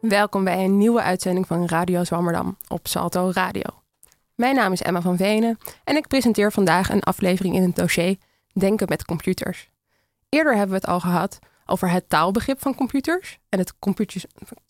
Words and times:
Welkom 0.00 0.44
bij 0.44 0.64
een 0.64 0.78
nieuwe 0.78 1.02
uitzending 1.02 1.46
van 1.46 1.66
Radio 1.66 2.04
Zwammerdam 2.04 2.56
op 2.68 2.86
Salto 2.86 3.30
Radio. 3.34 3.82
Mijn 4.34 4.54
naam 4.54 4.72
is 4.72 4.82
Emma 4.82 5.00
van 5.00 5.16
Venen 5.16 5.58
en 5.84 5.96
ik 5.96 6.08
presenteer 6.08 6.52
vandaag 6.52 6.90
een 6.90 7.02
aflevering 7.02 7.54
in 7.54 7.62
het 7.62 7.76
dossier 7.76 8.16
Denken 8.52 8.88
met 8.88 9.04
computers. 9.04 9.70
Eerder 10.28 10.52
hebben 10.52 10.70
we 10.70 10.80
het 10.80 10.86
al 10.86 11.00
gehad 11.00 11.38
over 11.66 11.90
het 11.90 12.08
taalbegrip 12.08 12.60
van 12.60 12.74
computers 12.74 13.38
en 13.48 13.58
het 13.58 13.74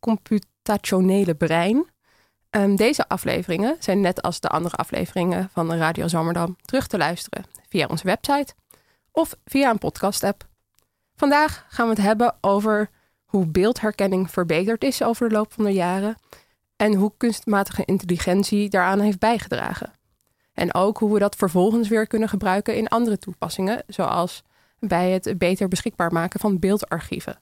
computationele 0.00 1.34
brein. 1.34 1.86
Um, 2.50 2.76
deze 2.76 3.08
afleveringen 3.08 3.76
zijn 3.78 4.00
net 4.00 4.22
als 4.22 4.40
de 4.40 4.48
andere 4.48 4.76
afleveringen 4.76 5.48
van 5.52 5.74
Radio 5.74 6.08
Zwammerdam 6.08 6.56
terug 6.62 6.86
te 6.86 6.98
luisteren 6.98 7.44
via 7.68 7.86
onze 7.86 8.04
website 8.04 8.54
of 9.12 9.34
via 9.44 9.70
een 9.70 9.78
podcast-app. 9.78 10.46
Vandaag 11.16 11.66
gaan 11.68 11.86
we 11.86 11.92
het 11.92 12.02
hebben 12.02 12.34
over 12.40 12.90
hoe 13.32 13.46
beeldherkenning 13.46 14.30
verbeterd 14.30 14.84
is 14.84 15.02
over 15.02 15.28
de 15.28 15.34
loop 15.34 15.52
van 15.52 15.64
de 15.64 15.72
jaren 15.72 16.16
en 16.76 16.94
hoe 16.94 17.12
kunstmatige 17.16 17.84
intelligentie 17.84 18.68
daaraan 18.68 19.00
heeft 19.00 19.18
bijgedragen. 19.18 19.92
En 20.52 20.74
ook 20.74 20.98
hoe 20.98 21.12
we 21.12 21.18
dat 21.18 21.36
vervolgens 21.36 21.88
weer 21.88 22.06
kunnen 22.06 22.28
gebruiken 22.28 22.76
in 22.76 22.88
andere 22.88 23.18
toepassingen, 23.18 23.82
zoals 23.86 24.42
bij 24.78 25.10
het 25.10 25.38
beter 25.38 25.68
beschikbaar 25.68 26.12
maken 26.12 26.40
van 26.40 26.58
beeldarchieven. 26.58 27.40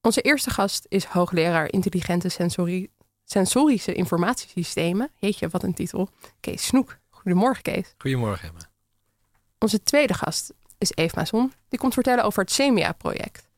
Onze 0.00 0.20
eerste 0.20 0.50
gast 0.50 0.86
is 0.88 1.04
hoogleraar 1.04 1.72
intelligente 1.72 2.28
sensorie, 2.28 2.90
sensorische 3.24 3.94
informatiesystemen. 3.94 5.10
Jeetje, 5.16 5.48
wat 5.48 5.62
een 5.62 5.74
titel. 5.74 6.08
Kees 6.40 6.66
Snoek. 6.66 6.98
Goedemorgen, 7.10 7.62
Kees. 7.62 7.94
Goedemorgen, 7.98 8.48
Emma. 8.48 8.60
Onze 9.58 9.82
tweede 9.82 10.14
gast 10.14 10.52
is 10.78 10.92
Eve 10.94 11.14
Mason. 11.16 11.52
Die 11.68 11.78
komt 11.78 11.94
vertellen 11.94 12.24
over 12.24 12.42
het 12.42 12.52
SEMIA-project. 12.52 13.49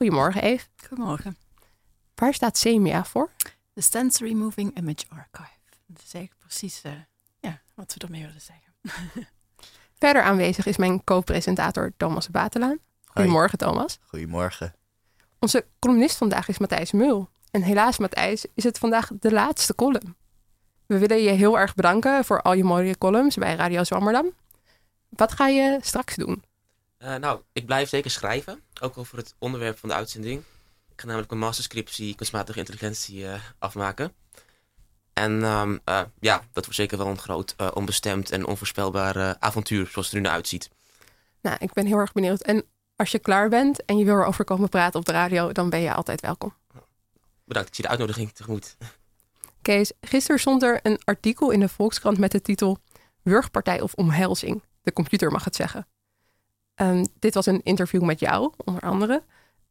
Goedemorgen, 0.00 0.42
Eve. 0.42 0.66
Goedemorgen. 0.88 1.36
Waar 2.14 2.34
staat 2.34 2.58
SEMIA 2.58 3.04
voor? 3.04 3.30
De 3.72 3.80
Sensory 3.80 4.32
Moving 4.32 4.76
Image 4.76 5.04
Archive. 5.08 5.58
Dat 5.86 6.02
is 6.02 6.14
eigenlijk 6.14 6.34
precies 6.38 6.82
uh, 6.86 6.92
ja, 7.40 7.60
wat 7.74 7.94
we 7.94 8.04
ermee 8.04 8.26
willen 8.26 8.40
zeggen. 8.40 9.28
Verder 10.00 10.22
aanwezig 10.22 10.66
is 10.66 10.76
mijn 10.76 11.04
co-presentator 11.04 11.92
Thomas 11.96 12.30
Batelaan. 12.30 12.78
Goedemorgen, 13.04 13.58
Thomas. 13.58 13.98
Goedemorgen. 14.02 14.74
Onze 15.38 15.66
columnist 15.78 16.16
vandaag 16.16 16.48
is 16.48 16.58
Matthijs 16.58 16.92
Mul. 16.92 17.28
En 17.50 17.62
helaas, 17.62 17.98
Matthijs, 17.98 18.46
is 18.54 18.64
het 18.64 18.78
vandaag 18.78 19.10
de 19.20 19.32
laatste 19.32 19.74
column. 19.74 20.16
We 20.86 20.98
willen 20.98 21.22
je 21.22 21.30
heel 21.30 21.58
erg 21.58 21.74
bedanken 21.74 22.24
voor 22.24 22.42
al 22.42 22.52
je 22.52 22.64
mooie 22.64 22.98
columns 22.98 23.36
bij 23.36 23.54
Radio 23.54 23.84
Zwammerdam. 23.84 24.32
Wat 25.08 25.32
ga 25.32 25.48
je 25.48 25.78
straks 25.80 26.16
doen? 26.16 26.44
Uh, 27.02 27.14
nou, 27.14 27.40
ik 27.52 27.66
blijf 27.66 27.88
zeker 27.88 28.10
schrijven. 28.10 28.62
Ook 28.80 28.98
over 28.98 29.16
het 29.16 29.34
onderwerp 29.38 29.78
van 29.78 29.88
de 29.88 29.94
uitzending. 29.94 30.42
Ik 30.92 31.00
ga 31.00 31.06
namelijk 31.06 31.30
mijn 31.30 31.42
masterscriptie 31.42 32.14
kunstmatige 32.14 32.58
intelligentie 32.58 33.22
uh, 33.22 33.34
afmaken. 33.58 34.14
En 35.12 35.32
um, 35.44 35.80
uh, 35.88 36.02
ja, 36.20 36.36
dat 36.52 36.64
wordt 36.64 36.74
zeker 36.74 36.98
wel 36.98 37.06
een 37.06 37.18
groot, 37.18 37.56
onbestemd 37.74 38.30
en 38.30 38.46
onvoorspelbaar 38.46 39.36
avontuur, 39.38 39.86
zoals 39.86 40.06
het 40.06 40.14
er 40.14 40.20
nu 40.20 40.26
naar 40.26 40.36
uitziet. 40.36 40.70
Nou, 41.40 41.56
ik 41.60 41.72
ben 41.72 41.86
heel 41.86 41.98
erg 41.98 42.12
benieuwd. 42.12 42.40
En 42.40 42.64
als 42.96 43.10
je 43.10 43.18
klaar 43.18 43.48
bent 43.48 43.84
en 43.84 43.98
je 43.98 44.04
wil 44.04 44.14
erover 44.14 44.44
komen 44.44 44.68
praten 44.68 45.00
op 45.00 45.06
de 45.06 45.12
radio, 45.12 45.52
dan 45.52 45.70
ben 45.70 45.80
je 45.80 45.94
altijd 45.94 46.20
welkom. 46.20 46.54
Bedankt, 47.44 47.68
ik 47.68 47.74
zie 47.74 47.84
de 47.84 47.90
uitnodiging 47.90 48.32
tegemoet. 48.32 48.76
Kees, 49.62 49.92
gisteren 50.00 50.40
stond 50.40 50.62
er 50.62 50.80
een 50.82 51.00
artikel 51.04 51.50
in 51.50 51.60
de 51.60 51.68
Volkskrant 51.68 52.18
met 52.18 52.32
de 52.32 52.40
titel 52.40 52.78
Wurgpartij 53.22 53.80
of 53.80 53.94
omhelzing. 53.94 54.62
De 54.82 54.92
computer 54.92 55.30
mag 55.30 55.44
het 55.44 55.56
zeggen. 55.56 55.86
Um, 56.80 57.06
dit 57.18 57.34
was 57.34 57.46
een 57.46 57.62
interview 57.62 58.02
met 58.02 58.20
jou, 58.20 58.52
onder 58.64 58.82
andere. 58.82 59.22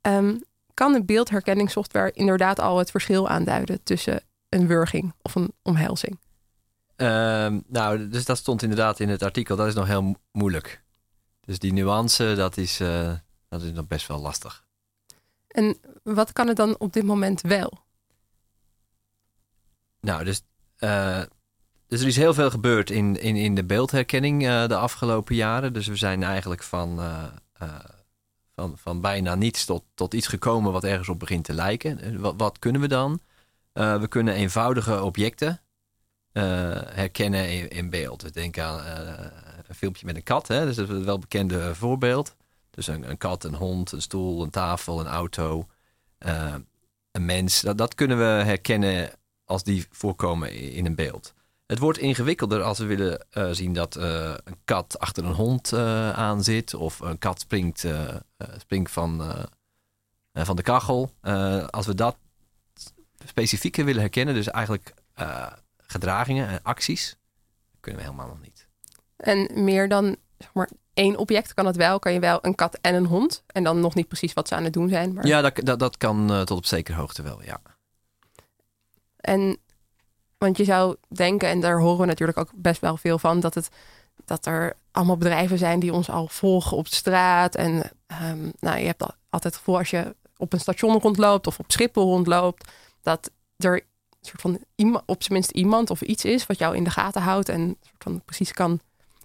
Um, 0.02 0.44
kan 0.74 0.94
de 0.94 1.04
beeldherkenningssoftware 1.04 2.12
inderdaad 2.12 2.60
al 2.60 2.78
het 2.78 2.92
verschil 2.92 3.28
aanduiden 3.28 3.84
tussen 3.84 4.24
een 4.50 4.68
wurging 4.68 5.14
of 5.22 5.36
een 5.36 5.54
omhelzing? 5.62 6.20
Um, 6.96 7.64
nou, 7.68 8.10
dus 8.10 8.26
dat 8.26 8.38
stond 8.38 8.62
inderdaad 8.62 9.00
in 9.00 9.10
het 9.10 9.24
artikel. 9.24 9.56
Dat 9.56 9.68
is 9.68 9.74
nog 9.74 9.88
heel 9.88 10.16
moeilijk. 10.32 10.84
Dus 11.42 11.60
die 11.60 11.74
nuance, 11.74 12.34
dat 12.36 12.58
is, 12.58 12.82
uh, 12.82 13.14
dat 13.50 13.62
is 13.62 13.72
nog 13.72 13.88
best 13.88 14.08
wel 14.08 14.20
lastig. 14.20 14.66
En 15.48 15.78
wat 16.04 16.34
kan 16.34 16.48
het 16.48 16.58
dan 16.58 16.80
op 16.80 16.94
dit 16.94 17.04
moment 17.04 17.42
wel? 17.42 17.74
Nou, 20.02 20.24
dus, 20.24 20.42
uh, 20.80 21.22
dus 21.90 22.02
er 22.02 22.08
is 22.08 22.16
heel 22.16 22.34
veel 22.34 22.50
gebeurd 22.50 22.90
in, 22.90 23.22
in, 23.22 23.36
in 23.36 23.56
de 23.56 23.64
beeldherkenning 23.64 24.44
uh, 24.44 24.68
de 24.68 24.76
afgelopen 24.76 25.36
jaren. 25.36 25.74
Dus 25.74 25.88
we 25.88 25.96
zijn 25.96 26.24
eigenlijk 26.24 26.64
van, 26.64 27.00
van, 28.56 28.78
van 28.78 29.02
bijna 29.02 29.36
niets 29.36 29.66
tot, 29.66 29.84
tot 29.94 30.14
iets 30.14 30.28
gekomen 30.28 30.72
wat 30.72 30.84
ergens 30.84 31.10
op 31.10 31.20
begint 31.20 31.44
te 31.44 31.54
lijken. 31.54 32.22
Wat, 32.22 32.34
wat 32.38 32.60
kunnen 32.60 32.82
we 32.82 32.88
dan? 32.88 33.20
we 33.74 34.06
kunnen 34.10 34.34
eenvoudige 34.34 35.04
objecten 35.04 35.62
herkennen 36.32 37.50
in, 37.50 37.70
in, 37.70 37.90
beeld. 37.90 38.22
We 38.22 38.32
denken 38.32 38.64
aan 38.64 38.86
een 39.68 39.76
filmpje 39.76 40.06
met 40.06 40.16
een 40.16 40.24
kat. 40.24 40.48
Hè? 40.48 40.66
Dus 40.66 40.76
dat 40.76 40.90
is 40.90 40.96
een 40.96 41.06
welbekende 41.06 41.76
voorbeeld. 41.76 42.36
Dus 42.70 42.88
een, 42.88 43.10
een, 43.10 43.18
kat, 43.18 43.44
een 43.44 43.56
hond, 43.56 43.92
een 43.92 44.02
stoel, 44.02 44.44
een 44.44 44.50
tafel, 44.50 45.00
een 45.00 45.08
auto, 45.08 45.68
een 47.12 47.26
mens. 47.26 47.62
Dat, 47.62 47.78
dat 47.78 47.96
kunnen 47.96 48.18
we 48.18 48.24
herkennen 48.24 49.12
als 49.46 49.64
die 49.64 49.86
voorkomen 49.92 50.54
in 50.54 50.86
een 50.86 50.96
beeld. 50.96 51.34
Het 51.70 51.80
wordt 51.80 52.00
ingewikkelder 52.00 52.62
als 52.62 52.80
we 52.80 52.86
willen 52.86 53.26
uh, 53.34 53.50
zien 53.52 53.74
dat 53.74 53.98
uh, 53.98 54.34
een 54.44 54.58
kat 54.66 55.00
achter 55.00 55.26
een 55.26 55.34
hond 55.34 55.74
aan 56.14 56.44
zit. 56.44 56.74
Of 56.74 57.00
een 57.00 57.18
kat 57.18 57.40
springt, 57.40 57.86
springt 58.58 58.92
van, 58.92 59.22
van 60.34 60.56
de 60.56 60.62
kachel. 60.62 61.12
als 61.70 61.86
we 61.86 61.96
dat 61.96 62.18
specifieker 63.26 63.86
willen 63.86 64.02
herkennen, 64.02 64.34
dus 64.34 64.48
eigenlijk 64.48 64.94
gedragingen 65.78 66.48
en 66.48 66.60
acties, 66.64 67.18
kunnen 67.80 68.02
we 68.02 68.08
helemaal 68.08 68.28
nog 68.28 68.42
niet. 68.42 68.68
En 69.18 69.64
meer 69.64 69.90
dan 69.90 70.16
zeg 70.38 70.54
maar, 70.54 70.70
één 70.94 71.18
object 71.18 71.54
kan 71.54 71.66
het 71.66 71.76
wel. 71.76 72.00
Kan 72.00 72.14
je 72.14 72.20
wel 72.20 72.40
een 72.42 72.56
kat 72.56 72.78
en 72.82 72.96
een 72.96 73.06
hond. 73.06 73.44
En 73.48 73.64
dan 73.64 73.80
nog 73.80 73.96
niet 73.96 74.08
precies 74.08 74.34
wat 74.34 74.48
ze 74.48 74.56
aan 74.56 74.64
het 74.64 74.74
doen 74.74 74.90
zijn. 74.90 75.14
Maar... 75.14 75.28
Ja, 75.28 75.42
dat, 75.42 75.56
dat, 75.56 75.80
dat 75.80 75.98
kan 75.98 76.32
uh, 76.32 76.42
tot 76.42 76.58
op 76.58 76.66
zekere 76.66 76.98
hoogte 76.98 77.22
wel, 77.22 77.44
ja. 77.44 77.62
En, 79.18 79.58
want 80.40 80.58
je 80.58 80.64
zou 80.64 80.96
denken, 81.08 81.50
en 81.50 81.60
daar 81.60 81.80
horen 81.80 82.00
we 82.00 82.06
natuurlijk 82.06 82.38
ook 82.38 82.52
best 82.56 82.82
wel 82.82 82.98
veel 82.98 83.20
van, 83.20 83.40
dat, 83.40 83.54
het, 83.54 83.70
dat 84.26 84.46
er 84.46 84.74
allemaal 84.92 85.18
bedrijven 85.18 85.58
zijn 85.58 85.80
die 85.80 85.94
ons 85.94 86.10
al 86.10 86.28
volgen 86.28 86.78
op 86.78 86.90
de 86.90 86.96
straat. 86.96 87.56
En 87.56 87.92
um, 88.22 88.52
nou, 88.60 88.80
je 88.80 88.86
hebt 88.86 89.02
altijd 89.02 89.54
het 89.54 89.56
gevoel 89.56 89.78
als 89.78 89.90
je 89.90 90.16
op 90.38 90.54
een 90.54 90.60
station 90.60 91.00
rondloopt 91.00 91.48
of 91.48 91.60
op 91.60 91.72
Schiphol 91.72 92.04
rondloopt, 92.04 92.72
dat 93.02 93.32
er 93.58 93.82
soort 94.22 94.42
van 94.42 94.60
op 95.06 95.24
zijn 95.24 95.34
minst 95.34 95.52
iemand 95.52 95.90
of 95.90 96.02
iets 96.02 96.26
is 96.26 96.46
wat 96.46 96.58
jou 96.58 96.76
in 96.76 96.84
de 96.84 96.90
gaten 96.90 97.22
houdt 97.22 97.50
en 97.50 97.78
soort 97.82 98.04
van 98.04 98.22
precies 98.26 98.52
kan 98.52 98.80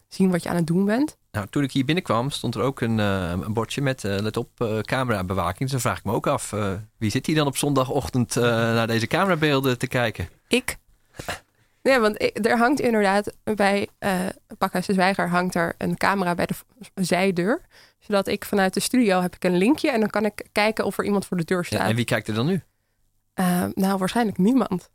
zien 0.09 0.31
wat 0.31 0.43
je 0.43 0.49
aan 0.49 0.57
het 0.57 0.67
doen 0.67 0.85
bent. 0.85 1.17
Nou, 1.31 1.47
toen 1.51 1.63
ik 1.63 1.73
hier 1.73 1.85
binnenkwam, 1.85 2.31
stond 2.31 2.55
er 2.55 2.63
ook 2.63 2.81
een, 2.81 2.99
uh, 2.99 3.31
een 3.31 3.53
bordje 3.53 3.83
met, 3.83 4.05
uh, 4.05 4.19
let 4.19 4.37
op, 4.37 4.49
uh, 4.59 4.79
camerabewaking. 4.79 5.59
Dus 5.59 5.71
dan 5.71 5.81
vraag 5.81 5.99
ik 5.99 6.05
me 6.05 6.13
ook 6.13 6.27
af, 6.27 6.55
wie 6.97 7.11
zit 7.11 7.27
hier 7.27 7.35
dan 7.37 7.47
op 7.47 7.57
zondagochtend 7.57 8.35
naar 8.35 8.87
deze 8.87 9.07
camerabeelden 9.07 9.79
te 9.79 9.87
kijken? 9.87 10.29
Ik. 10.49 10.77
Ja, 11.83 12.01
want 12.01 12.23
ik, 12.23 12.47
er 12.47 12.59
hangt 12.59 12.81
inderdaad 12.81 13.37
bij 13.43 13.89
Pakhuis 14.59 14.87
de 14.87 14.93
Zwijger 14.93 15.29
hangt 15.29 15.55
er 15.55 15.75
een 15.79 15.97
camera 15.97 16.35
bij 16.35 16.47
de 16.47 16.55
zijdeur. 16.95 17.61
Zodat 17.99 18.27
ik 18.27 18.45
vanuit 18.45 18.75
de 18.75 18.81
studio 18.81 19.21
heb 19.21 19.35
ik 19.35 19.45
een 19.45 19.57
linkje 19.57 19.91
en 19.91 20.01
dan 20.01 20.11
kan 20.11 20.25
ik 20.25 20.47
kijken 20.53 20.85
of 20.85 20.99
er 20.99 21.05
iemand 21.05 21.27
voor 21.27 21.37
de 21.37 21.45
deur 21.45 21.65
staat. 21.65 21.81
Ja, 21.81 21.87
en 21.87 21.95
wie 21.95 22.05
kijkt 22.05 22.29
er 22.29 22.35
dan 22.35 22.47
nu? 22.47 22.63
nou, 23.75 23.99
waarschijnlijk 23.99 24.39
niemand. 24.39 24.91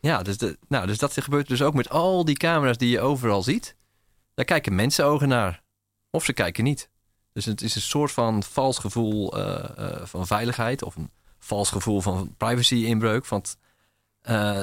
Ja, 0.00 0.22
dus, 0.22 0.38
de, 0.38 0.58
nou, 0.68 0.86
dus 0.86 0.98
dat 0.98 1.20
gebeurt 1.20 1.48
dus 1.48 1.62
ook 1.62 1.74
met 1.74 1.88
al 1.88 2.24
die 2.24 2.36
camera's 2.36 2.76
die 2.76 2.90
je 2.90 3.00
overal 3.00 3.42
ziet. 3.42 3.76
Daar 4.34 4.44
kijken 4.44 4.74
mensen 4.74 5.04
ogen 5.04 5.28
naar. 5.28 5.62
Of 6.10 6.24
ze 6.24 6.32
kijken 6.32 6.64
niet. 6.64 6.88
Dus 7.32 7.44
het 7.44 7.62
is 7.62 7.74
een 7.74 7.80
soort 7.80 8.12
van 8.12 8.42
vals 8.42 8.78
gevoel 8.78 9.38
uh, 9.38 9.64
uh, 9.78 10.04
van 10.04 10.26
veiligheid. 10.26 10.82
Of 10.82 10.96
een 10.96 11.10
vals 11.38 11.70
gevoel 11.70 12.00
van 12.00 12.34
privacy-inbreuk. 12.36 13.26
Want 13.26 13.56
uh, 14.30 14.62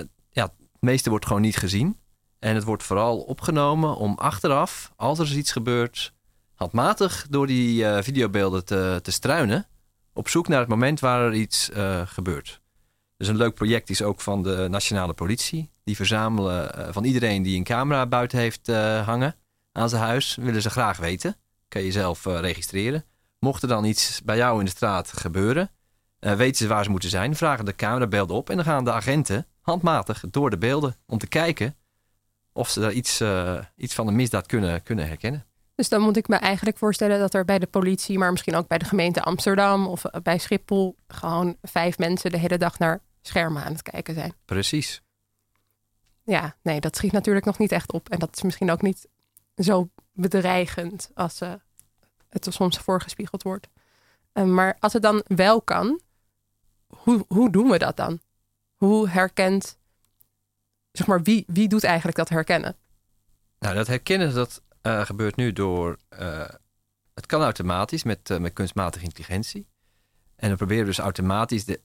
meeste 0.92 1.10
wordt 1.10 1.26
gewoon 1.26 1.42
niet 1.42 1.58
gezien. 1.58 2.00
En 2.40 2.56
het 2.56 2.64
wordt 2.64 2.84
vooral 2.84 3.20
opgenomen 3.20 3.96
om 3.96 4.16
achteraf, 4.18 4.92
als 4.96 5.20
er 5.20 5.38
iets 5.38 5.52
gebeurt, 5.52 6.14
handmatig 6.54 7.28
door 7.30 7.48
die 7.48 7.86
videobeelden 7.86 8.66
te, 8.66 9.00
te 9.02 9.12
struinen. 9.12 9.68
Op 10.14 10.28
zoek 10.28 10.48
naar 10.48 10.60
het 10.60 10.70
moment 10.70 11.00
waar 11.00 11.22
er 11.22 11.34
iets 11.34 11.70
gebeurt. 12.06 12.62
Dus 13.18 13.28
een 13.28 13.38
leuk 13.38 13.54
project 13.54 13.90
is 13.90 14.02
ook 14.02 14.22
van 14.22 14.44
de 14.44 14.68
nationale 14.70 15.14
politie. 15.14 15.72
Die 15.84 15.96
verzamelen 15.96 16.94
van 16.94 17.04
iedereen 17.04 17.44
die 17.44 17.58
een 17.58 17.64
camera 17.64 18.06
buiten 18.06 18.40
heeft 18.40 18.68
hangen 19.06 19.36
aan 19.72 19.90
zijn 19.90 20.02
huis, 20.02 20.36
willen 20.36 20.62
ze 20.62 20.70
graag 20.70 20.98
weten. 20.98 21.36
Kan 21.68 21.84
je 21.84 21.92
zelf 21.92 22.26
registreren. 22.26 23.06
Mocht 23.40 23.62
er 23.62 23.68
dan 23.68 23.86
iets 23.86 24.22
bij 24.24 24.38
jou 24.38 24.60
in 24.60 24.66
de 24.66 24.72
straat 24.72 25.14
gebeuren, 25.18 25.72
weten 26.20 26.56
ze 26.56 26.68
waar 26.68 26.84
ze 26.84 26.90
moeten 26.90 27.10
zijn, 27.10 27.36
vragen 27.36 27.66
de 27.66 27.76
camerabeelden 27.76 28.36
op 28.36 28.50
en 28.50 28.56
dan 28.56 28.66
gaan 28.66 28.84
de 28.84 28.92
agenten 28.92 29.48
handmatig 29.68 30.24
door 30.30 30.50
de 30.50 30.58
beelden 30.58 30.96
om 31.06 31.18
te 31.18 31.28
kijken 31.28 31.76
of 32.54 32.70
ze 32.70 32.80
daar 32.80 32.92
iets, 32.92 33.22
uh, 33.22 33.60
iets 33.76 33.94
van 33.94 34.06
de 34.06 34.12
misdaad 34.12 34.46
kunnen, 34.46 34.84
kunnen 34.84 35.08
herkennen. 35.08 35.46
Dus 35.76 35.90
dan 35.90 36.02
moet 36.02 36.18
ik 36.18 36.28
me 36.28 36.36
eigenlijk 36.36 36.78
voorstellen 36.78 37.20
dat 37.20 37.34
er 37.34 37.46
bij 37.46 37.60
de 37.60 37.68
politie, 37.68 38.18
maar 38.18 38.32
misschien 38.32 38.56
ook 38.56 38.68
bij 38.68 38.78
de 38.78 38.86
gemeente 38.86 39.22
Amsterdam 39.22 39.88
of 39.88 40.06
eh, 40.06 40.22
bij 40.22 40.38
Schiphol, 40.38 40.96
gewoon 41.08 41.58
vijf 41.62 41.98
mensen 41.98 42.32
de 42.32 42.38
hele 42.38 42.58
dag 42.58 42.80
naar 42.80 43.02
schermen 43.22 43.64
aan 43.64 43.72
het 43.72 43.82
kijken 43.82 44.14
zijn. 44.14 44.34
Precies. 44.46 45.02
Ja, 46.24 46.56
nee, 46.62 46.80
dat 46.80 46.96
schiet 46.96 47.12
natuurlijk 47.12 47.46
nog 47.46 47.58
niet 47.58 47.72
echt 47.72 47.92
op. 47.92 48.10
En 48.10 48.20
dat 48.20 48.36
is 48.36 48.42
misschien 48.42 48.72
ook 48.72 48.82
niet 48.82 49.08
zo 49.56 49.90
bedreigend 50.14 51.12
als 51.14 51.42
eh, 51.42 51.54
het 52.30 52.46
er 52.46 52.54
soms 52.54 52.78
voorgespiegeld 52.78 53.44
wordt. 53.44 53.68
Eh, 54.32 54.44
maar 54.44 54.78
als 54.80 54.94
het 54.94 55.02
dan 55.02 55.24
wel 55.28 55.62
kan, 55.62 56.00
hoe, 56.88 57.26
hoe 57.28 57.52
doen 57.52 57.70
we 57.70 57.78
dat 57.78 57.98
dan? 57.98 58.20
Hoe 58.78 59.10
herkent, 59.10 59.78
zeg 60.92 61.08
maar, 61.08 61.22
wie, 61.22 61.44
wie 61.48 61.68
doet 61.68 61.84
eigenlijk 61.84 62.18
dat 62.18 62.30
herkennen? 62.30 62.76
Nou, 63.60 63.76
dat 63.76 63.88
herkennen 63.88 64.34
dat 64.34 64.62
eh, 64.82 65.06
gebeurt 65.06 65.36
nu 65.36 65.54
door. 65.54 65.98
eh, 66.10 66.50
het 67.14 67.26
kan 67.26 67.42
automatisch 67.42 68.04
met, 68.04 68.30
eh, 68.30 68.38
met 68.38 68.54
kunstmatige 68.54 69.04
intelligentie. 69.04 69.68
En 70.36 70.48
dan 70.48 70.58
proberen 70.58 70.84
we 70.84 70.90
dus 70.90 71.00
automatisch 71.00 71.66
de, 71.66 71.82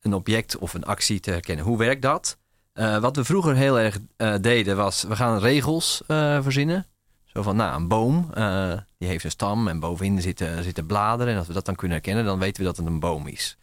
een 0.00 0.14
object 0.14 0.56
of 0.56 0.74
een 0.74 0.84
actie 0.84 1.20
te 1.20 1.30
herkennen. 1.30 1.64
Hoe 1.64 1.78
werkt 1.78 2.02
dat? 2.02 2.38
Wat 3.00 3.16
we 3.16 3.24
vroeger 3.24 3.54
heel 3.54 3.78
erg 3.78 3.98
deden 4.40 4.76
was, 4.76 5.02
we 5.02 5.16
gaan 5.16 5.38
regels 5.38 6.02
verzinnen. 6.06 6.86
Zo 7.24 7.42
van, 7.42 7.56
nou, 7.56 7.76
een 7.76 7.88
boom, 7.88 8.30
die 8.98 9.08
heeft 9.08 9.24
een 9.24 9.30
stam 9.30 9.68
en 9.68 9.80
bovenin 9.80 10.22
zitten, 10.22 10.62
zitten 10.62 10.86
bladeren. 10.86 11.32
En 11.32 11.38
als 11.38 11.46
we 11.46 11.52
dat 11.52 11.64
dan 11.64 11.74
kunnen 11.74 11.96
herkennen, 11.96 12.24
dan 12.24 12.38
weten 12.38 12.62
we 12.62 12.68
dat 12.68 12.76
het 12.76 12.86
een 12.86 13.00
boom 13.00 13.26
is. 13.26 13.58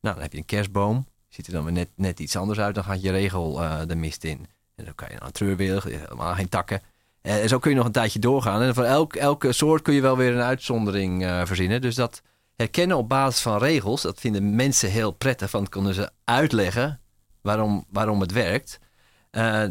Nou, 0.00 0.14
dan 0.14 0.22
heb 0.22 0.32
je 0.32 0.38
een 0.38 0.44
kerstboom. 0.44 1.06
Ziet 1.30 1.46
er 1.46 1.52
dan 1.52 1.64
weer 1.64 1.72
net, 1.72 1.88
net 1.94 2.20
iets 2.20 2.36
anders 2.36 2.58
uit. 2.58 2.74
Dan 2.74 2.84
gaat 2.84 3.02
je 3.02 3.10
regel 3.10 3.62
eh, 3.62 3.80
de 3.86 3.94
mist 3.94 4.24
in. 4.24 4.46
En 4.74 4.84
dan 4.84 4.94
kan 4.94 5.08
je 5.10 5.16
een 5.22 5.32
treurwillig, 5.32 5.84
helemaal 5.84 6.34
geen 6.34 6.48
takken. 6.48 6.82
Eh, 7.20 7.42
En 7.42 7.48
zo 7.48 7.58
kun 7.58 7.70
je 7.70 7.76
nog 7.76 7.86
een 7.86 7.92
tijdje 7.92 8.18
doorgaan. 8.18 8.62
En 8.62 8.74
voor 8.74 8.84
elk, 8.84 9.14
elke 9.14 9.52
soort 9.52 9.82
kun 9.82 9.94
je 9.94 10.00
wel 10.00 10.16
weer 10.16 10.34
een 10.34 10.42
uitzondering 10.42 11.24
eh, 11.24 11.44
verzinnen. 11.44 11.80
Dus 11.80 11.94
dat 11.94 12.22
herkennen 12.56 12.96
op 12.96 13.08
basis 13.08 13.42
van 13.42 13.58
regels, 13.58 14.02
dat 14.02 14.20
vinden 14.20 14.54
mensen 14.54 14.90
heel 14.90 15.10
prettig. 15.10 15.50
Want 15.50 15.68
kunnen 15.68 15.94
ze 15.94 16.10
uitleggen 16.24 17.00
waarom, 17.40 17.84
waarom 17.90 18.20
het 18.20 18.32
werkt. 18.32 18.78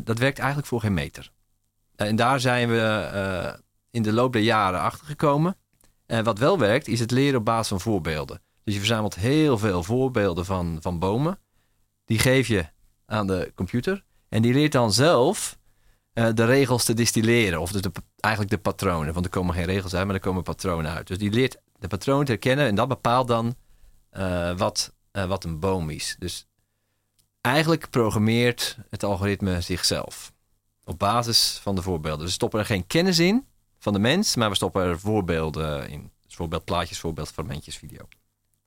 Dat 0.04 0.18
werkt 0.18 0.40
eigenlijk 0.40 0.68
voor 0.68 0.80
geen 0.80 0.94
meter. 0.94 1.32
En 1.96 2.16
daar 2.16 2.40
zijn 2.40 2.70
we 2.70 3.60
in 3.92 4.02
de 4.02 4.14
loop 4.14 4.34
der 4.34 4.42
jaren 4.42 4.80
achter 4.80 5.06
gekomen. 5.06 5.56
En 6.06 6.24
wat 6.24 6.40
wel 6.40 6.58
werkt, 6.58 6.88
is 6.88 7.00
het 7.00 7.12
leren 7.12 7.40
op 7.40 7.46
basis 7.46 7.68
van 7.68 7.80
voorbeelden. 7.80 8.42
Dus 8.64 8.74
je 8.74 8.80
verzamelt 8.80 9.16
heel 9.16 9.58
veel 9.58 9.84
voorbeelden 9.84 10.46
van, 10.46 10.78
van 10.82 11.00
bomen. 11.00 11.40
Die 12.10 12.20
geef 12.20 12.48
je 12.48 12.66
aan 13.06 13.28
de 13.28 13.52
computer. 13.56 14.04
En 14.30 14.42
die 14.42 14.54
leert 14.54 14.72
dan 14.72 14.94
zelf 14.94 15.58
eh, 16.14 16.30
de 16.34 16.46
regels 16.46 16.84
te 16.84 16.94
distilleren. 16.94 17.62
Of 17.62 17.72
dus 17.72 17.82
eigenlijk 18.16 18.54
de 18.54 18.62
patronen. 18.62 19.14
Want 19.14 19.26
er 19.26 19.32
komen 19.32 19.56
geen 19.56 19.66
regels 19.66 19.96
uit, 19.96 20.06
maar 20.06 20.16
er 20.16 20.22
komen 20.22 20.44
patronen 20.44 20.92
uit. 20.92 21.08
Dus 21.08 21.18
die 21.18 21.32
leert 21.32 21.58
de 21.80 21.88
patronen 21.88 22.26
te 22.26 22.32
herkennen. 22.32 22.68
En 22.68 22.76
dat 22.76 22.88
bepaalt 22.88 23.28
dan 23.28 23.56
eh, 24.10 24.58
wat, 24.58 24.94
eh, 25.12 25.26
wat 25.26 25.44
een 25.44 25.60
boom 25.60 25.90
is. 25.90 26.16
Dus 26.20 26.48
eigenlijk 27.42 27.90
programmeert 27.90 28.78
het 28.90 29.04
algoritme 29.04 29.62
zichzelf. 29.62 30.32
Op 30.84 31.00
basis 31.00 31.60
van 31.62 31.76
de 31.76 31.82
voorbeelden. 31.82 32.20
Dus 32.20 32.28
we 32.28 32.34
stoppen 32.34 32.60
er 32.60 32.66
geen 32.66 32.88
kennis 32.88 33.20
in 33.20 33.46
van 33.80 33.94
de 33.94 34.00
mens. 34.00 34.36
Maar 34.36 34.50
we 34.50 34.56
stoppen 34.56 34.84
er 34.84 35.00
voorbeelden 35.00 35.90
in. 35.90 36.12
Dus 36.26 36.36
voorbeeldplaatjes, 36.36 37.00
voorbeeldfragmentjes, 37.00 37.78
video. 37.78 38.08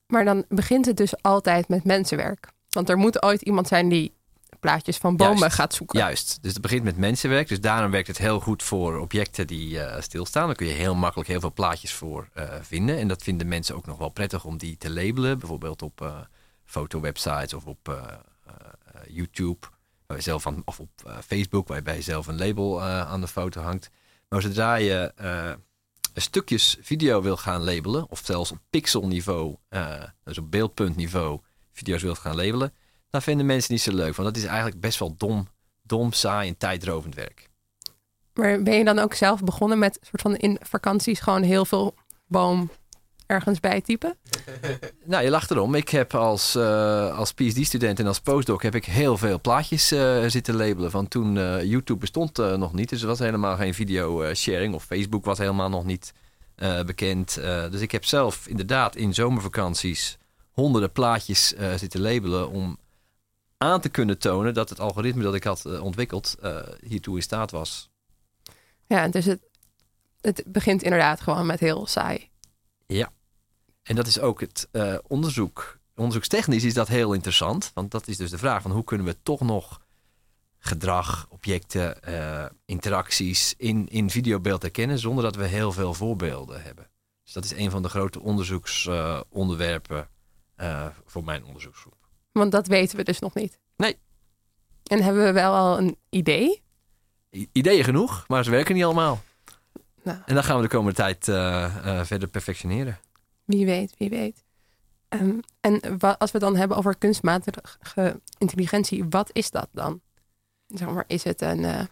Maar 0.07 0.25
dan 0.25 0.45
begint 0.49 0.87
het 0.87 0.97
dus 0.97 1.23
altijd 1.23 1.69
met 1.69 1.85
mensenwerk. 1.85 2.53
Want 2.73 2.89
er 2.89 2.97
moet 2.97 3.23
ooit 3.23 3.43
iemand 3.43 3.69
zijn 3.69 3.89
die 3.89 4.13
plaatjes 4.61 4.97
van 4.97 5.17
bomen 5.17 5.39
Juist. 5.39 5.55
gaat 5.55 5.75
zoeken. 5.75 5.99
Juist, 5.99 6.39
dus 6.43 6.53
het 6.53 6.63
begint 6.63 6.85
met 6.85 6.97
mensenwerk. 6.97 7.49
Dus 7.49 7.61
daarom 7.61 7.91
werkt 7.91 8.07
het 8.09 8.19
heel 8.19 8.41
goed 8.41 8.63
voor 8.63 8.99
objecten 8.99 9.47
die 9.47 9.81
eh, 9.81 10.03
stilstaan. 10.03 10.47
Daar 10.47 10.57
kun 10.57 10.67
je 10.67 10.73
heel 10.73 10.95
makkelijk 10.95 11.29
heel 11.29 11.41
veel 11.41 11.53
plaatjes 11.53 11.93
voor 11.93 12.29
eh, 12.33 12.49
vinden. 12.61 12.99
En 12.99 13.09
dat 13.09 13.23
vinden 13.23 13.49
mensen 13.49 13.77
ook 13.77 13.87
nog 13.87 13.99
wel 13.99 14.09
prettig 14.09 14.45
om 14.45 14.59
die 14.59 14.77
te 14.77 14.91
labelen. 14.91 15.39
Bijvoorbeeld 15.39 15.83
op 15.83 16.01
eh 16.01 16.17
fotowebsites 16.65 17.55
of 17.55 17.65
op 17.65 18.13
YouTube. 19.09 19.67
Waar 20.07 20.17
je 20.17 20.23
zelf 20.23 20.47
aan, 20.47 20.63
of 20.65 20.81
op 20.81 21.21
Facebook, 21.27 21.69
waarbij 21.69 21.97
je 21.97 22.03
zelf 22.03 22.27
een 22.27 22.39
label 22.39 22.83
aan 22.83 23.21
de 23.21 23.29
foto 23.29 23.61
hangt. 23.61 23.91
Maar 24.29 24.43
zodra 24.43 24.75
je 24.75 25.13
stukjes 26.15 26.77
video 26.81 27.23
wil 27.23 27.37
gaan 27.37 27.65
labelen, 27.65 28.11
of 28.11 28.21
zelfs 28.25 28.51
op 28.51 28.59
pixelniveau, 28.71 29.57
dus 30.25 30.39
op 30.39 30.51
beeldpuntniveau, 30.51 31.41
video's 31.73 32.03
wilt 32.03 32.19
gaan 32.19 32.37
labelen, 32.37 32.73
dan 33.11 33.23
vinden 33.23 33.47
mensen 33.47 33.73
niet 33.73 33.83
zo 33.83 33.95
leuk. 33.95 34.17
Want 34.17 34.35
dat 34.35 34.43
is 34.43 34.49
eigenlijk 34.49 34.81
best 34.81 34.99
wel 34.99 35.15
dom, 35.17 35.49
dom 35.83 36.13
saai 36.13 36.49
en 36.49 36.57
tijdrovend 36.57 37.15
werk. 37.15 37.51
Maar 38.35 38.63
ben 38.63 38.75
je 38.75 38.85
dan 38.85 38.99
ook 38.99 39.15
zelf 39.15 39.41
begonnen 39.41 39.79
met 39.79 39.99
soort 40.01 40.23
van 40.23 40.37
in 40.37 40.59
vakanties 40.61 41.21
gewoon 41.21 41.43
heel 41.43 41.65
veel 41.65 41.95
boom 42.27 42.71
ergens 43.27 43.61
bij 43.61 43.81
typen? 43.81 44.17
Nou, 45.05 45.25
je 45.25 45.31
lacht 45.31 45.51
erom. 45.51 45.75
Ik 45.75 45.89
heb 45.89 46.15
als, 46.15 46.55
eh, 46.55 47.19
als 47.19 47.33
PhD-student 47.33 47.99
en 47.99 48.07
als 48.07 48.21
postdoc 48.21 48.63
heb 48.63 48.75
ik 48.75 48.85
heel 48.85 49.19
veel 49.19 49.41
plaatjes 49.41 49.93
eh, 49.93 50.25
zitten 50.27 50.55
labelen. 50.57 50.91
Van 50.91 51.09
toen 51.09 51.39
eh, 51.39 51.63
YouTube 51.63 52.01
bestond 52.01 52.37
nog 52.37 52.73
niet. 52.73 52.89
Dus 52.89 53.01
er 53.01 53.07
was 53.07 53.19
helemaal 53.19 53.57
geen 53.57 53.75
video-sharing. 53.75 54.75
Of 54.75 54.85
Facebook 54.85 55.25
was 55.25 55.39
helemaal 55.39 55.69
nog 55.69 55.85
niet 55.85 56.13
bekend. 56.87 57.35
Dus 57.71 57.81
ik 57.81 57.93
heb 57.93 58.05
zelf 58.05 58.47
inderdaad 58.47 58.97
in 58.97 59.15
zomervakanties 59.15 60.19
honderden 60.53 60.93
plaatjes 60.93 61.55
eh, 61.55 61.75
zitten 61.75 62.01
labelen. 62.01 62.51
Om 62.51 62.79
aan 63.59 63.81
te 63.81 63.89
kunnen 63.89 64.19
tonen 64.19 64.55
dat 64.55 64.69
het 64.69 64.81
algoritme 64.81 65.23
dat 65.23 65.35
ik 65.35 65.45
had 65.45 65.65
eh, 65.65 65.83
ontwikkeld 65.85 66.37
eh, 66.41 66.61
hiertoe 66.81 67.17
in 67.17 67.23
staat 67.23 67.51
was. 67.51 67.91
Ja, 68.87 69.09
dus 69.09 69.25
het, 69.25 69.41
het 70.21 70.43
begint 70.47 70.83
inderdaad 70.83 71.21
gewoon 71.21 71.47
met 71.47 71.61
heel 71.61 71.87
saai. 71.87 72.31
En 73.83 73.95
dat 73.97 74.07
is 74.07 74.21
ook 74.21 74.41
het 74.41 74.69
onderzoek. 75.07 75.81
Onderzoekstechnisch 75.95 76.65
is 76.65 76.75
dat 76.75 76.89
heel 76.89 77.13
interessant. 77.13 77.71
Want 77.75 77.91
dat 77.91 78.09
is 78.09 78.17
dus 78.17 78.31
de 78.31 78.39
vraag 78.39 78.63
van 78.63 78.71
hoe 78.71 78.85
kunnen 78.85 79.07
we 79.07 79.23
toch 79.23 79.41
nog 79.41 79.81
gedrag, 80.59 81.27
objecten, 81.29 81.99
interacties 82.65 83.55
in, 83.57 83.89
in 83.89 84.11
videobeeld 84.11 84.63
herkennen 84.63 84.99
zonder 84.99 85.25
dat 85.25 85.37
we 85.37 85.47
heel 85.47 85.73
veel 85.73 85.95
voorbeelden 85.95 86.63
hebben. 86.63 86.91
Dus 87.25 87.33
dat 87.33 87.45
is 87.45 87.53
een 87.53 87.71
van 87.71 87.83
de 87.83 87.89
grote 87.89 88.21
onderzoeksonderwerpen 88.21 90.09
eh, 90.55 90.87
voor 91.05 91.25
mijn 91.25 91.45
onderzoeksgroep. 91.45 91.97
Want 92.33 92.53
dat 92.53 92.67
weten 92.67 92.97
we 92.97 93.03
dus 93.05 93.19
nog 93.19 93.35
niet. 93.35 93.59
Nee. 93.77 93.99
En 94.87 95.03
hebben 95.03 95.25
we 95.25 95.33
wel 95.33 95.55
al 95.55 95.79
een 95.79 95.97
idee? 96.11 96.63
I- 97.33 97.49
ideeën 97.53 97.85
genoeg, 97.85 98.25
maar 98.29 98.45
ze 98.45 98.51
werken 98.51 98.75
niet 98.75 98.85
allemaal. 98.85 99.21
Nou. 100.03 100.19
En 100.27 100.35
dan 100.35 100.45
gaan 100.45 100.57
we 100.57 100.63
de 100.63 100.69
komende 100.69 100.95
tijd 100.95 101.29
eh, 101.29 101.99
eh, 101.99 102.07
verder 102.07 102.29
perfectioneren. 102.29 102.99
Wie 103.45 103.67
weet, 103.67 103.95
wie 103.99 104.09
weet. 104.09 104.45
Ehm, 105.09 105.39
en 105.61 105.99
als 105.99 106.31
we 106.31 106.39
het 106.39 106.41
dan 106.41 106.57
hebben 106.57 106.77
over 106.77 106.97
kunstmatige 106.97 108.21
intelligentie, 108.39 109.05
wat 109.11 109.31
is 109.33 109.51
dat 109.51 109.69
dan? 109.73 110.01
Zeg 110.67 110.89
maar, 110.89 111.05
is 111.07 111.25
het 111.25 111.41
een. 111.41 111.89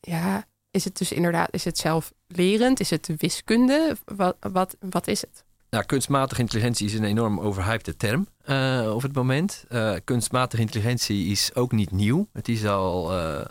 ja, 0.00 0.44
is 0.70 0.84
het 0.84 0.98
dus 0.98 1.12
inderdaad, 1.12 1.48
is 1.52 1.64
het 1.64 1.78
zelflerend? 1.78 2.80
Is 2.80 2.90
het 2.90 3.10
wiskunde? 3.16 3.96
Wat, 4.04 4.36
wat, 4.40 4.76
wat 4.80 5.06
is 5.06 5.20
het? 5.20 5.44
Nou, 5.74 5.86
kunstmatige 5.86 6.40
intelligentie 6.40 6.86
is 6.86 6.94
een 6.94 7.04
enorm 7.04 7.40
overhypte 7.40 7.96
term 7.96 8.28
eh, 8.44 8.92
op 8.94 9.02
het 9.02 9.14
moment. 9.14 9.64
Eh, 9.68 9.94
kunstmatige 10.04 10.62
intelligentie 10.62 11.26
is 11.26 11.54
ook 11.54 11.72
niet 11.72 11.90
nieuw. 11.90 12.28
Het 12.32 12.48
is 12.48 12.66
al 12.66 13.12
eh, 13.12 13.44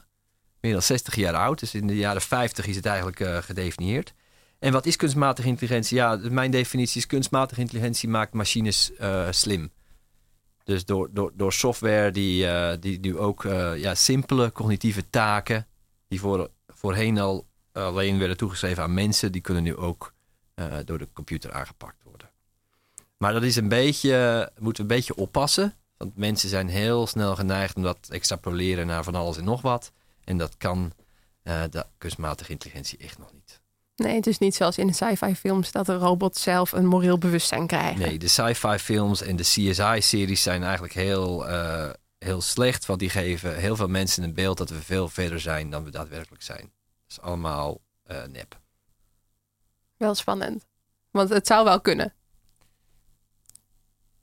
meer 0.61 0.71
dan 0.71 0.81
60 0.81 1.15
jaar 1.15 1.33
oud. 1.33 1.59
Dus 1.59 1.73
in 1.73 1.87
de 1.87 1.95
jaren 1.95 2.21
50 2.21 2.67
is 2.67 2.75
het 2.75 2.85
eigenlijk 2.85 3.45
gedefinieerd. 3.45 4.13
En 4.59 4.71
wat 4.71 4.85
is 4.85 4.95
kunstmatige 4.95 5.47
intelligentie? 5.47 5.97
Ja, 5.97 6.19
mijn 6.21 6.51
definitie 6.51 7.01
is 7.01 7.07
kunstmatige 7.07 7.61
intelligentie 7.61 8.09
maakt 8.09 8.33
machines 8.33 8.91
slim. 9.29 9.71
Dus 10.63 10.85
door, 10.85 11.09
door, 11.11 11.31
door 11.35 11.53
software 11.53 12.11
die, 12.11 12.47
die 12.79 12.99
nu 12.99 13.17
ook 13.17 13.43
ja, 13.75 13.95
simpele 13.95 14.51
cognitieve 14.51 15.09
taken... 15.09 15.67
die 16.07 16.19
voor, 16.19 16.49
voorheen 16.67 17.19
al 17.19 17.47
alleen 17.71 18.19
werden 18.19 18.37
toegeschreven 18.37 18.83
aan 18.83 18.93
mensen... 18.93 19.31
die 19.31 19.41
kunnen 19.41 19.63
nu 19.63 19.75
ook 19.75 20.13
door 20.85 20.97
de 20.97 21.07
computer 21.13 21.51
aangepakt. 21.51 22.02
Maar 23.23 23.33
dat 23.33 23.43
is 23.43 23.55
een 23.55 23.67
beetje, 23.67 24.49
moeten 24.59 24.87
we 24.87 24.91
een 24.91 24.97
beetje 24.97 25.15
oppassen. 25.15 25.73
Want 25.97 26.17
mensen 26.17 26.49
zijn 26.49 26.67
heel 26.67 27.07
snel 27.07 27.35
geneigd 27.35 27.75
om 27.75 27.83
dat 27.83 27.97
te 28.01 28.13
extrapoleren 28.13 28.87
naar 28.87 29.03
van 29.03 29.15
alles 29.15 29.37
en 29.37 29.43
nog 29.43 29.61
wat. 29.61 29.91
En 30.23 30.37
dat 30.37 30.57
kan 30.57 30.93
eh, 31.43 31.61
de 31.69 31.85
kunstmatige 31.97 32.51
intelligentie 32.51 32.97
echt 32.97 33.17
nog 33.17 33.33
niet. 33.33 33.61
Nee, 33.95 34.15
het 34.15 34.27
is 34.27 34.37
niet 34.37 34.55
zoals 34.55 34.77
in 34.77 34.87
de 34.87 34.93
sci-fi 34.93 35.35
films 35.35 35.71
dat 35.71 35.85
de 35.85 35.95
robots 35.95 36.41
zelf 36.41 36.71
een 36.71 36.85
moreel 36.85 37.17
bewustzijn 37.17 37.67
krijgen. 37.67 37.99
Nee, 37.99 38.19
de 38.19 38.27
sci-fi 38.27 38.77
films 38.77 39.21
en 39.21 39.35
de 39.35 39.43
CSI-series 39.43 40.41
zijn 40.41 40.63
eigenlijk 40.63 40.93
heel, 40.93 41.47
eh, 41.47 41.89
heel 42.17 42.41
slecht. 42.41 42.85
Want 42.85 42.99
die 42.99 43.09
geven 43.09 43.55
heel 43.55 43.75
veel 43.75 43.87
mensen 43.87 44.23
een 44.23 44.33
beeld 44.33 44.57
dat 44.57 44.69
we 44.69 44.81
veel 44.81 45.09
verder 45.09 45.39
zijn 45.39 45.69
dan 45.69 45.83
we 45.83 45.89
daadwerkelijk 45.89 46.43
zijn. 46.43 46.61
Dat 46.61 47.09
is 47.09 47.21
allemaal 47.21 47.81
eh, 48.03 48.23
nep. 48.23 48.59
Wel 49.97 50.15
spannend. 50.15 50.65
Want 51.11 51.29
het 51.29 51.47
zou 51.47 51.63
wel 51.63 51.81
kunnen. 51.81 52.13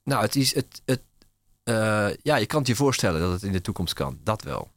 Nou, 0.05 0.23
het 0.23 0.37
is 0.37 0.55
het. 0.55 0.83
het 0.85 1.03
eh, 1.63 2.09
ja, 2.23 2.37
je 2.37 2.47
kan 2.47 2.59
het 2.59 2.69
je 2.69 2.75
voorstellen 2.75 3.21
dat 3.21 3.33
het 3.33 3.43
in 3.43 3.53
de 3.53 3.61
toekomst 3.61 3.95
kan. 3.95 4.19
Dat 4.23 4.43
wel. 4.43 4.69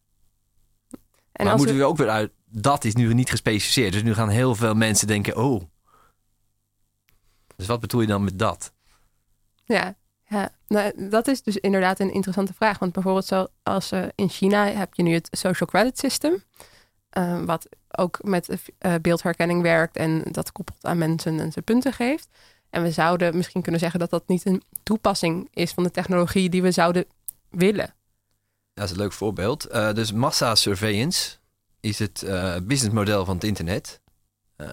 En 1.31 1.45
maar 1.45 1.55
moeten 1.55 1.75
we, 1.75 1.81
we 1.81 1.87
ook 1.87 1.97
weer 1.97 2.09
uit, 2.09 2.31
dat 2.45 2.83
is 2.83 2.95
nu 2.95 3.13
niet 3.13 3.29
gespecificeerd. 3.29 3.93
Dus 3.93 4.03
nu 4.03 4.13
gaan 4.13 4.29
heel 4.29 4.55
veel 4.55 4.73
mensen 4.73 5.07
denken, 5.07 5.37
oh. 5.37 5.63
Dus 7.55 7.67
wat 7.67 7.79
bedoel 7.79 8.01
je 8.01 8.07
dan 8.07 8.23
met 8.23 8.39
dat? 8.39 8.73
Ja, 9.65 9.95
ja. 10.27 10.49
Nou, 10.67 11.09
dat 11.09 11.27
is 11.27 11.41
dus 11.43 11.57
inderdaad 11.57 11.99
een 11.99 12.13
interessante 12.13 12.53
vraag. 12.53 12.79
Want 12.79 12.93
bijvoorbeeld 12.93 13.25
zoals 13.25 13.91
uh, 13.91 14.05
in 14.15 14.29
China 14.29 14.65
heb 14.65 14.93
je 14.93 15.03
nu 15.03 15.13
het 15.13 15.27
social 15.31 15.69
credit 15.69 15.99
system. 15.99 16.43
Uh, 17.17 17.43
wat 17.43 17.67
ook 17.97 18.19
met 18.23 18.49
uh, 18.49 18.95
beeldherkenning 19.01 19.61
werkt 19.61 19.97
en 19.97 20.23
dat 20.31 20.51
koppelt 20.51 20.85
aan 20.85 20.97
mensen 20.97 21.39
en 21.39 21.51
ze 21.51 21.61
punten 21.61 21.93
geeft. 21.93 22.27
En 22.73 22.83
we 22.83 22.91
zouden 22.91 23.37
misschien 23.37 23.61
kunnen 23.61 23.79
zeggen 23.79 23.99
dat 23.99 24.09
dat 24.09 24.27
niet 24.27 24.45
een 24.45 24.63
toepassing 24.83 25.47
is 25.51 25.71
van 25.71 25.83
de 25.83 25.91
technologie 25.91 26.49
die 26.49 26.61
we 26.61 26.71
zouden 26.71 27.05
willen. 27.49 27.93
Dat 28.73 28.85
is 28.85 28.91
een 28.91 28.97
leuk 28.97 29.13
voorbeeld. 29.13 29.71
dus 29.71 30.11
massa 30.11 30.55
surveillance 30.55 31.37
is 31.79 31.99
het 31.99 32.25
businessmodel 32.63 33.25
van 33.25 33.35
het 33.35 33.43
internet. 33.43 34.01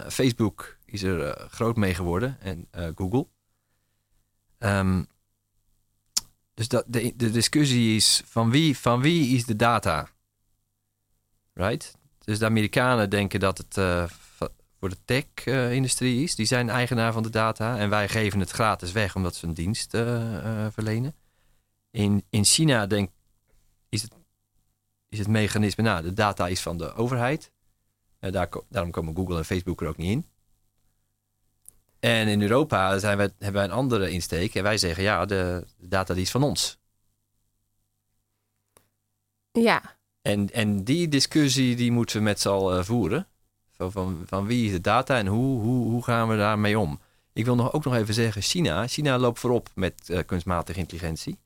Facebook 0.08 0.76
is 0.84 1.02
er 1.02 1.46
groot 1.50 1.76
mee 1.76 1.94
geworden 1.94 2.38
en 2.40 2.68
Google. 2.94 3.26
Um, 4.58 5.06
dus 6.54 6.68
dat, 6.68 6.84
de, 6.86 7.12
de 7.16 7.30
discussie 7.30 7.96
is 7.96 8.22
van 8.26 8.50
wie, 8.50 8.78
van 8.78 9.00
wie 9.00 9.36
is 9.36 9.44
de 9.44 9.56
data? 9.56 10.08
Right? 11.52 11.94
Dus 12.24 12.38
de 12.38 12.44
Amerikanen 12.44 13.10
denken 13.10 13.40
dat 13.40 13.58
het 13.58 13.76
voor 14.80 14.88
de 14.88 14.96
tech-industrie 15.04 16.22
is. 16.22 16.34
Die 16.34 16.46
zijn 16.46 16.68
eigenaar 16.68 17.12
van 17.12 17.22
de 17.22 17.30
data. 17.30 17.78
En 17.78 17.90
wij 17.90 18.08
geven 18.08 18.40
het 18.40 18.50
gratis 18.50 18.92
weg 18.92 19.16
omdat 19.16 19.34
ze 19.34 19.46
een 19.46 19.54
dienst 19.54 19.94
uh, 19.94 20.00
uh, 20.02 20.66
verlenen. 20.70 21.14
In, 21.90 22.24
in 22.30 22.44
China 22.44 22.86
denk, 22.86 23.10
is, 23.88 24.02
het, 24.02 24.12
is 25.08 25.18
het 25.18 25.28
mechanisme, 25.28 25.82
nou, 25.82 26.02
de 26.02 26.12
data 26.12 26.48
is 26.48 26.60
van 26.60 26.78
de 26.78 26.92
overheid. 26.94 27.52
Daar, 28.18 28.48
daarom 28.68 28.90
komen 28.90 29.16
Google 29.16 29.36
en 29.36 29.44
Facebook 29.44 29.80
er 29.80 29.88
ook 29.88 29.96
niet 29.96 30.10
in. 30.10 30.26
En 32.00 32.28
in 32.28 32.42
Europa 32.42 32.98
zijn 32.98 33.16
we, 33.16 33.22
hebben 33.22 33.52
wij 33.52 33.64
een 33.64 33.70
andere 33.70 34.10
insteek. 34.10 34.54
En 34.54 34.62
wij 34.62 34.78
zeggen, 34.78 35.02
ja, 35.02 35.24
de, 35.24 35.66
data 35.76 36.14
die 36.14 36.22
is 36.22 36.30
van 36.30 36.42
ons. 36.42 36.78
Ja. 39.52 39.96
En, 40.22 40.50
en 40.50 40.84
die 40.84 41.08
discussie 41.08 41.76
die 41.76 41.92
moeten 41.92 42.16
we 42.16 42.22
met 42.22 42.40
z'n 42.40 42.48
allen 42.48 42.84
voeren. 42.84 43.28
Van, 43.80 43.92
van, 43.92 44.22
van 44.26 44.46
wie 44.46 44.66
is 44.66 44.72
de 44.72 44.80
data 44.80 45.18
en 45.18 45.26
hoe, 45.26 45.60
hoe, 45.60 45.90
hoe 45.90 46.04
gaan 46.04 46.28
we 46.28 46.36
daarmee 46.36 46.78
om? 46.78 47.00
Ik 47.32 47.44
wil 47.44 47.54
nog, 47.54 47.72
ook 47.72 47.84
nog 47.84 47.94
even 47.94 48.14
zeggen, 48.14 48.42
China. 48.42 48.86
China 48.86 49.18
loopt 49.18 49.38
voorop 49.38 49.70
met 49.74 50.08
uh, 50.08 50.18
kunstmatige 50.26 50.78
intelligentie. 50.78 51.38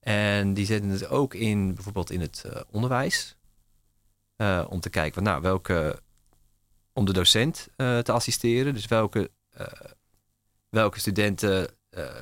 En 0.00 0.54
die 0.54 0.66
zetten 0.66 0.90
het 0.90 1.08
ook 1.08 1.34
in, 1.34 1.74
bijvoorbeeld 1.74 2.10
in 2.10 2.20
het 2.20 2.42
uh, 2.46 2.60
onderwijs. 2.70 3.36
Uh, 4.36 4.64
om 4.68 4.80
te 4.80 4.90
kijken, 4.90 5.14
van, 5.14 5.22
nou, 5.22 5.42
welke, 5.42 6.02
om 6.92 7.04
de 7.04 7.12
docent 7.12 7.68
te 7.76 8.12
assisteren. 8.12 8.74
Dus 8.74 8.86
welke 8.86 9.30
welke 10.68 11.00
studenten 11.00 11.68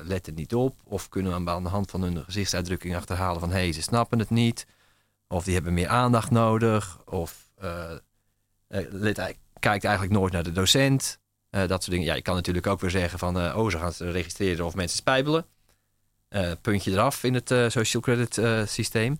letten 0.03 0.33
niet 0.33 0.55
op 0.55 0.75
of 0.83 1.09
kunnen 1.09 1.43
we 1.43 1.51
aan 1.51 1.63
de 1.63 1.69
hand 1.69 1.91
van 1.91 2.01
hun 2.01 2.23
gezichtsuitdrukking 2.23 2.95
achterhalen 2.95 3.39
van 3.39 3.49
hé, 3.49 3.55
hey, 3.55 3.71
ze 3.71 3.81
snappen 3.81 4.19
het 4.19 4.29
niet 4.29 4.67
of 5.27 5.43
die 5.43 5.53
hebben 5.53 5.73
meer 5.73 5.87
aandacht 5.87 6.31
nodig 6.31 6.99
of 7.05 7.49
let, 8.89 9.35
kijkt 9.59 9.83
eigenlijk 9.83 10.13
nooit 10.13 10.33
naar 10.33 10.43
de 10.43 10.51
docent. 10.51 11.19
dat 11.49 11.69
soort 11.69 11.89
dingen. 11.89 12.05
Ja, 12.05 12.13
je 12.13 12.21
kan 12.21 12.35
natuurlijk 12.35 12.67
ook 12.67 12.79
weer 12.79 12.89
zeggen 12.89 13.19
van 13.19 13.37
oh, 13.37 13.69
ze 13.69 13.77
gaan 13.77 13.93
ze 13.93 14.11
registreren 14.11 14.65
of 14.65 14.75
mensen 14.75 14.97
spijbelen. 14.97 15.45
puntje 16.61 16.91
eraf 16.91 17.23
in 17.23 17.33
het 17.33 17.49
social 17.49 18.01
credit 18.01 18.41
systeem. 18.69 19.17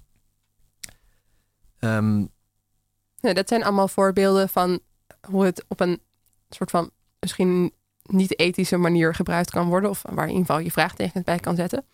Ja, 3.20 3.34
dat 3.34 3.48
zijn 3.48 3.64
allemaal 3.64 3.88
voorbeelden 3.88 4.50
van 4.50 4.80
hoe 5.28 5.46
het 5.46 5.66
op 5.68 5.80
een 5.80 6.02
soort 6.50 6.70
van 6.70 6.92
misschien 7.20 7.74
niet-ethische 8.02 8.78
manier 8.78 9.16
gebruikt 9.16 9.52
kan 9.52 9.68
worden. 9.68 9.90
Of 9.90 10.02
waar 10.02 10.28
in 10.28 10.32
ieder 10.32 10.46
geval 10.46 10.62
je 10.62 10.72
vraagtekens 10.72 11.24
bij 11.24 11.40
kan 11.40 11.56
zetten. 11.56 11.86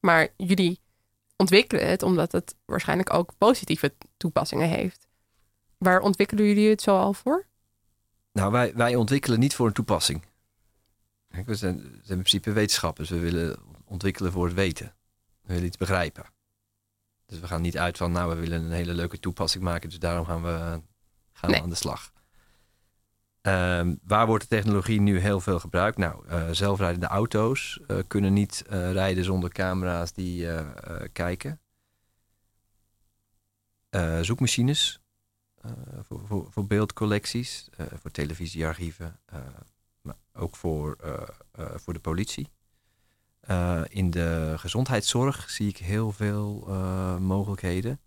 Maar 0.00 0.28
jullie 0.36 0.80
ontwikkelen 1.36 1.88
het 1.88 2.02
omdat 2.02 2.32
het 2.32 2.54
waarschijnlijk 2.64 3.14
ook 3.14 3.32
positieve 3.38 3.94
toepassingen 4.16 4.68
heeft. 4.68 5.07
Waar 5.78 6.00
ontwikkelen 6.00 6.46
jullie 6.46 6.70
het 6.70 6.82
zo 6.82 6.98
al 6.98 7.12
voor? 7.12 7.46
Nou, 8.32 8.52
wij, 8.52 8.74
wij 8.74 8.94
ontwikkelen 8.94 9.38
niet 9.38 9.54
voor 9.54 9.66
een 9.66 9.72
toepassing. 9.72 10.22
We 11.28 11.54
zijn, 11.54 11.76
we 11.76 11.82
zijn 11.82 12.18
in 12.18 12.24
principe 12.24 12.52
wetenschappers. 12.52 13.08
We 13.08 13.18
willen 13.18 13.58
ontwikkelen 13.84 14.32
voor 14.32 14.44
het 14.44 14.54
weten. 14.54 14.94
We 15.40 15.52
willen 15.52 15.66
iets 15.66 15.76
begrijpen. 15.76 16.24
Dus 17.26 17.40
we 17.40 17.46
gaan 17.46 17.62
niet 17.62 17.78
uit 17.78 17.96
van, 17.96 18.12
nou, 18.12 18.28
we 18.28 18.40
willen 18.40 18.62
een 18.62 18.72
hele 18.72 18.94
leuke 18.94 19.18
toepassing 19.18 19.64
maken. 19.64 19.88
Dus 19.88 19.98
daarom 19.98 20.24
gaan 20.24 20.42
we, 20.42 20.80
gaan 21.32 21.50
we 21.50 21.60
aan 21.60 21.68
de 21.68 21.74
slag. 21.74 22.12
Uh, 23.42 23.90
waar 24.04 24.26
wordt 24.26 24.48
de 24.48 24.56
technologie 24.56 25.00
nu 25.00 25.18
heel 25.18 25.40
veel 25.40 25.60
gebruikt? 25.60 25.98
Nou, 25.98 26.28
uh, 26.28 26.48
zelfrijdende 26.50 27.06
auto's 27.06 27.80
uh, 27.86 27.98
kunnen 28.06 28.32
niet 28.32 28.64
uh, 28.66 28.92
rijden 28.92 29.24
zonder 29.24 29.50
camera's 29.50 30.12
die 30.12 30.48
kijken. 31.12 31.60
zoekmachines 34.20 35.00
voor, 36.02 36.26
voor, 36.26 36.46
voor, 36.50 36.66
beeldcollecties, 36.66 37.68
voor 38.00 38.10
televisiearchieven, 38.10 39.20
maar 40.00 40.16
ook 40.32 40.56
voor, 40.56 40.96
voor 41.54 41.92
de 41.92 42.00
politie. 42.00 42.48
in 43.88 44.10
de 44.10 44.54
gezondheidszorg 44.56 45.50
zie 45.50 45.68
ik 45.68 45.76
heel 45.76 46.12
veel 46.12 46.66
mogelijkheden. 47.20 48.00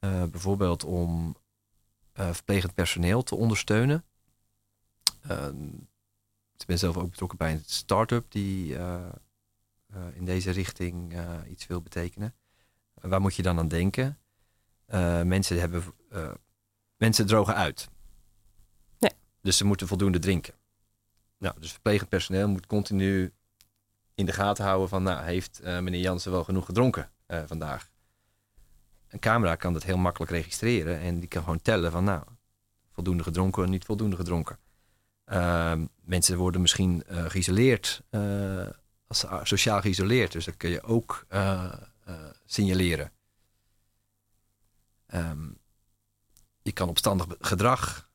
bijvoorbeeld 0.00 0.84
om 0.84 1.36
verplegend 2.12 2.74
personeel 2.74 3.22
te 3.22 3.34
ondersteunen. 3.34 4.04
Ehm, 5.28 5.66
ik 6.60 6.66
ben 6.66 6.78
zelf 6.78 6.96
ook 6.96 7.10
betrokken 7.10 7.38
bij 7.38 7.52
een 7.52 7.62
start-up 7.66 8.26
die 8.28 8.76
eh, 8.76 9.06
eh, 9.86 10.02
in 10.12 10.24
deze 10.24 10.50
richting 10.50 11.14
eh, 11.14 11.34
iets 11.48 11.66
wil 11.66 11.80
betekenen. 11.80 12.34
waar 12.94 13.20
moet 13.20 13.34
je 13.34 13.42
dan 13.42 13.58
aan 13.58 13.68
denken? 13.68 14.18
mensen, 15.24 15.58
hebben, 15.58 15.84
mensen 16.98 17.26
drogen 17.26 17.54
uit. 17.54 17.88
Nee. 18.98 19.12
Dus 19.42 19.56
ze 19.56 19.64
moeten 19.64 19.86
voldoende 19.86 20.18
drinken. 20.18 20.54
Nou, 21.38 21.54
dus 21.60 21.72
verplegend 21.72 22.08
personeel 22.08 22.48
moet 22.48 22.66
continu 22.66 23.32
in 24.14 24.26
de 24.26 24.32
gaten 24.32 24.64
houden 24.64 24.88
van, 24.88 25.02
nou, 25.02 25.24
heeft 25.24 25.60
meneer 25.62 26.00
Jansen 26.00 26.32
wel 26.32 26.44
genoeg 26.44 26.64
gedronken 26.64 27.10
vandaag? 27.46 27.90
Een 29.08 29.18
camera 29.18 29.54
kan 29.54 29.72
dat 29.72 29.82
heel 29.82 29.96
makkelijk 29.96 30.30
registreren 30.32 30.98
en 31.00 31.20
die 31.20 31.28
kan 31.28 31.42
gewoon 31.42 31.62
tellen 31.62 31.90
van, 31.90 32.04
nou, 32.04 32.22
voldoende 32.92 33.22
gedronken 33.22 33.62
of 33.62 33.68
niet 33.68 33.84
voldoende 33.84 34.16
gedronken. 34.16 34.58
Ehm, 35.24 35.86
mensen 36.00 36.36
worden 36.36 36.60
misschien 36.60 37.02
uh, 37.10 37.24
geïsoleerd, 37.24 38.02
als, 39.06 39.24
sociaal 39.42 39.80
geïsoleerd. 39.80 40.32
Dus 40.32 40.44
dat 40.44 40.56
kun 40.56 40.70
je 40.70 40.82
ook 40.82 41.26
signaleren. 42.46 43.12
Um, 45.14 45.58
je 46.68 46.74
kan 46.74 46.88
opstandig 46.88 47.26
gedrag 47.40 48.08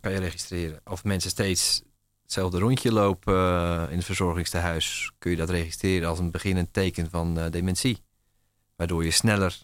kan 0.00 0.12
je 0.12 0.18
registreren. 0.18 0.80
Of 0.84 1.04
mensen 1.04 1.30
steeds 1.30 1.82
hetzelfde 2.22 2.58
rondje 2.58 2.92
lopen 2.92 3.34
in 3.90 3.96
het 3.96 4.04
verzorgingstehuis, 4.04 5.12
kun 5.18 5.30
je 5.30 5.36
dat 5.36 5.50
registreren 5.50 6.08
als 6.08 6.18
een 6.18 6.30
beginnend 6.30 6.72
teken 6.72 7.10
van 7.10 7.50
dementie. 7.50 8.02
Waardoor 8.76 9.04
je 9.04 9.10
sneller 9.10 9.58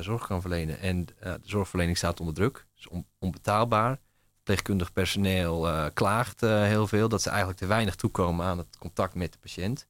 zorg 0.00 0.26
kan 0.26 0.40
verlenen. 0.40 0.80
En 0.80 1.04
de 1.04 1.40
zorgverlening 1.42 1.96
staat 1.96 2.20
onder 2.20 2.34
druk, 2.34 2.66
is 2.76 2.88
on 2.88 3.06
onbetaalbaar 3.18 4.00
verpleegkundig 4.34 4.92
personeel 4.92 5.90
klaagt 5.92 6.40
heel 6.40 6.86
veel. 6.86 7.08
Dat 7.08 7.22
ze 7.22 7.28
eigenlijk 7.28 7.58
te 7.58 7.66
weinig 7.66 7.94
toekomen 7.94 8.46
aan 8.46 8.58
het 8.58 8.76
contact 8.78 9.14
met 9.14 9.32
de 9.32 9.38
patiënt. 9.38 9.86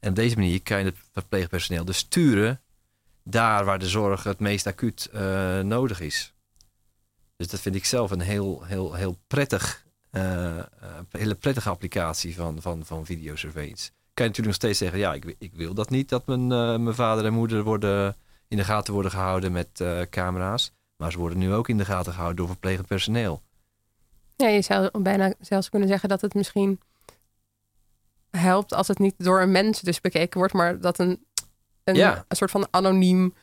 En 0.00 0.08
op 0.08 0.14
deze 0.14 0.36
manier 0.36 0.62
kan 0.62 0.78
je 0.78 0.84
het 0.84 0.96
verpleegpersoneel 1.12 1.84
dus 1.84 1.96
sturen 1.98 2.60
daar 3.24 3.64
waar 3.64 3.78
de 3.78 3.88
zorg 3.88 4.24
het 4.24 4.40
meest 4.40 4.66
acuut 4.66 5.10
uh, 5.14 5.60
nodig 5.60 6.00
is. 6.00 6.34
Dus 7.36 7.48
dat 7.48 7.60
vind 7.60 7.74
ik 7.74 7.84
zelf 7.84 8.10
een 8.10 8.20
heel, 8.20 8.62
heel, 8.64 8.94
heel 8.94 9.16
prettig, 9.26 9.86
hele 11.10 11.34
prettige 11.34 11.68
applicatie 11.68 12.34
van, 12.34 12.62
van, 12.62 12.84
van 12.84 13.06
videosurveillance. 13.06 13.90
Kan 13.90 14.24
je 14.24 14.30
natuurlijk 14.30 14.46
nog 14.46 14.54
steeds 14.54 14.78
zeggen, 14.78 14.98
ja, 14.98 15.14
ik, 15.14 15.34
ik 15.38 15.54
wil 15.54 15.74
dat 15.74 15.90
niet, 15.90 16.08
dat 16.08 16.26
mijn, 16.26 16.46
mijn 16.82 16.94
vader 16.94 17.24
en 17.24 17.32
moeder 17.32 17.62
worden, 17.62 18.16
in 18.48 18.56
de 18.56 18.64
gaten 18.64 18.92
worden 18.92 19.10
gehouden 19.10 19.52
met 19.52 19.84
camera's. 20.10 20.72
Maar 20.96 21.10
ze 21.10 21.18
worden 21.18 21.38
nu 21.38 21.52
ook 21.52 21.68
in 21.68 21.78
de 21.78 21.84
gaten 21.84 22.12
gehouden 22.12 22.36
door 22.36 22.48
verplegend 22.48 22.86
personeel. 22.86 23.42
Ja, 24.36 24.48
je 24.48 24.62
zou 24.62 25.02
bijna 25.02 25.34
zelfs 25.40 25.68
kunnen 25.68 25.88
zeggen 25.88 26.08
dat 26.08 26.20
het 26.20 26.34
misschien 26.34 26.80
helpt 28.30 28.74
als 28.74 28.88
het 28.88 28.98
niet 28.98 29.14
door 29.16 29.40
een 29.40 29.52
mens 29.52 29.80
dus 29.80 30.00
bekeken 30.00 30.38
wordt, 30.38 30.52
maar 30.52 30.80
dat 30.80 30.98
een, 30.98 31.26
een, 31.84 32.00
een 32.28 32.36
soort 32.36 32.50
van 32.50 32.66
anoniem. 32.70 33.34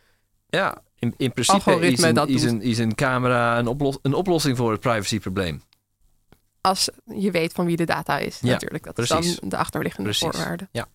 Ja, 0.47 0.81
in, 0.99 1.13
in 1.17 1.31
principe 1.33 1.79
is 1.79 2.01
een, 2.01 2.27
is, 2.27 2.43
een, 2.43 2.61
is 2.61 2.77
een 2.77 2.95
camera 2.95 3.57
een, 3.57 3.67
oplos, 3.67 3.97
een 4.01 4.13
oplossing 4.13 4.57
voor 4.57 4.71
het 4.71 4.79
privacyprobleem. 4.79 5.61
Als 6.61 6.89
je 7.05 7.31
weet 7.31 7.53
van 7.53 7.65
wie 7.65 7.75
de 7.75 7.85
data 7.85 8.17
is, 8.17 8.39
ja, 8.41 8.51
natuurlijk. 8.51 8.83
Dat 8.83 8.93
precies. 8.93 9.27
is 9.27 9.39
dan 9.39 9.49
de 9.49 9.57
achterliggende 9.57 10.09
precies. 10.09 10.27
voorwaarde. 10.27 10.67
Ja. 10.71 10.87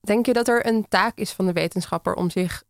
Denk 0.00 0.26
je 0.26 0.32
dat 0.32 0.48
er 0.48 0.66
een 0.66 0.88
taak 0.88 1.18
is 1.18 1.30
van 1.30 1.46
de 1.46 1.52
wetenschapper 1.52 2.14
om 2.14 2.30
zich 2.30 2.62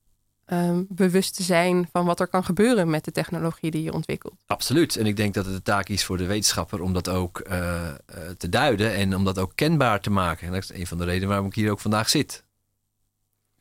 ehm, 0.44 0.82
bewust 0.88 1.36
te 1.36 1.42
zijn 1.42 1.88
van 1.92 2.04
wat 2.04 2.20
er 2.20 2.28
kan 2.28 2.44
gebeuren 2.44 2.90
met 2.90 3.04
de 3.04 3.10
technologie 3.10 3.70
die 3.70 3.82
je 3.82 3.92
ontwikkelt. 3.92 4.34
Absoluut. 4.46 4.96
En 4.96 5.06
ik 5.06 5.16
denk 5.16 5.34
dat 5.34 5.44
het 5.44 5.54
de 5.54 5.62
taak 5.62 5.88
is 5.88 6.04
voor 6.04 6.16
de 6.16 6.26
wetenschapper 6.26 6.80
om 6.80 6.92
dat 6.92 7.08
ook 7.08 7.38
eh, 7.38 7.88
eh, 7.88 7.96
te 8.36 8.48
duiden 8.48 8.94
en 8.94 9.16
om 9.16 9.24
dat 9.24 9.38
ook 9.38 9.52
kenbaar 9.54 10.00
te 10.00 10.10
maken. 10.10 10.46
En 10.46 10.52
dat 10.52 10.62
is 10.62 10.72
een 10.72 10.86
van 10.86 10.98
de 10.98 11.04
redenen 11.04 11.28
waarom 11.28 11.46
ik 11.46 11.54
hier 11.54 11.70
ook 11.70 11.80
vandaag 11.80 12.08
zit. 12.08 12.43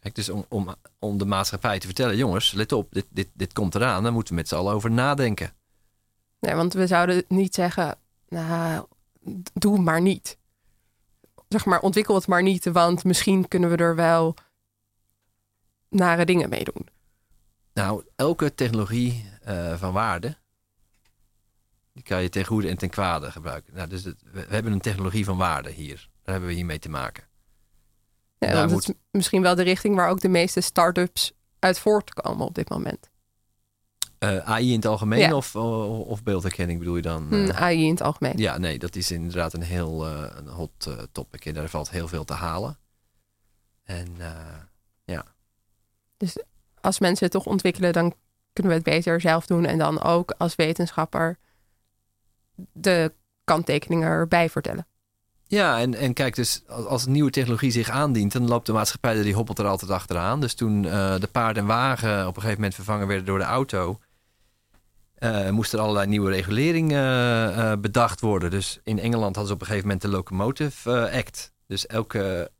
Kijk, 0.03 0.15
dus 0.15 0.29
om, 0.29 0.45
om, 0.50 0.75
om 1.00 1.17
de 1.17 1.25
maatschappij 1.25 1.79
te 1.79 1.86
vertellen, 1.86 2.17
jongens, 2.17 2.51
let 2.51 2.72
op, 2.72 2.91
dit, 2.91 3.05
dit, 3.10 3.29
dit 3.33 3.53
komt 3.53 3.75
eraan, 3.75 4.03
daar 4.03 4.13
moeten 4.13 4.33
we 4.33 4.39
met 4.39 4.48
z'n 4.50 4.55
allen 4.55 4.74
over 4.74 4.91
nadenken. 4.91 5.53
Nee, 6.39 6.55
want 6.55 6.74
we 6.74 6.88
zouden 6.88 7.24
niet 7.27 7.55
zeggen, 7.55 7.98
nou, 8.27 8.86
doe 9.53 9.79
maar 9.79 10.01
niet. 10.01 10.38
Zeg 11.48 11.65
maar, 11.65 11.79
ontwikkel 11.79 12.15
het 12.15 12.27
maar 12.27 12.41
niet, 12.43 12.65
want 12.65 13.03
misschien 13.03 13.48
kunnen 13.48 13.69
we 13.69 13.75
er 13.77 13.95
wel 13.95 14.36
nare 15.89 16.25
dingen 16.25 16.50
mee 16.50 16.63
doen. 16.63 16.88
Nou, 17.74 18.03
elke 18.15 18.55
technologie 18.55 19.29
eh, 19.41 19.77
van 19.77 19.93
waarde, 19.93 20.38
die 21.93 22.03
kan 22.03 22.22
je 22.22 22.29
ten 22.29 22.45
goede 22.45 22.69
en 22.69 22.77
ten 22.77 22.89
kwade 22.89 23.31
gebruiken. 23.31 23.74
Nou, 23.75 23.88
dus 23.89 24.03
het- 24.03 24.22
we, 24.31 24.45
we 24.48 24.53
hebben 24.53 24.72
een 24.72 24.79
technologie 24.81 25.25
van 25.25 25.38
waarde 25.38 25.69
hier. 25.72 26.10
Daar 26.24 26.33
hebben 26.33 26.50
we 26.50 26.55
hiermee 26.55 26.79
te 26.79 26.89
maken. 26.89 27.24
Ja, 28.51 28.65
moet- 28.65 28.71
het 28.85 28.88
is 28.88 28.93
misschien 29.12 29.41
wel 29.41 29.55
de 29.55 29.63
richting 29.63 29.95
waar 29.95 30.09
ook 30.09 30.21
de 30.21 30.29
meeste 30.29 30.62
start-ups 30.62 31.31
uit 31.59 31.79
voortkomen 31.79 32.45
op 32.45 32.55
dit 32.55 32.69
moment. 32.69 33.09
Eh, 34.19 34.38
AI 34.50 34.69
in 34.69 34.75
het 34.75 34.85
algemeen 34.85 35.19
Ja. 35.19 35.35
of, 35.35 35.55
of, 35.55 36.23
beeldherkenning 36.23 36.79
bedoel 36.79 36.95
je 36.95 37.01
dan? 37.01 37.27
Hm, 37.27 37.33
Eh, 37.50 37.62
AI 37.62 37.83
in 37.83 37.89
het 37.89 38.01
algemeen. 38.01 38.38
Ja, 38.38 38.57
nee, 38.57 38.79
dat 38.79 38.95
is 38.95 39.12
inderdaad 39.12 39.53
een 39.53 39.62
heel 39.62 40.05
eh, 40.07 40.25
een 40.35 40.47
hot 40.47 40.89
topic. 41.12 41.45
En 41.45 41.53
daar 41.53 41.69
valt 41.69 41.89
heel 41.89 42.07
veel 42.07 42.23
te 42.23 42.33
halen. 42.33 42.77
En 43.83 44.07
eh, 44.19 45.19
Als 46.81 47.00
mensen 47.00 47.23
het 47.23 47.33
toch 47.33 47.45
ontwikkelen, 47.45 47.93
dan 47.93 48.13
kunnen 48.53 48.71
we 48.71 48.77
het 48.77 48.88
beter 48.88 49.21
zelf 49.21 49.45
doen. 49.45 49.65
En 49.65 49.77
dan 49.77 50.01
ook 50.01 50.31
als 50.38 50.55
wetenschapper 50.55 51.38
de 52.71 53.13
kanttekeningen 53.43 54.07
erbij 54.07 54.50
vertellen. 54.50 54.88
Ja, 55.53 55.79
en, 55.79 55.93
en 55.93 56.13
kijk, 56.13 56.36
dus 56.36 56.63
als, 56.67 57.05
nieuwe 57.05 57.31
technologie 57.31 57.72
zich 57.72 57.89
aandient, 57.89 58.31
dan 58.31 58.48
loopt 58.48 58.65
de 58.65 58.74
maatschappij 58.74 59.22
die 59.22 59.33
hoppelt 59.33 59.60
er 59.60 59.67
altijd 59.67 59.91
achteraan. 59.91 60.39
Dus 60.39 60.53
toen 60.53 60.86
eh, 60.86 61.15
de 61.19 61.27
paard 61.31 61.57
en 61.57 61.65
wagen 61.65 62.19
op 62.19 62.27
een 62.27 62.41
gegeven 62.41 62.55
moment 62.55 62.75
vervangen 62.75 63.07
werden 63.07 63.25
door 63.25 63.38
de 63.38 63.43
auto, 63.43 64.00
eh, 65.13 65.50
moest 65.50 65.74
er 65.74 65.79
allerlei 65.79 66.07
nieuwe 66.07 66.31
regulering 66.31 66.91
eh, 66.93 67.74
bedacht 67.79 68.22
worden. 68.22 68.50
Dus 68.51 68.79
in 68.83 69.00
Engeland 69.00 69.36
hadden 69.36 69.48
ze 69.48 69.53
op 69.53 69.60
een 69.60 69.67
gegeven 69.67 69.88
moment 69.88 70.05
de 70.05 70.12
Locomotive 70.12 71.12
Act. 71.12 71.51
Dus 71.67 71.86
elke, 71.86 72.51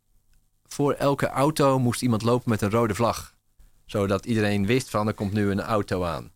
voor 0.66 0.94
elke 0.94 1.28
auto 1.28 1.80
moest 1.80 2.02
iemand 2.02 2.22
lopen 2.22 2.50
met 2.50 2.62
een 2.62 2.72
rode 2.72 2.96
vlag. 2.96 3.34
Zodat 3.86 4.26
iedereen 4.26 4.66
wist 4.66 4.90
van 4.90 5.08
er 5.08 5.14
komt 5.14 5.34
nu 5.34 5.52
een 5.52 5.62
auto 5.62 6.04
aan. 6.04 6.33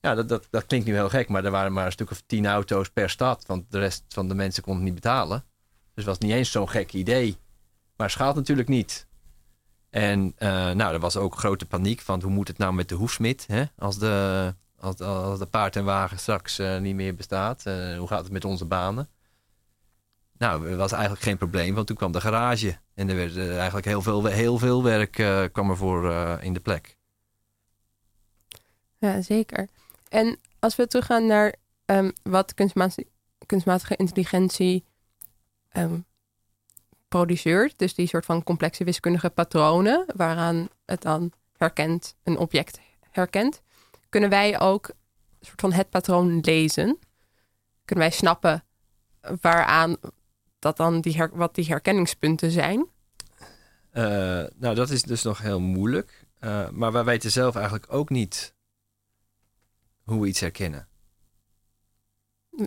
Ja, 0.00 0.14
dat, 0.14 0.28
dat, 0.28 0.46
dat 0.50 0.66
klinkt 0.66 0.86
nu 0.86 0.94
heel 0.94 1.08
gek, 1.08 1.28
maar 1.28 1.44
er 1.44 1.50
waren 1.50 1.72
maar 1.72 1.86
een 1.86 1.92
stuk 1.92 2.10
of 2.10 2.22
tien 2.26 2.46
auto's 2.46 2.90
per 2.90 3.10
stad. 3.10 3.46
Want 3.46 3.70
de 3.70 3.78
rest 3.78 4.04
van 4.08 4.28
de 4.28 4.34
mensen 4.34 4.62
kon 4.62 4.74
het 4.74 4.84
niet 4.84 4.94
betalen. 4.94 5.44
Dus 5.94 6.04
het 6.04 6.04
was 6.04 6.18
niet 6.18 6.32
eens 6.32 6.50
zo'n 6.50 6.68
gek 6.68 6.92
idee. 6.92 7.36
Maar 7.96 8.06
het 8.06 8.16
schaalt 8.16 8.36
natuurlijk 8.36 8.68
niet. 8.68 9.06
En 9.90 10.32
eh, 10.36 10.70
nou, 10.70 10.94
er 10.94 11.00
was 11.00 11.16
ook 11.16 11.38
grote 11.38 11.66
paniek 11.66 12.00
van 12.00 12.22
hoe 12.22 12.30
moet 12.30 12.48
het 12.48 12.58
nou 12.58 12.72
met 12.72 12.88
de 12.88 12.94
hoefsmid? 12.94 13.46
Hè? 13.46 13.64
Als, 13.76 13.98
de, 13.98 14.54
als, 14.78 15.00
als 15.00 15.38
de 15.38 15.46
paard 15.46 15.76
en 15.76 15.84
wagen 15.84 16.18
straks 16.18 16.58
eh, 16.58 16.78
niet 16.78 16.94
meer 16.94 17.14
bestaat. 17.14 17.66
eh, 17.66 17.98
hoe 17.98 18.08
gaat 18.08 18.22
het 18.22 18.32
met 18.32 18.44
onze 18.44 18.64
banen? 18.64 19.08
Nou, 20.38 20.68
er 20.68 20.76
was 20.76 20.92
eigenlijk 20.92 21.22
geen 21.22 21.36
probleem, 21.36 21.74
want 21.74 21.86
toen 21.86 21.96
kwam 21.96 22.12
de 22.12 22.20
garage. 22.20 22.78
En 22.94 23.08
er 23.08 23.16
werd 23.16 23.36
eigenlijk 23.36 23.86
heel 23.86 24.02
veel, 24.02 24.24
heel 24.24 24.58
veel 24.58 24.82
werk 24.82 25.12
kwam 25.52 25.70
er 25.70 25.76
voor 25.76 26.10
eh, 26.10 26.36
in 26.40 26.52
de 26.52 26.60
plek. 26.60 26.96
Ja, 28.98 29.20
zeker. 29.22 29.68
En 30.10 30.38
als 30.58 30.76
we 30.76 30.86
teruggaan 30.86 31.26
naar 31.26 31.54
ehm, 31.84 32.10
wat 32.22 32.54
kunstmatige, 33.46 33.96
intelligentie 33.96 34.84
ehm, 35.68 35.98
produceert, 37.08 37.78
dus 37.78 37.94
die 37.94 38.06
soort 38.06 38.24
van 38.24 38.42
complexe 38.42 38.84
wiskundige 38.84 39.30
patronen, 39.30 40.04
waaraan 40.16 40.68
het 40.84 41.02
dan 41.02 41.32
herkent, 41.56 42.16
een 42.22 42.38
object 42.38 42.80
herkent, 43.10 43.62
kunnen 44.08 44.30
wij 44.30 44.60
ook 44.60 44.88
een 44.88 45.46
soort 45.46 45.60
van 45.60 45.72
het 45.72 45.90
patroon 45.90 46.40
lezen. 46.40 46.98
Kunnen 47.84 48.04
wij 48.04 48.16
snappen 48.16 48.64
waaraan 49.40 49.96
dat 50.58 50.76
dan 50.76 51.00
die 51.00 51.28
wat 51.32 51.54
die 51.54 51.66
herkenningspunten 51.66 52.50
zijn. 52.50 52.86
Eh, 53.90 54.04
nou, 54.54 54.74
dat 54.74 54.90
is 54.90 55.02
dus 55.02 55.22
nog 55.22 55.38
heel 55.38 55.60
moeilijk. 55.60 56.26
Eh, 56.38 56.68
maar 56.68 56.92
wij 56.92 57.04
weten 57.04 57.30
zelf 57.30 57.54
eigenlijk 57.54 57.92
ook 57.92 58.10
niet 58.10 58.54
hoe 60.10 60.20
we 60.20 60.28
iets 60.28 60.40
herkennen. 60.40 60.88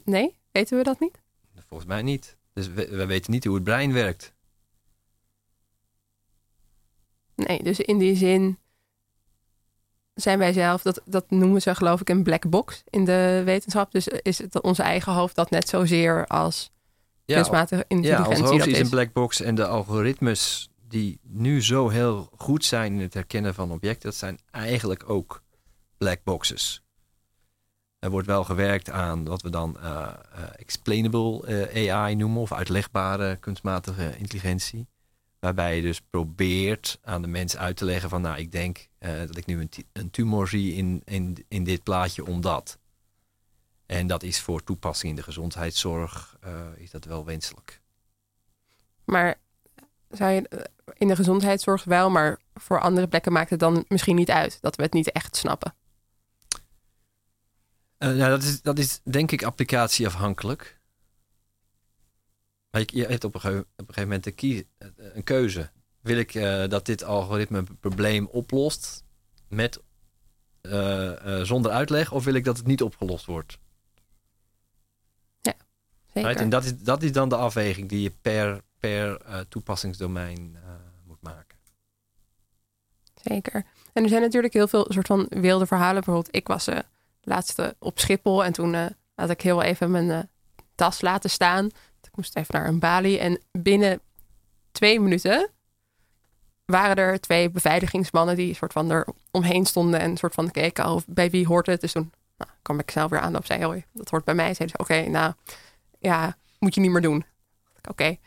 Nee, 0.04 0.38
weten 0.52 0.78
we 0.78 0.84
dat 0.84 1.00
niet? 1.00 1.22
Volgens 1.68 1.90
mij 1.90 2.02
niet. 2.02 2.38
Dus 2.54 2.68
we, 2.68 2.88
we 2.90 3.06
weten 3.06 3.32
niet 3.32 3.46
hoe 3.46 3.56
het 3.56 3.64
brein 3.64 3.94
werkt. 3.94 4.34
Nee, 7.36 7.64
dus 7.64 7.80
in 7.80 7.98
die 7.98 8.16
zin 8.16 8.58
zijn 10.14 10.40
wij 10.40 10.54
zelf, 10.54 10.82
dat, 10.82 11.02
dat 11.06 11.30
noemen 11.30 11.62
ze 11.62 11.76
geloof 11.76 12.02
ik 12.02 12.10
een 12.10 12.24
black 12.24 12.50
box 12.50 12.84
in 12.90 13.06
de 13.06 13.42
wetenschap. 13.46 13.92
Dus 13.92 14.08
is 14.08 14.38
het 14.38 14.62
onze 14.62 14.84
eigen 14.84 15.14
hoofd 15.14 15.36
dat 15.36 15.50
net 15.50 15.70
zozeer 15.70 16.28
als 16.28 16.72
kunstmatige 17.26 17.86
ja, 17.88 17.96
intelligentie 17.96 18.42
ons 18.42 18.50
hoofd 18.50 18.68
is 18.68 18.74
is. 18.74 18.80
een 18.80 18.90
black 18.90 19.14
box 19.14 19.42
en 19.42 19.56
de 19.56 19.68
algoritmes 19.68 20.70
die 20.88 21.20
nu 21.24 21.64
zo 21.64 21.90
heel 21.90 22.30
goed 22.38 22.66
zijn 22.66 22.94
in 22.94 23.00
het 23.00 23.14
herkennen 23.14 23.54
van 23.54 23.72
objecten, 23.72 24.10
dat 24.10 24.20
zijn 24.20 24.40
eigenlijk 24.52 25.10
ook 25.10 25.44
black 25.98 26.24
boxes. 26.24 26.84
Er 28.04 28.10
wordt 28.10 28.28
wel 28.28 28.44
gewerkt 28.44 28.90
aan 28.90 29.26
wat 29.26 29.42
we 29.42 29.50
dan 29.50 29.78
eh, 29.80 30.08
eh, 30.08 30.44
explainable 30.56 31.48
eh, 31.48 31.94
AI 31.94 32.16
noemen, 32.16 32.42
of 32.42 32.54
uitlegbare 32.54 33.36
kunstmatige 33.36 34.18
intelligentie. 34.18 34.88
Waarbij 35.40 35.76
je 35.76 35.82
dus 35.82 36.02
probeert 36.02 37.00
aan 37.04 37.22
de 37.22 37.28
mens 37.28 37.58
uit 37.58 37.78
te 37.78 37.86
leggen 37.86 38.10
van, 38.10 38.22
nou, 38.22 38.38
ik 38.38 38.52
denk 38.52 38.88
dat 39.00 39.38
ik 39.38 39.46
nu 39.46 39.62
een, 39.62 39.70
een 39.94 40.10
tumor 40.10 40.48
zie 40.48 40.74
in, 40.74 41.02
in, 41.06 41.46
in 41.48 41.64
dit 41.64 41.84
plaatje 41.84 42.26
omdat. 42.26 42.78
En 43.86 44.08
dat 44.08 44.24
is 44.24 44.40
voor 44.40 44.64
toepassing 44.64 45.10
in 45.10 45.16
de 45.16 45.24
gezondheidszorg 45.24 46.38
is 46.76 46.92
dat 46.92 47.06
wel 47.06 47.26
wenselijk. 47.26 47.82
Maar 49.06 49.36
zou 50.10 50.32
je 50.32 50.70
in 50.94 51.08
de 51.08 51.16
gezondheidszorg 51.16 51.84
wel, 51.84 52.10
maar 52.10 52.40
voor 52.54 52.80
andere 52.80 53.08
plekken 53.08 53.32
maakt 53.32 53.50
het 53.50 53.60
dan 53.60 53.86
misschien 53.88 54.16
niet 54.16 54.32
uit 54.32 54.58
dat 54.62 54.76
we 54.76 54.84
het 54.84 54.94
niet 54.94 55.12
echt 55.12 55.36
snappen. 55.36 55.74
Eh, 58.04 58.10
nou, 58.10 58.30
dat, 58.30 58.44
is, 58.44 58.62
dat 58.62 58.78
is 58.80 59.00
denk 59.04 59.32
ik 59.32 59.44
applicatieafhankelijk. 59.44 60.80
Maar 62.70 62.82
je, 62.82 62.98
je 62.98 63.06
hebt 63.06 63.24
op 63.24 63.34
een, 63.36 63.42
gege- 63.42 63.60
op 63.60 63.68
een 63.76 63.86
gegeven 63.86 64.08
moment 64.08 64.26
een, 64.26 64.36
kie- 64.36 64.68
eh, 64.78 64.88
een 64.98 65.24
keuze. 65.24 65.72
Wil 66.02 66.18
ik 66.18 66.34
eh, 66.36 66.68
dat 66.68 66.86
dit 66.86 67.04
algoritme 67.04 67.58
een 67.58 67.78
probleem 67.80 68.26
oplost 68.28 69.04
met, 69.48 69.82
zonder 71.42 71.72
uitleg, 71.72 72.12
of 72.12 72.24
wil 72.24 72.34
ik 72.34 72.44
dat 72.44 72.58
het 72.58 72.66
niet 72.66 72.82
opgelost 72.82 73.26
wordt? 73.26 73.58
Zeker. 75.42 76.30
Right? 76.30 76.40
En 76.40 76.50
dat 76.50 76.64
is, 76.64 76.80
dat 76.80 77.04
is 77.04 77.12
dan 77.12 77.30
de 77.30 77.36
afweging 77.36 77.90
die 77.90 78.02
je 78.02 78.12
per, 78.22 78.62
per 78.80 79.22
toepassingsdomein 79.48 80.58
moet 81.04 81.22
maken. 81.22 81.58
Zeker. 83.16 83.66
En 83.94 84.04
er 84.04 84.10
zijn 84.10 84.22
natuurlijk 84.22 84.54
heel 84.54 84.68
veel 84.68 84.86
soort 84.90 85.08
van 85.08 85.26
wilde 85.30 85.66
verhalen. 85.66 86.04
Bijvoorbeeld, 86.04 86.36
ik 86.36 86.48
was 86.48 86.68
eh 86.68 86.80
laatste 87.24 87.76
op 87.80 88.00
Schiphol 88.00 88.44
en 88.44 88.54
toen 88.54 88.76
eh, 88.76 88.86
had 89.16 89.30
ik 89.30 89.42
heel 89.42 89.62
even 89.62 89.92
mijn 89.92 90.12
eh, 90.12 90.20
tas 90.76 91.02
laten 91.02 91.30
staan. 91.30 91.66
Ik 92.02 92.16
moest 92.16 92.36
even 92.36 92.56
naar 92.60 92.68
een 92.68 92.80
balie 92.80 93.20
en 93.20 93.42
binnen 93.52 94.00
twee 94.72 95.00
minuten 95.00 95.50
waren 96.66 96.96
er 96.96 97.20
twee 97.20 97.50
beveiligingsmannen 97.50 98.36
die 98.36 98.56
soort 98.56 98.74
van 98.74 98.92
er 98.92 99.08
omheen 99.32 99.66
stonden 99.66 100.00
en 100.00 100.18
soort 100.18 100.34
van 100.34 100.52
keken 100.52 100.84
al 100.84 101.02
bij 101.08 101.30
wie 101.30 101.48
hoort 101.48 101.66
het. 101.66 101.82
Dus 101.82 101.92
toen 101.92 102.12
nou, 102.38 102.52
kwam 102.62 102.80
ik 102.80 102.92
zelf 102.92 103.10
weer 103.10 103.20
aan 103.20 103.36
op 103.36 103.46
zei, 103.46 103.64
hoi, 103.64 103.86
dat 103.92 104.10
hoort 104.10 104.24
bij 104.24 104.34
mij. 104.34 104.54
Zeiden 104.54 104.70
ze, 104.70 104.78
oké, 104.78 105.10
nou 105.10 105.34
ja, 106.00 106.38
moet 106.60 106.76
je 106.76 106.82
niet 106.82 106.92
meer 106.92 107.02
doen. 107.02 107.26
Oké. 107.90 108.18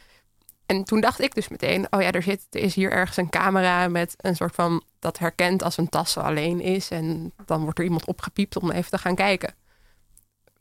En 0.67 0.85
toen 0.85 1.01
dacht 1.01 1.21
ik 1.21 1.35
dus 1.35 1.49
meteen, 1.49 1.87
oh 1.91 2.01
ja, 2.03 2.11
er, 2.13 2.23
zit, 2.23 2.47
er 2.51 2.61
is 2.61 2.75
hier 2.75 2.93
ergens 2.93 3.17
een 3.17 3.31
camera 3.31 3.89
met 3.89 4.15
een 4.17 4.37
soort 4.37 4.55
van 4.55 4.83
dat 4.99 5.19
herkent 5.19 5.63
als 5.63 5.77
een 5.77 5.89
tas 5.89 6.17
alleen 6.17 6.61
is. 6.61 6.91
En 6.91 7.33
dan 7.45 7.63
wordt 7.63 7.79
er 7.79 7.85
iemand 7.85 8.07
opgepiept 8.07 8.57
om 8.57 8.71
even 8.71 8.91
te 8.91 8.99
gaan 8.99 9.15
kijken. 9.15 9.55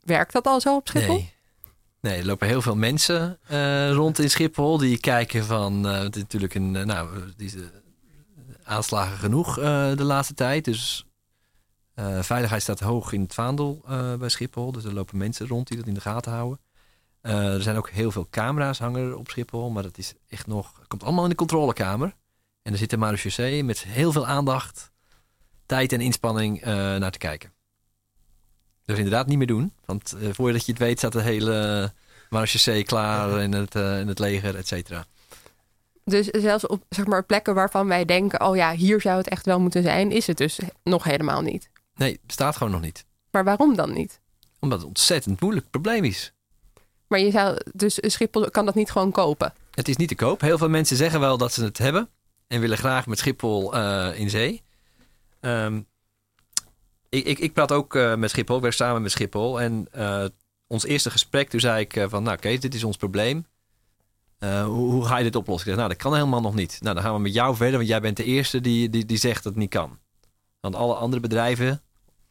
Werkt 0.02 0.32
dat 0.32 0.46
al 0.46 0.60
zo 0.60 0.76
op 0.76 0.88
Schiphol? 0.88 1.14
Nee. 1.14 1.34
Nee, 2.00 2.18
er 2.18 2.26
lopen 2.26 2.48
heel 2.48 2.62
veel 2.62 2.76
mensen 2.76 3.38
eh, 3.46 3.92
rond 3.92 4.18
in 4.18 4.30
Schiphol 4.30 4.78
die 4.78 5.00
kijken 5.00 5.44
van, 5.44 5.86
eh, 5.88 5.98
het 5.98 6.16
is 6.16 6.22
natuurlijk 6.22 6.54
een, 6.54 6.76
eh, 6.76 6.84
nou, 6.84 7.08
die 7.36 7.52
aanslagen 8.64 9.18
genoeg 9.18 9.54
de 9.54 10.04
laatste 10.04 10.34
tijd. 10.34 10.64
Dus 10.64 11.06
veiligheid 12.20 12.62
staat 12.62 12.80
hoog 12.80 13.12
in 13.12 13.20
het 13.20 13.34
vaandel 13.34 13.84
bij 14.18 14.28
Schiphol. 14.28 14.72
Dus 14.72 14.84
er 14.84 14.94
lopen 14.94 15.18
mensen 15.18 15.48
rond 15.48 15.68
die 15.68 15.76
dat 15.76 15.86
in 15.86 15.94
de 15.94 16.00
gaten 16.00 16.32
houden. 16.32 16.58
Eh, 17.26 17.54
er 17.54 17.62
zijn 17.62 17.76
ook 17.76 17.90
heel 17.90 18.10
veel 18.10 18.26
camera's 18.30 18.78
hangen 18.78 19.18
op 19.18 19.28
Schiphol, 19.28 19.70
maar 19.70 19.82
dat 19.82 19.98
is 19.98 20.14
echt 20.28 20.46
nog, 20.46 20.82
komt 20.88 21.02
allemaal 21.02 21.24
in 21.24 21.30
de 21.30 21.36
controlekamer. 21.36 22.14
En 22.62 22.72
er 22.72 22.78
zit 22.78 22.92
een 22.92 22.98
marechaussee 22.98 23.64
met 23.64 23.82
heel 23.82 24.12
veel 24.12 24.26
aandacht, 24.26 24.90
tijd 25.66 25.92
en 25.92 26.00
inspanning 26.00 26.62
eh, 26.62 26.74
naar 26.74 27.10
te 27.10 27.18
kijken. 27.18 27.52
Dus 28.84 28.96
inderdaad 28.96 29.26
niet 29.26 29.38
meer 29.38 29.46
doen. 29.46 29.72
Want 29.84 30.12
eh, 30.12 30.28
voordat 30.32 30.66
je 30.66 30.72
het 30.72 30.80
weet 30.80 30.98
staat 30.98 31.12
de 31.12 31.22
hele 31.22 31.92
marechaussee 32.30 32.84
klaar 32.84 33.40
in 33.40 33.52
het, 33.52 33.74
in 33.74 34.08
het 34.08 34.18
leger, 34.18 34.56
et 34.56 34.66
cetera. 34.66 35.06
Dus 36.04 36.26
zelfs 36.26 36.66
op 36.66 36.84
zeg 36.88 37.06
maar, 37.06 37.24
plekken 37.24 37.54
waarvan 37.54 37.88
wij 37.88 38.04
denken: 38.04 38.40
oh 38.40 38.56
ja, 38.56 38.72
hier 38.72 39.00
zou 39.00 39.16
het 39.16 39.28
echt 39.28 39.46
wel 39.46 39.60
moeten 39.60 39.82
zijn, 39.82 40.10
is 40.10 40.26
het 40.26 40.36
dus 40.36 40.58
nog 40.82 41.04
helemaal 41.04 41.40
niet. 41.40 41.70
Nee, 41.94 42.20
bestaat 42.22 42.56
gewoon 42.56 42.72
nog 42.72 42.80
niet. 42.80 43.04
Maar 43.30 43.44
waarom 43.44 43.76
dan 43.76 43.92
niet? 43.92 44.20
Omdat 44.58 44.78
het 44.78 44.88
een 44.88 44.94
ontzettend 44.94 45.40
moeilijk 45.40 45.70
probleem 45.70 46.04
is. 46.04 46.34
Maar 47.08 47.18
je 47.18 47.30
zou, 47.30 47.58
dus 47.72 47.98
Schiphol 48.00 48.50
kan 48.50 48.64
dat 48.64 48.74
niet 48.74 48.90
gewoon 48.90 49.10
kopen. 49.10 49.52
Het 49.70 49.88
is 49.88 49.96
niet 49.96 50.08
te 50.08 50.14
koop. 50.14 50.40
Heel 50.40 50.58
veel 50.58 50.68
mensen 50.68 50.96
zeggen 50.96 51.20
wel 51.20 51.38
dat 51.38 51.52
ze 51.52 51.64
het 51.64 51.78
hebben 51.78 52.08
en 52.46 52.60
willen 52.60 52.78
graag 52.78 53.06
met 53.06 53.18
Schiphol 53.18 53.74
eh, 53.74 54.18
in 54.18 54.30
zee. 54.30 54.62
Ehm, 55.40 55.80
ik, 57.08 57.24
ik, 57.24 57.38
ik 57.38 57.52
praat 57.52 57.72
ook 57.72 57.94
eh, 57.94 58.14
met 58.14 58.30
Schiphol, 58.30 58.56
ik 58.56 58.62
werk 58.62 58.74
samen 58.74 59.02
met 59.02 59.10
Schiphol. 59.10 59.60
En 59.60 59.88
eh, 59.90 60.24
ons 60.66 60.84
eerste 60.84 61.10
gesprek, 61.10 61.48
toen 61.50 61.60
zei 61.60 61.80
ik 61.80 62.04
van, 62.08 62.22
nou 62.22 62.36
Kees, 62.36 62.60
dit 62.60 62.74
is 62.74 62.84
ons 62.84 62.96
probleem. 62.96 63.46
Hoe, 64.38 64.90
hoe 64.90 65.04
ga 65.04 65.16
je 65.16 65.24
dit 65.24 65.36
oplossen? 65.36 65.66
Ik 65.70 65.74
zeg, 65.74 65.84
nou, 65.84 65.88
dat 65.88 66.02
kan 66.02 66.14
helemaal 66.14 66.40
nog 66.40 66.54
niet. 66.54 66.78
Nou, 66.82 66.94
dan 66.94 67.04
gaan 67.04 67.14
we 67.14 67.20
met 67.20 67.34
jou 67.34 67.56
verder, 67.56 67.76
want 67.76 67.88
jij 67.88 68.00
bent 68.00 68.16
de 68.16 68.24
eerste 68.24 68.60
die, 68.60 68.90
die, 68.90 69.06
die 69.06 69.16
zegt 69.18 69.42
dat 69.42 69.52
het 69.52 69.60
niet 69.62 69.70
kan. 69.70 69.98
Want 70.60 70.74
alle 70.74 70.94
andere 70.94 71.22
bedrijven, 71.22 71.82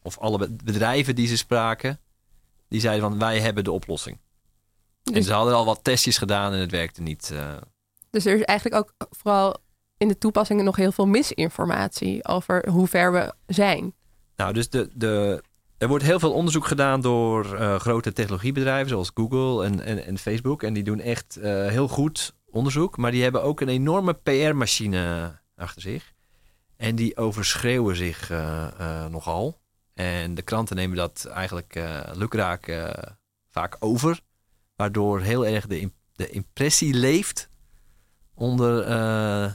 of 0.02 0.18
alle 0.18 0.38
be- 0.38 0.56
bedrijven 0.64 1.14
die 1.14 1.26
ze 1.26 1.36
spraken, 1.36 2.00
die 2.68 2.80
zeiden 2.80 3.08
van, 3.08 3.18
wij 3.18 3.40
hebben 3.40 3.64
de 3.64 3.72
oplossing. 3.72 4.18
En 5.12 5.22
ze 5.22 5.32
hadden 5.32 5.54
al 5.54 5.64
wat 5.64 5.84
testjes 5.84 6.18
gedaan 6.18 6.52
en 6.52 6.58
het 6.58 6.70
werkte 6.70 7.02
niet. 7.02 7.30
eh. 7.30 7.56
dus 8.10 8.26
er 8.26 8.34
is 8.34 8.42
eigenlijk 8.42 8.80
ook 8.80 9.08
vooral 9.10 9.56
in 9.96 10.08
de 10.08 10.18
toepassingen 10.18 10.64
nog 10.64 10.76
heel 10.76 10.92
veel 10.92 11.06
misinformatie 11.06 12.24
over 12.24 12.68
hoe 12.68 12.86
ver 12.86 13.12
we 13.12 13.34
zijn. 13.46 13.94
Nou, 14.36 14.52
dus 14.52 14.70
de, 14.70 14.90
de, 14.94 15.42
er 15.78 15.88
wordt 15.88 16.04
heel 16.04 16.18
veel 16.18 16.32
onderzoek 16.32 16.66
gedaan 16.66 17.00
door 17.00 17.54
eh, 17.54 17.78
grote 17.78 18.12
technologiebedrijven 18.12 18.88
zoals 18.88 19.10
Google 19.14 19.64
en, 19.64 19.80
en, 19.80 20.04
en 20.04 20.18
Facebook. 20.18 20.62
En 20.62 20.72
die 20.72 20.82
doen 20.82 21.00
echt 21.00 21.36
eh, 21.36 21.66
heel 21.66 21.88
goed 21.88 22.34
onderzoek. 22.50 22.96
Maar 22.96 23.10
die 23.10 23.22
hebben 23.22 23.42
ook 23.42 23.60
een 23.60 23.68
enorme 23.68 24.12
PR-machine 24.12 25.32
achter 25.56 25.82
zich. 25.82 26.12
En 26.76 26.94
die 26.94 27.16
overschreeuwen 27.16 27.96
zich 27.96 28.32
nogal. 29.10 29.58
En 29.94 30.34
de 30.34 30.42
kranten 30.42 30.76
nemen 30.76 30.96
dat 30.96 31.24
eigenlijk 31.24 31.80
lukraak 32.14 32.90
vaak 33.50 33.76
over. 33.78 34.20
Waardoor 34.76 35.20
heel 35.20 35.46
erg 35.46 35.66
de, 35.66 35.90
de 36.12 36.30
impressie 36.30 36.94
leeft 36.94 37.48
onder 38.34 38.82
eh, 38.82 39.44
eh, 39.44 39.52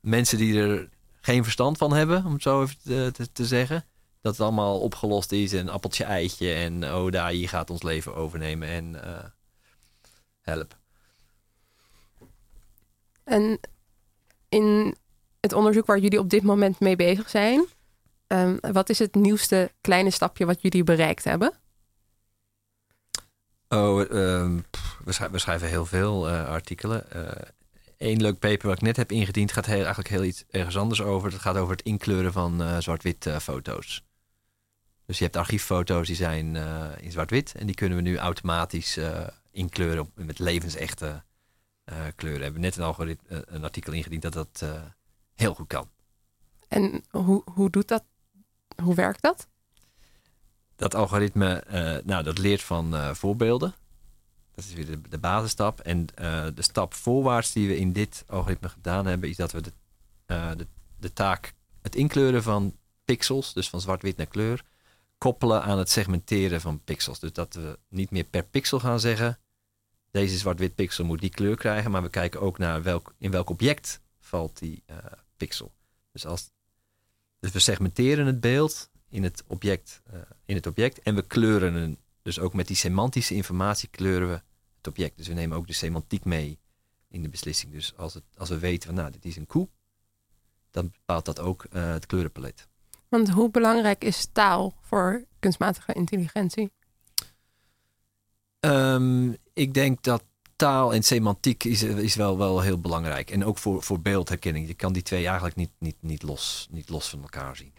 mensen 0.00 0.38
die 0.38 0.60
er 0.60 0.88
geen 1.20 1.42
verstand 1.42 1.78
van 1.78 1.92
hebben, 1.92 2.24
om 2.24 2.32
het 2.32 2.42
zo 2.42 2.62
even 2.62 2.76
te, 2.84 3.10
te, 3.12 3.32
te 3.32 3.46
zeggen. 3.46 3.84
Dat 4.20 4.32
het 4.32 4.40
allemaal 4.40 4.80
opgelost 4.80 5.32
is 5.32 5.52
en 5.52 5.68
appeltje 5.68 6.04
eitje 6.04 6.52
en 6.52 6.94
oh 6.94 7.10
daar, 7.10 7.30
hier 7.30 7.48
gaat 7.48 7.70
ons 7.70 7.82
leven 7.82 8.14
overnemen 8.14 8.68
en 8.68 9.04
eh, 9.04 9.24
help. 10.40 10.78
En 13.24 13.60
in 14.48 14.96
het 15.40 15.52
onderzoek 15.52 15.86
waar 15.86 15.98
jullie 15.98 16.18
op 16.18 16.30
dit 16.30 16.42
moment 16.42 16.80
mee 16.80 16.96
bezig 16.96 17.30
zijn, 17.30 17.66
ehm, 18.26 18.56
wat 18.72 18.88
is 18.88 18.98
het 18.98 19.14
nieuwste 19.14 19.72
kleine 19.80 20.10
stapje 20.10 20.46
wat 20.46 20.62
jullie 20.62 20.84
bereikt 20.84 21.24
hebben? 21.24 21.52
Oh, 23.72 24.00
ehm, 24.00 24.60
we, 25.04 25.12
schrij- 25.12 25.30
we 25.30 25.38
schrijven 25.38 25.68
heel 25.68 25.86
veel 25.86 26.28
eh, 26.28 26.48
artikelen. 26.48 27.04
Eén 27.98 28.20
leuk 28.22 28.38
paper 28.38 28.66
wat 28.66 28.76
ik 28.76 28.82
net 28.82 28.96
heb 28.96 29.12
ingediend 29.12 29.52
gaat 29.52 29.66
heel, 29.66 29.76
eigenlijk 29.76 30.08
heel 30.08 30.24
iets 30.24 30.44
ergens 30.50 30.76
anders 30.76 31.02
over. 31.02 31.32
Het 31.32 31.40
gaat 31.40 31.56
over 31.56 31.72
het 31.76 31.82
inkleuren 31.84 32.32
van 32.32 32.62
eh, 32.62 32.78
zwart-wit 32.78 33.26
eh, 33.26 33.38
foto's. 33.38 34.04
Dus 35.06 35.18
je 35.18 35.24
hebt 35.24 35.36
archieffoto's 35.36 36.06
die 36.06 36.16
zijn 36.16 36.56
eh, 36.56 36.84
in 37.00 37.10
zwart-wit 37.12 37.54
en 37.54 37.66
die 37.66 37.74
kunnen 37.74 37.96
we 37.96 38.02
nu 38.02 38.16
automatisch 38.18 38.96
eh, 38.96 39.26
inkleuren 39.50 40.10
met 40.14 40.38
levensechte 40.38 41.22
eh, 41.84 41.96
kleuren. 42.16 42.38
We 42.38 42.44
hebben 42.44 42.62
net 42.62 42.76
een, 42.76 42.82
algoritme, 42.84 43.28
eh, 43.28 43.54
een 43.54 43.64
artikel 43.64 43.92
ingediend 43.92 44.22
dat 44.22 44.32
dat 44.32 44.60
eh, 44.62 44.82
heel 45.34 45.54
goed 45.54 45.66
kan. 45.68 45.88
En 46.68 47.04
hoe, 47.10 47.42
hoe 47.54 47.70
doet 47.70 47.88
dat? 47.88 48.04
Hoe 48.82 48.94
werkt 48.94 49.22
dat? 49.22 49.48
Dat 50.76 50.94
algoritme, 50.94 51.54
eh, 51.54 52.04
nou, 52.04 52.22
dat 52.22 52.38
leert 52.38 52.62
van 52.62 52.94
eh, 52.94 53.14
voorbeelden. 53.14 53.74
Dat 54.54 54.64
is 54.64 54.72
weer 54.72 54.98
de, 55.08 55.18
basisstap. 55.18 55.80
En 55.80 56.06
eh, 56.14 56.46
de 56.54 56.62
stap 56.62 56.94
voorwaarts 56.94 57.52
die 57.52 57.68
we 57.68 57.76
in 57.76 57.92
dit 57.92 58.24
algoritme 58.26 58.68
gedaan 58.68 59.06
hebben, 59.06 59.28
is 59.28 59.36
dat 59.36 59.52
we 59.52 59.60
de, 59.60 59.72
de, 60.26 60.66
de 60.98 61.12
taak, 61.12 61.54
het 61.82 61.94
inkleuren 61.94 62.42
van 62.42 62.76
pixels, 63.04 63.52
dus 63.52 63.68
van 63.68 63.80
zwart-wit 63.80 64.16
naar 64.16 64.26
kleur, 64.26 64.64
koppelen 65.18 65.62
aan 65.62 65.78
het 65.78 65.90
segmenteren 65.90 66.60
van 66.60 66.84
pixels. 66.84 67.18
Dus 67.18 67.32
dat 67.32 67.54
we 67.54 67.78
niet 67.88 68.10
meer 68.10 68.24
per 68.24 68.44
pixel 68.44 68.80
gaan 68.80 69.00
zeggen, 69.00 69.38
deze 70.10 70.38
zwart-wit 70.38 70.74
pixel 70.74 71.04
moet 71.04 71.20
die 71.20 71.30
kleur 71.30 71.56
krijgen, 71.56 71.90
maar 71.90 72.02
we 72.02 72.10
kijken 72.10 72.40
ook 72.40 72.58
naar 72.58 72.82
welk, 72.82 73.14
in 73.18 73.30
welk 73.30 73.50
object 73.50 74.00
valt 74.18 74.58
die 74.58 74.84
pixel. 75.36 75.72
Dus, 76.12 76.26
als, 76.26 76.50
dus 77.40 77.52
we 77.52 77.58
segmenteren 77.58 78.26
het 78.26 78.40
beeld 78.40 78.90
in 79.12 79.22
het 79.22 79.44
object, 79.46 80.02
eh, 80.10 80.20
in 80.44 80.56
het 80.56 80.66
object 80.66 81.02
en 81.02 81.14
we 81.14 81.22
kleuren 81.22 81.74
een, 81.74 81.98
dus 82.22 82.38
ook 82.38 82.54
met 82.54 82.66
die 82.66 82.76
semantische 82.76 83.34
informatie 83.34 83.88
kleuren 83.88 84.28
we 84.28 84.42
het 84.76 84.86
object. 84.86 85.16
Dus 85.16 85.26
we 85.26 85.34
nemen 85.34 85.56
ook 85.56 85.66
de 85.66 85.72
semantiek 85.72 86.24
mee 86.24 86.58
in 87.08 87.22
de 87.22 87.28
beslissing. 87.28 87.72
Dus 87.72 87.96
als, 87.96 88.14
het, 88.14 88.24
als 88.36 88.48
we 88.48 88.58
weten 88.58 88.86
van 88.86 88.94
nou, 88.94 89.10
dit 89.10 89.24
is 89.24 89.36
een 89.36 89.46
koe, 89.46 89.68
dan 90.70 90.90
bepaalt 90.90 91.24
dat 91.24 91.40
ook 91.40 91.64
eh, 91.64 91.92
het 91.92 92.06
kleurenpalet. 92.06 92.68
Want 93.08 93.30
hoe 93.30 93.50
belangrijk 93.50 94.04
is 94.04 94.28
taal 94.32 94.74
voor 94.80 95.24
kunstmatige 95.38 95.92
intelligentie? 95.92 96.72
Ehm, 98.60 99.32
ik 99.52 99.74
denk 99.74 100.02
dat 100.02 100.24
taal 100.56 100.94
en 100.94 101.02
semantiek 101.02 101.64
is, 101.64 101.82
is 101.82 102.14
wel, 102.14 102.38
wel 102.38 102.60
heel 102.60 102.80
belangrijk. 102.80 103.30
En 103.30 103.44
ook 103.44 103.58
voor, 103.58 103.82
voor 103.82 104.00
beeldherkenning. 104.00 104.66
Je 104.66 104.74
kan 104.74 104.92
die 104.92 105.02
twee 105.02 105.26
eigenlijk 105.26 105.56
niet, 105.56 105.70
niet, 105.78 105.96
niet, 106.00 106.22
los, 106.22 106.68
niet 106.70 106.88
los 106.88 107.08
van 107.08 107.22
elkaar 107.22 107.56
zien. 107.56 107.72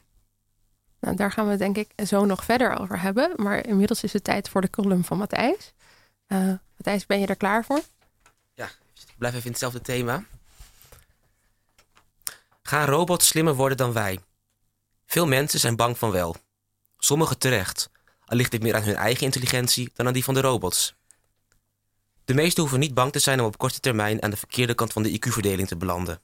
Nou, 1.04 1.16
daar 1.16 1.32
gaan 1.32 1.48
we 1.48 1.56
denk 1.56 1.78
ik 1.78 1.92
zo 2.06 2.26
nog 2.26 2.44
verder 2.44 2.80
over 2.80 3.02
hebben. 3.02 3.34
Maar 3.36 3.68
inmiddels 3.68 4.04
is 4.04 4.14
het 4.14 4.24
tijd 4.24 4.50
voor 4.50 4.62
de 4.62 4.70
column 4.70 5.04
van 5.04 5.18
Matthijs. 5.18 5.74
Eh, 6.28 6.38
Matthijs, 6.76 7.06
ben 7.06 7.20
je 7.20 7.28
er 7.28 7.36
klaar 7.36 7.66
voor? 7.66 7.82
Ik 8.94 9.18
blijf 9.18 9.34
even 9.34 9.46
in 9.46 9.52
hetzelfde 9.52 9.82
thema. 9.82 10.24
Gaan 12.62 12.86
robots 12.86 13.28
slimmer 13.28 13.56
worden 13.56 13.78
dan 13.78 13.94
wij? 13.94 14.20
Veel 15.06 15.28
mensen 15.28 15.60
zijn 15.60 15.76
bang 15.76 15.98
van 15.98 16.12
wel. 16.12 16.36
Sommigen 16.98 17.38
terecht, 17.38 17.90
al 18.26 18.38
ligt 18.38 18.52
dit 18.52 18.62
meer 18.62 18.76
aan 18.76 18.84
hun 18.84 18.96
eigen 18.96 19.26
intelligentie 19.26 19.92
dan 19.94 20.08
aan 20.08 20.14
die 20.14 20.24
van 20.24 20.34
de 20.34 20.42
robots. 20.42 20.96
De 22.26 22.34
meesten 22.34 22.62
hoeven 22.62 22.80
niet 22.80 22.94
bang 22.94 23.12
te 23.12 23.20
zijn 23.20 23.40
om 23.40 23.46
op 23.46 23.58
korte 23.58 23.80
termijn 23.80 24.24
aan 24.24 24.30
de 24.30 24.38
verkeerde 24.38 24.74
kant 24.74 24.94
van 24.94 25.04
de 25.04 25.12
IQ-verdeling 25.12 25.68
te 25.68 25.78
belanden. 25.78 26.22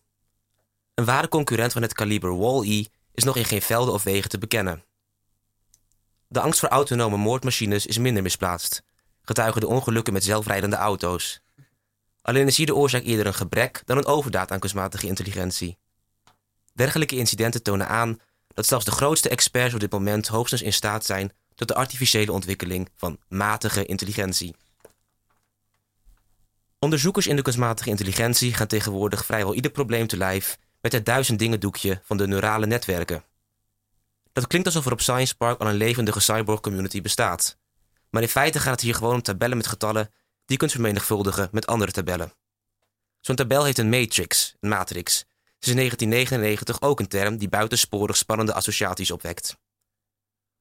Een 0.94 1.06
ware 1.06 1.28
concurrent 1.28 1.74
van 1.74 1.82
het 1.82 1.94
kaliber 1.94 2.38
Wall-E 2.38 2.86
is 3.14 3.24
nog 3.24 3.36
in 3.36 3.46
geen 3.46 3.62
velden 3.62 3.94
of 3.94 4.04
wegen 4.04 4.30
te 4.30 4.38
bekennen. 4.38 4.84
De 6.28 6.40
angst 6.40 6.60
voor 6.60 6.70
autonome 6.70 7.18
moordmachines 7.18 7.86
is 7.86 7.98
minder 7.98 8.24
misplaatst, 8.24 8.84
getuigen 9.22 9.62
de 9.62 9.68
ongelukken 9.68 10.14
met 10.14 10.24
zelfrijdende 10.24 10.76
auto's. 10.76 11.42
Alleen 12.22 12.48
is 12.48 12.58
hier 12.58 12.66
de 12.66 12.76
oorzaak 12.76 13.04
eerder 13.04 13.26
een 13.26 13.34
gebrek 13.34 13.82
dan 13.86 13.98
een 13.98 14.06
overdaad 14.06 14.52
aan 14.52 14.60
kunstmatige 14.60 15.08
intelligentie. 15.08 15.78
Dergelijke 16.74 17.16
incidenten 17.16 17.64
tonen 17.64 17.88
aan 17.88 18.20
dat 18.48 18.66
zelfs 18.66 18.86
de 18.86 18.92
grootste 18.92 19.30
experts 19.30 19.74
op 19.74 19.80
dit 19.80 19.92
moment 19.92 20.28
hoogstens 20.28 20.62
in 20.62 20.74
staat 20.74 21.06
zijn 21.06 21.32
tot 21.56 21.68
de 21.68 21.76
artificiële 21.76 22.32
ontwikkeling 22.32 22.90
van 22.96 23.20
matige 23.28 23.86
intelligentie. 23.86 24.56
Onderzoekers 26.80 27.28
in 27.28 27.36
de 27.36 27.42
kunstmatige 27.42 27.90
intelligentie 27.90 28.54
gaan 28.54 28.68
tegenwoordig 28.68 29.26
vrijwel 29.26 29.54
ieder 29.54 29.72
probleem 29.72 30.08
te 30.08 30.18
lijf 30.18 30.58
met 30.82 30.92
het 30.92 31.06
duizend 31.06 31.40
dingen 31.40 31.60
doekje 31.60 32.02
van 32.04 32.18
de 32.18 32.28
neurale 32.28 32.66
netwerken. 32.66 33.24
Dat 34.34 34.48
klinkt 34.48 34.68
alsof 34.68 34.86
er 34.86 34.92
op 34.92 35.02
Science 35.02 35.36
Park 35.36 35.60
al 35.60 35.68
een 35.68 35.76
levendige 35.76 36.20
cyborg 36.20 36.60
community 36.60 37.02
bestaat. 37.02 37.58
Maar 38.10 38.22
in 38.22 38.28
feite 38.28 38.60
gaat 38.60 38.72
het 38.72 38.82
hier 38.82 38.96
gewoon 38.96 39.14
om 39.14 39.22
tabellen 39.22 39.58
met 39.58 39.68
getallen 39.68 40.06
die 40.06 40.12
je 40.46 40.58
kunt 40.58 40.72
vermenigvuldigen 40.72 41.50
met 41.52 41.68
andere 41.68 41.92
tabellen. 41.92 42.34
Zo'n 43.20 43.36
tabel 43.36 43.64
heeft 43.64 43.78
een 43.78 43.90
matrix, 43.90 44.56
een 44.60 44.70
matrix. 44.70 45.26
In 45.60 45.76
1999 45.76 46.82
ook 46.82 47.00
een 47.00 47.08
term 47.08 47.38
die 47.38 47.50
buitensporig 47.50 48.18
spannende 48.18 48.54
associaties 48.54 49.12
opwekt. 49.12 49.58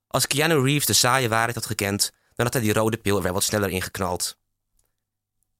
Als 0.06 0.26
Keanu 0.26 0.62
Reeves 0.62 0.86
de 0.86 0.92
saaie 0.92 1.28
waarheid 1.28 1.54
had 1.54 1.66
gekend, 1.66 2.12
dan 2.34 2.44
had 2.44 2.54
hij 2.54 2.62
die 2.62 2.72
rode 2.72 2.96
pil 2.96 3.16
er 3.16 3.22
wel 3.22 3.32
wat 3.32 3.42
sneller 3.42 3.70
ingeknald. 3.70 4.38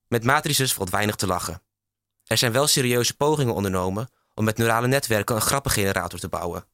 Met 0.08 0.24
matrices 0.24 0.72
valt 0.72 0.90
weinig 0.90 1.16
te 1.16 1.26
lachen. 1.26 1.62
Er 2.24 2.38
zijn 2.38 2.52
wel 2.52 2.66
serieuze 2.66 3.16
pogingen 3.16 3.54
ondernomen 3.54 4.08
om 4.38 4.44
met 4.44 4.56
neurale 4.56 4.86
netwerken 4.86 5.34
een 5.34 5.40
grappengenerator 5.40 6.18
te 6.18 6.28
bouwen. 6.28 6.66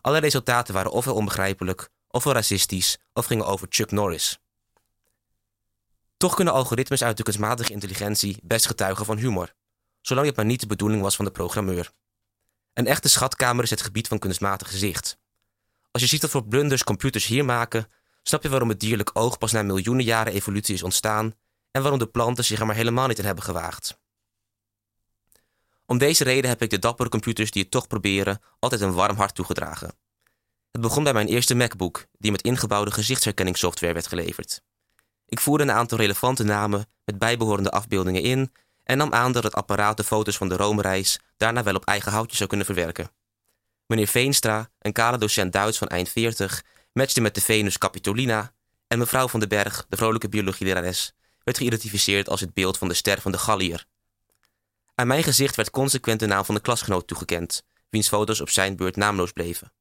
Alle 0.00 0.18
resultaten 0.18 0.74
waren 0.74 0.90
ofwel 0.90 1.14
onbegrijpelijk, 1.14 1.88
ofwel 2.08 2.32
racistisch, 2.32 2.98
of 3.12 3.26
gingen 3.26 3.46
over 3.46 3.66
Chuck 3.70 3.90
Norris. 3.90 4.38
Toch 6.16 6.34
kunnen 6.34 6.54
algoritmes 6.54 7.04
uit 7.04 7.16
de 7.16 7.22
kunstmatige 7.22 7.72
intelligentie 7.72 8.38
best 8.42 8.66
getuigen 8.66 9.04
van 9.04 9.16
humor, 9.16 9.54
zolang 10.00 10.26
het 10.26 10.36
maar 10.36 10.44
niet 10.44 10.60
de 10.60 10.66
bedoeling 10.66 11.02
was 11.02 11.16
van 11.16 11.24
de 11.24 11.30
programmeur. 11.30 11.90
Een 12.72 12.86
echte 12.86 13.08
schatkamer 13.08 13.64
is 13.64 13.70
het 13.70 13.82
gebied 13.82 14.08
van 14.08 14.18
kunstmatig 14.18 14.70
gezicht. 14.70 15.18
Als 15.90 16.02
je 16.02 16.08
ziet 16.08 16.22
wat 16.22 16.30
voor 16.30 16.46
blunders 16.46 16.84
computers 16.84 17.26
hier 17.26 17.44
maken, 17.44 17.86
snap 18.22 18.42
je 18.42 18.48
waarom 18.48 18.68
het 18.68 18.80
dierlijk 18.80 19.10
oog 19.12 19.38
pas 19.38 19.52
na 19.52 19.62
miljoenen 19.62 20.04
jaren 20.04 20.32
evolutie 20.32 20.74
is 20.74 20.82
ontstaan 20.82 21.34
en 21.70 21.82
waarom 21.82 21.98
de 21.98 22.06
planten 22.06 22.44
zich 22.44 22.60
er 22.60 22.66
maar 22.66 22.76
helemaal 22.76 23.06
niet 23.06 23.18
in 23.18 23.24
hebben 23.24 23.44
gewaagd. 23.44 24.00
Om 25.86 25.98
deze 25.98 26.24
reden 26.24 26.50
heb 26.50 26.62
ik 26.62 26.70
de 26.70 26.78
dappere 26.78 27.08
computers 27.08 27.50
die 27.50 27.62
het 27.62 27.70
toch 27.70 27.86
proberen 27.86 28.40
altijd 28.58 28.80
een 28.80 28.92
warm 28.92 29.16
hart 29.16 29.34
toegedragen. 29.34 29.94
Het 30.70 30.80
begon 30.80 31.04
bij 31.04 31.12
mijn 31.12 31.28
eerste 31.28 31.54
MacBook, 31.54 32.06
die 32.18 32.30
met 32.30 32.42
ingebouwde 32.42 32.90
gezichtsherkenningssoftware 32.90 33.92
werd 33.92 34.06
geleverd. 34.06 34.62
Ik 35.26 35.40
voerde 35.40 35.64
een 35.64 35.70
aantal 35.70 35.98
relevante 35.98 36.42
namen 36.42 36.86
met 37.04 37.18
bijbehorende 37.18 37.70
afbeeldingen 37.70 38.22
in 38.22 38.52
en 38.84 38.96
nam 38.96 39.12
aan 39.12 39.32
dat 39.32 39.42
het 39.42 39.54
apparaat 39.54 39.96
de 39.96 40.04
foto's 40.04 40.36
van 40.36 40.48
de 40.48 40.56
Rome-reis 40.56 41.20
daarna 41.36 41.62
wel 41.62 41.74
op 41.74 41.84
eigen 41.84 42.12
houtje 42.12 42.36
zou 42.36 42.48
kunnen 42.48 42.66
verwerken. 42.66 43.10
Meneer 43.86 44.06
Veenstra, 44.06 44.70
een 44.78 44.92
kale 44.92 45.18
docent 45.18 45.52
Duits 45.52 45.78
van 45.78 45.88
eind 45.88 46.08
40, 46.08 46.64
matchte 46.92 47.20
met 47.20 47.34
de 47.34 47.40
Venus 47.40 47.78
Capitolina 47.78 48.52
en 48.86 48.98
mevrouw 48.98 49.28
van 49.28 49.40
den 49.40 49.48
Berg, 49.48 49.86
de 49.88 49.96
vrolijke 49.96 50.28
biologielerares, 50.28 51.12
werd 51.44 51.58
geïdentificeerd 51.58 52.28
als 52.28 52.40
het 52.40 52.54
beeld 52.54 52.78
van 52.78 52.88
de 52.88 52.94
ster 52.94 53.20
van 53.20 53.32
de 53.32 53.38
Gallier. 53.38 53.86
Aan 54.94 55.06
mijn 55.06 55.22
gezicht 55.22 55.56
werd 55.56 55.70
consequent 55.70 56.20
de 56.20 56.26
naam 56.26 56.44
van 56.44 56.54
de 56.54 56.60
klasgenoot 56.60 57.06
toegekend, 57.06 57.64
wiens 57.88 58.08
foto's 58.08 58.40
op 58.40 58.50
zijn 58.50 58.76
beurt 58.76 58.96
naamloos 58.96 59.32
bleven. 59.32 59.72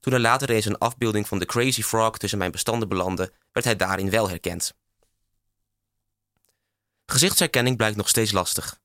Toen 0.00 0.12
er 0.12 0.20
later 0.20 0.50
eens 0.50 0.64
een 0.64 0.78
afbeelding 0.78 1.28
van 1.28 1.38
de 1.38 1.46
Crazy 1.46 1.82
Frog 1.82 2.18
tussen 2.18 2.38
mijn 2.38 2.50
bestanden 2.50 2.88
belandde, 2.88 3.32
werd 3.52 3.66
hij 3.66 3.76
daarin 3.76 4.10
wel 4.10 4.28
herkend. 4.28 4.74
Gezichtsherkenning 7.06 7.76
blijkt 7.76 7.96
nog 7.96 8.08
steeds 8.08 8.32
lastig. 8.32 8.78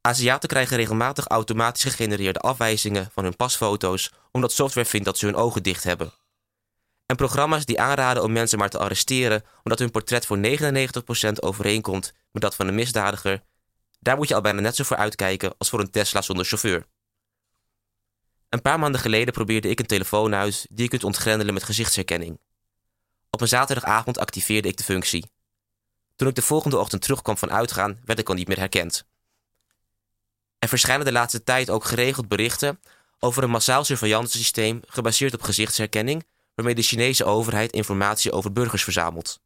Aziaten 0.00 0.48
krijgen 0.48 0.76
regelmatig 0.76 1.26
automatisch 1.26 1.82
gegenereerde 1.82 2.38
afwijzingen 2.38 3.10
van 3.12 3.24
hun 3.24 3.36
pasfoto's 3.36 4.12
omdat 4.30 4.52
software 4.52 4.88
vindt 4.88 5.06
dat 5.06 5.18
ze 5.18 5.26
hun 5.26 5.36
ogen 5.36 5.62
dicht 5.62 5.84
hebben. 5.84 6.12
En 7.06 7.16
programma's 7.16 7.64
die 7.64 7.80
aanraden 7.80 8.22
om 8.22 8.32
mensen 8.32 8.58
maar 8.58 8.70
te 8.70 8.78
arresteren 8.78 9.44
omdat 9.62 9.78
hun 9.78 9.90
portret 9.90 10.26
voor 10.26 10.38
99% 10.38 11.32
overeenkomt 11.40 12.12
met 12.30 12.42
dat 12.42 12.54
van 12.54 12.68
een 12.68 12.74
misdadiger, 12.74 13.42
daar 14.04 14.16
moet 14.16 14.28
je 14.28 14.34
al 14.34 14.40
bijna 14.40 14.60
net 14.60 14.76
zo 14.76 14.84
voor 14.84 14.96
uitkijken 14.96 15.54
als 15.58 15.68
voor 15.68 15.80
een 15.80 15.90
Tesla 15.90 16.22
zonder 16.22 16.44
chauffeur. 16.44 16.86
Een 18.48 18.62
paar 18.62 18.78
maanden 18.78 19.00
geleden 19.00 19.34
probeerde 19.34 19.68
ik 19.68 19.78
een 19.80 19.86
telefoon 19.86 20.34
uit 20.34 20.66
die 20.70 20.82
je 20.82 20.88
kunt 20.88 21.04
ontgrendelen 21.04 21.54
met 21.54 21.62
gezichtsherkenning. 21.62 22.38
Op 23.30 23.40
een 23.40 23.48
zaterdagavond 23.48 24.18
activeerde 24.18 24.68
ik 24.68 24.76
de 24.76 24.84
functie. 24.84 25.30
Toen 26.16 26.28
ik 26.28 26.34
de 26.34 26.42
volgende 26.42 26.78
ochtend 26.78 27.02
terugkwam 27.02 27.36
van 27.36 27.50
uitgaan, 27.50 28.00
werd 28.04 28.18
ik 28.18 28.28
al 28.28 28.34
niet 28.34 28.48
meer 28.48 28.58
herkend. 28.58 29.04
Er 30.58 30.68
verschijnen 30.68 31.04
de 31.04 31.12
laatste 31.12 31.44
tijd 31.44 31.70
ook 31.70 31.84
geregeld 31.84 32.28
berichten 32.28 32.80
over 33.18 33.42
een 33.42 33.50
massaal 33.50 33.84
surveillancesysteem 33.84 34.80
gebaseerd 34.86 35.34
op 35.34 35.42
gezichtsherkenning, 35.42 36.26
waarmee 36.54 36.74
de 36.74 36.82
Chinese 36.82 37.24
overheid 37.24 37.72
informatie 37.72 38.32
over 38.32 38.52
burgers 38.52 38.84
verzamelt. 38.84 39.40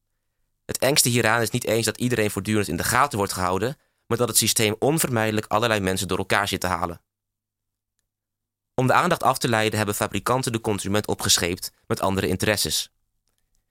Het 0.64 0.78
engste 0.78 1.08
hieraan 1.08 1.40
is 1.40 1.50
niet 1.50 1.64
eens 1.64 1.84
dat 1.84 1.98
iedereen 1.98 2.30
voortdurend 2.30 2.68
in 2.68 2.76
de 2.76 2.84
gaten 2.84 3.18
wordt 3.18 3.32
gehouden, 3.32 3.76
maar 4.08 4.18
dat 4.18 4.28
het 4.28 4.36
systeem 4.36 4.76
onvermijdelijk 4.78 5.46
allerlei 5.46 5.80
mensen 5.80 6.08
door 6.08 6.18
elkaar 6.18 6.48
zit 6.48 6.60
te 6.60 6.66
halen. 6.66 7.00
Om 8.74 8.86
de 8.86 8.92
aandacht 8.92 9.22
af 9.22 9.38
te 9.38 9.48
leiden 9.48 9.76
hebben 9.76 9.94
fabrikanten 9.94 10.52
de 10.52 10.60
consument 10.60 11.06
opgescheept 11.06 11.72
met 11.86 12.00
andere 12.00 12.28
interesses. 12.28 12.90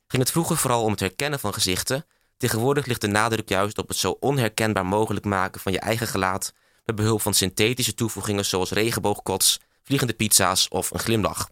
Ging 0.07 0.23
het 0.23 0.31
vroeger 0.31 0.57
vooral 0.57 0.83
om 0.83 0.91
het 0.91 0.99
herkennen 0.99 1.39
van 1.39 1.53
gezichten, 1.53 2.05
tegenwoordig 2.37 2.85
ligt 2.85 3.01
de 3.01 3.07
nadruk 3.07 3.49
juist 3.49 3.77
op 3.77 3.87
het 3.87 3.97
zo 3.97 4.17
onherkenbaar 4.19 4.85
mogelijk 4.85 5.25
maken 5.25 5.61
van 5.61 5.71
je 5.71 5.79
eigen 5.79 6.07
gelaat 6.07 6.53
met 6.85 6.95
behulp 6.95 7.21
van 7.21 7.33
synthetische 7.33 7.93
toevoegingen 7.93 8.45
zoals 8.45 8.71
regenboogkots, 8.71 9.59
vliegende 9.83 10.13
pizza's 10.13 10.67
of 10.69 10.91
een 10.91 10.99
glimlach. 10.99 11.49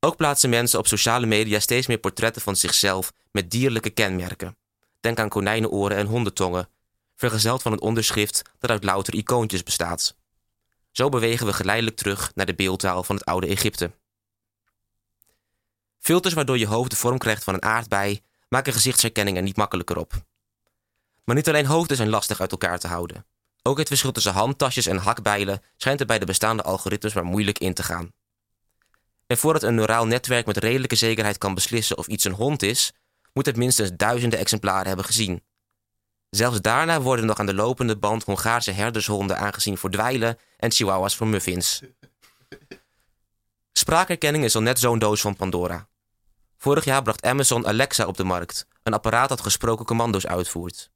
Ook 0.00 0.16
plaatsen 0.16 0.50
mensen 0.50 0.78
op 0.78 0.86
sociale 0.86 1.26
media 1.26 1.60
steeds 1.60 1.86
meer 1.86 1.98
portretten 1.98 2.42
van 2.42 2.56
zichzelf 2.56 3.12
met 3.30 3.50
dierlijke 3.50 3.90
kenmerken. 3.90 4.56
Denk 5.00 5.18
aan 5.18 5.28
konijnenoren 5.28 5.96
en 5.96 6.06
hondentongen, 6.06 6.68
vergezeld 7.16 7.62
van 7.62 7.72
een 7.72 7.80
onderschrift 7.80 8.42
dat 8.58 8.70
uit 8.70 8.84
louter 8.84 9.14
icoontjes 9.14 9.62
bestaat. 9.62 10.16
Zo 10.90 11.08
bewegen 11.08 11.46
we 11.46 11.52
geleidelijk 11.52 11.96
terug 11.96 12.32
naar 12.34 12.46
de 12.46 12.54
beeldtaal 12.54 13.04
van 13.04 13.16
het 13.16 13.24
oude 13.24 13.46
Egypte. 13.46 13.90
Filters 15.98 16.34
waardoor 16.34 16.58
je 16.58 16.66
hoofd 16.66 16.90
de 16.90 16.96
vorm 16.96 17.18
krijgt 17.18 17.44
van 17.44 17.54
een 17.54 17.62
aardbei 17.62 18.22
maken 18.48 18.72
gezichtsherkenning 18.72 19.36
er 19.36 19.42
niet 19.42 19.56
makkelijker 19.56 19.98
op. 19.98 20.12
Maar 21.24 21.36
niet 21.36 21.48
alleen 21.48 21.66
hoofden 21.66 21.96
zijn 21.96 22.08
lastig 22.08 22.40
uit 22.40 22.50
elkaar 22.50 22.78
te 22.78 22.88
houden. 22.88 23.26
Ook 23.62 23.78
het 23.78 23.88
verschil 23.88 24.12
tussen 24.12 24.32
handtasjes 24.32 24.86
en 24.86 24.96
hakbijlen 24.96 25.62
schijnt 25.76 26.00
er 26.00 26.06
bij 26.06 26.18
de 26.18 26.26
bestaande 26.26 26.62
algoritmes 26.62 27.12
maar 27.12 27.24
moeilijk 27.24 27.58
in 27.58 27.74
te 27.74 27.82
gaan. 27.82 28.12
En 29.26 29.38
voordat 29.38 29.62
een 29.62 29.74
neuraal 29.74 30.06
netwerk 30.06 30.46
met 30.46 30.56
redelijke 30.56 30.96
zekerheid 30.96 31.38
kan 31.38 31.54
beslissen 31.54 31.98
of 31.98 32.06
iets 32.06 32.24
een 32.24 32.32
hond 32.32 32.62
is, 32.62 32.92
moet 33.32 33.46
het 33.46 33.56
minstens 33.56 33.90
duizenden 33.96 34.38
exemplaren 34.38 34.86
hebben 34.86 35.04
gezien. 35.04 35.42
Zelfs 36.34 36.60
daarna 36.60 37.00
worden 37.00 37.26
nog 37.26 37.38
aan 37.38 37.46
de 37.46 37.54
lopende 37.54 37.96
band 37.96 38.24
Hongaarse 38.24 38.70
herdershonden 38.70 39.38
aangezien 39.38 39.78
voor 39.78 39.90
dweilen 39.90 40.38
en 40.56 40.70
chihuahuas 40.70 41.16
voor 41.16 41.26
muffins. 41.26 41.82
Spraakherkenning 43.72 44.44
is 44.44 44.54
al 44.54 44.62
net 44.62 44.78
zo'n 44.78 44.98
doos 44.98 45.20
van 45.20 45.36
Pandora. 45.36 45.88
Vorig 46.58 46.84
jaar 46.84 47.02
bracht 47.02 47.24
Amazon 47.24 47.66
Alexa 47.66 48.06
op 48.06 48.16
de 48.16 48.24
markt, 48.24 48.66
een 48.82 48.92
apparaat 48.92 49.28
dat 49.28 49.40
gesproken 49.40 49.84
commando's 49.84 50.26
uitvoert. 50.26 50.90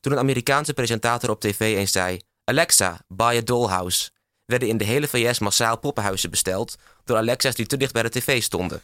Toen 0.00 0.12
een 0.12 0.18
Amerikaanse 0.18 0.74
presentator 0.74 1.30
op 1.30 1.40
tv 1.40 1.60
eens 1.60 1.92
zei: 1.92 2.20
Alexa, 2.44 3.00
buy 3.08 3.36
a 3.36 3.40
dollhouse, 3.40 4.10
werden 4.44 4.68
in 4.68 4.76
de 4.76 4.84
hele 4.84 5.08
VS 5.08 5.38
massaal 5.38 5.78
poppenhuizen 5.78 6.30
besteld 6.30 6.76
door 7.04 7.16
Alexa's 7.16 7.54
die 7.54 7.66
te 7.66 7.76
dicht 7.76 7.92
bij 7.92 8.02
de 8.02 8.10
tv 8.10 8.42
stonden. 8.42 8.82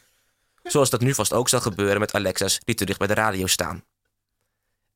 Zoals 0.62 0.90
dat 0.90 1.01
nu 1.01 1.14
vast 1.14 1.33
ook 1.33 1.48
zal 1.48 1.61
gebeuren 1.61 2.01
met 2.01 2.14
Alexa's 2.14 2.59
die 2.64 2.74
te 2.74 2.85
dicht 2.85 2.98
bij 2.98 3.09
de 3.09 3.14
radio 3.14 3.46
staan. 3.46 3.85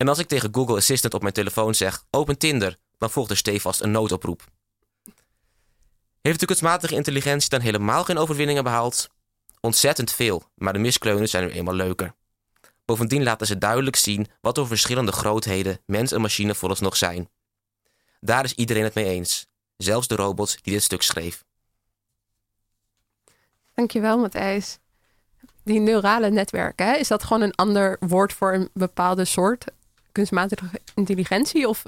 En 0.03 0.09
als 0.09 0.19
ik 0.19 0.29
tegen 0.29 0.55
Google 0.55 0.77
Assistant 0.77 1.15
op 1.15 1.23
mijn 1.23 1.35
telefoon 1.35 1.75
zeg: 1.75 2.05
open 2.11 2.39
Tinder, 2.39 2.79
dan 2.99 3.11
volgt 3.11 3.31
er 3.31 3.37
stevast 3.37 3.81
een 3.81 3.91
noodoproep. 3.91 4.45
Heeft 6.21 6.41
de 6.41 6.47
kunstmatige 6.47 6.95
intelligentie 6.95 7.49
dan 7.49 7.61
helemaal 7.61 8.05
geen 8.05 8.19
overwinningen 8.19 8.65
behaald? 8.65 9.09
Ontzettend 9.61 10.13
veel, 10.13 10.43
maar 10.55 10.73
de 10.73 10.79
miskleunen 10.79 11.29
zijn 11.29 11.45
nu 11.45 11.51
eenmaal 11.51 11.75
leuker. 11.75 12.15
Bovendien 12.85 13.23
laten 13.23 13.47
ze 13.47 13.59
duidelijk 13.59 13.97
zien 13.97 14.27
wat 14.41 14.59
voor 14.59 14.67
verschillende 14.67 15.13
grootheden 15.13 15.81
mens 15.87 16.13
en 16.13 16.21
machine 16.21 16.55
vooralsnog 16.55 16.97
zijn. 16.97 17.29
Daar 18.21 18.45
is 18.45 18.55
iedereen 18.55 18.85
het 18.85 18.95
mee 18.95 19.05
eens, 19.05 19.47
zelfs 19.77 20.07
de 20.07 20.15
robot 20.15 20.59
die 20.63 20.73
dit 20.73 20.83
stuk 20.83 21.03
schreef. 21.03 21.45
Dankjewel, 23.75 24.19
Matthijs. 24.19 24.79
Die 25.65 25.81
neurale 25.81 26.31
netwerken, 26.31 26.87
hè? 26.87 26.95
is 26.95 27.09
dat 27.09 27.23
gewoon 27.23 27.43
een 27.43 27.55
ander 27.55 27.97
woord 28.01 28.33
voor 28.33 28.53
een 28.53 28.71
bepaalde 28.73 29.25
soort 29.25 29.65
kunstmatige 30.13 30.67
intelligentie? 30.95 31.69
Of 31.69 31.85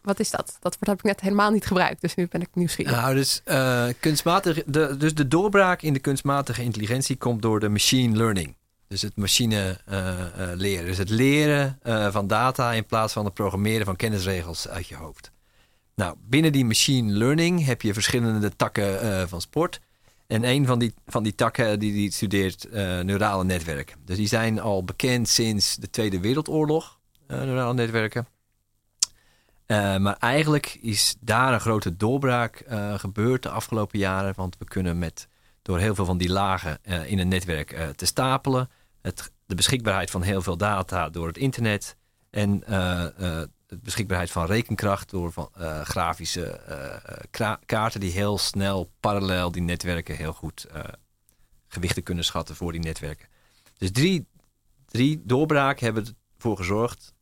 wat 0.00 0.20
is 0.20 0.30
dat? 0.30 0.56
Dat 0.60 0.72
woord 0.72 0.86
heb 0.86 0.98
ik 0.98 1.04
net 1.04 1.20
helemaal 1.20 1.50
niet 1.50 1.66
gebruikt, 1.66 2.00
dus 2.00 2.14
nu 2.14 2.28
ben 2.28 2.40
ik 2.40 2.48
nieuwsgierig. 2.52 2.92
Nou, 2.92 3.14
dus, 3.14 3.42
uh, 3.44 3.86
kunstmatige, 4.00 4.62
de, 4.66 4.96
dus 4.96 5.14
de 5.14 5.28
doorbraak 5.28 5.82
in 5.82 5.92
de 5.92 5.98
kunstmatige 5.98 6.62
intelligentie 6.62 7.16
komt 7.16 7.42
door 7.42 7.60
de 7.60 7.68
machine 7.68 8.16
learning. 8.16 8.56
Dus 8.88 9.02
het 9.02 9.16
machine 9.16 9.80
uh, 9.88 9.96
uh, 9.98 10.24
leren. 10.54 10.84
Dus 10.84 10.98
het 10.98 11.10
leren 11.10 11.78
van 12.10 12.26
data 12.26 12.72
in 12.72 12.86
plaats 12.86 13.12
van 13.12 13.24
het 13.24 13.34
programmeren 13.34 13.86
van 13.86 13.96
kennisregels 13.96 14.68
uit 14.68 14.86
je 14.86 14.94
hoofd. 14.94 15.30
Nou, 15.94 16.16
binnen 16.20 16.52
die 16.52 16.64
machine 16.64 17.12
learning 17.12 17.64
heb 17.64 17.82
je 17.82 17.92
verschillende 17.92 18.56
takken 18.56 19.28
van 19.28 19.40
sport. 19.40 19.80
En 20.26 20.44
een 20.44 20.66
van 20.66 20.78
die, 20.78 20.94
van 21.06 21.22
die 21.22 21.34
takken 21.34 21.78
die, 21.78 21.92
die 21.92 22.12
studeert 22.12 22.68
neurale 23.02 23.44
netwerken. 23.44 23.96
Dus 24.04 24.16
die 24.16 24.28
zijn 24.28 24.60
al 24.60 24.84
bekend 24.84 25.28
sinds 25.28 25.76
de 25.76 25.90
Tweede 25.90 26.20
Wereldoorlog, 26.20 26.95
neurale 27.26 27.74
netwerken. 27.74 28.26
Uh, 29.66 29.96
maar 29.96 30.16
eigenlijk 30.16 30.78
is 30.80 31.16
daar 31.20 31.52
een 31.52 31.60
grote 31.60 31.96
doorbraak 31.96 32.64
uh, 32.68 32.98
gebeurd 32.98 33.42
de 33.42 33.48
afgelopen 33.48 33.98
jaren. 33.98 34.32
Want 34.36 34.58
we 34.58 34.64
kunnen 34.64 34.98
met, 34.98 35.28
door 35.62 35.78
heel 35.78 35.94
veel 35.94 36.04
van 36.04 36.18
die 36.18 36.30
lagen 36.30 36.78
in 36.82 37.18
een 37.18 37.28
netwerk 37.28 37.92
te 37.96 38.06
stapelen. 38.06 38.70
Het, 39.02 39.32
de 39.46 39.54
beschikbaarheid 39.54 40.10
van 40.10 40.22
heel 40.22 40.42
veel 40.42 40.56
data 40.56 41.08
door 41.08 41.26
het 41.26 41.38
internet. 41.38 41.96
En 42.30 42.60
de 43.66 43.78
beschikbaarheid 43.82 44.30
van 44.30 44.46
rekenkracht 44.46 45.10
door 45.10 45.32
van, 45.32 45.50
grafische 45.82 46.60
kaarten 47.66 48.00
die 48.00 48.12
heel 48.12 48.38
snel 48.38 48.90
parallel 49.00 49.52
die 49.52 49.62
netwerken 49.62 50.16
heel 50.16 50.32
goed 50.32 50.66
gewichten 51.68 52.02
kunnen 52.02 52.24
schatten 52.24 52.56
voor 52.56 52.72
die 52.72 52.80
netwerken. 52.80 53.28
Dus 53.78 53.92
drie, 53.92 54.26
drie 54.86 55.22
doorbraken 55.24 55.84
hebben 55.84 56.16
ervoor 56.36 56.56
gezorgd 56.56 57.14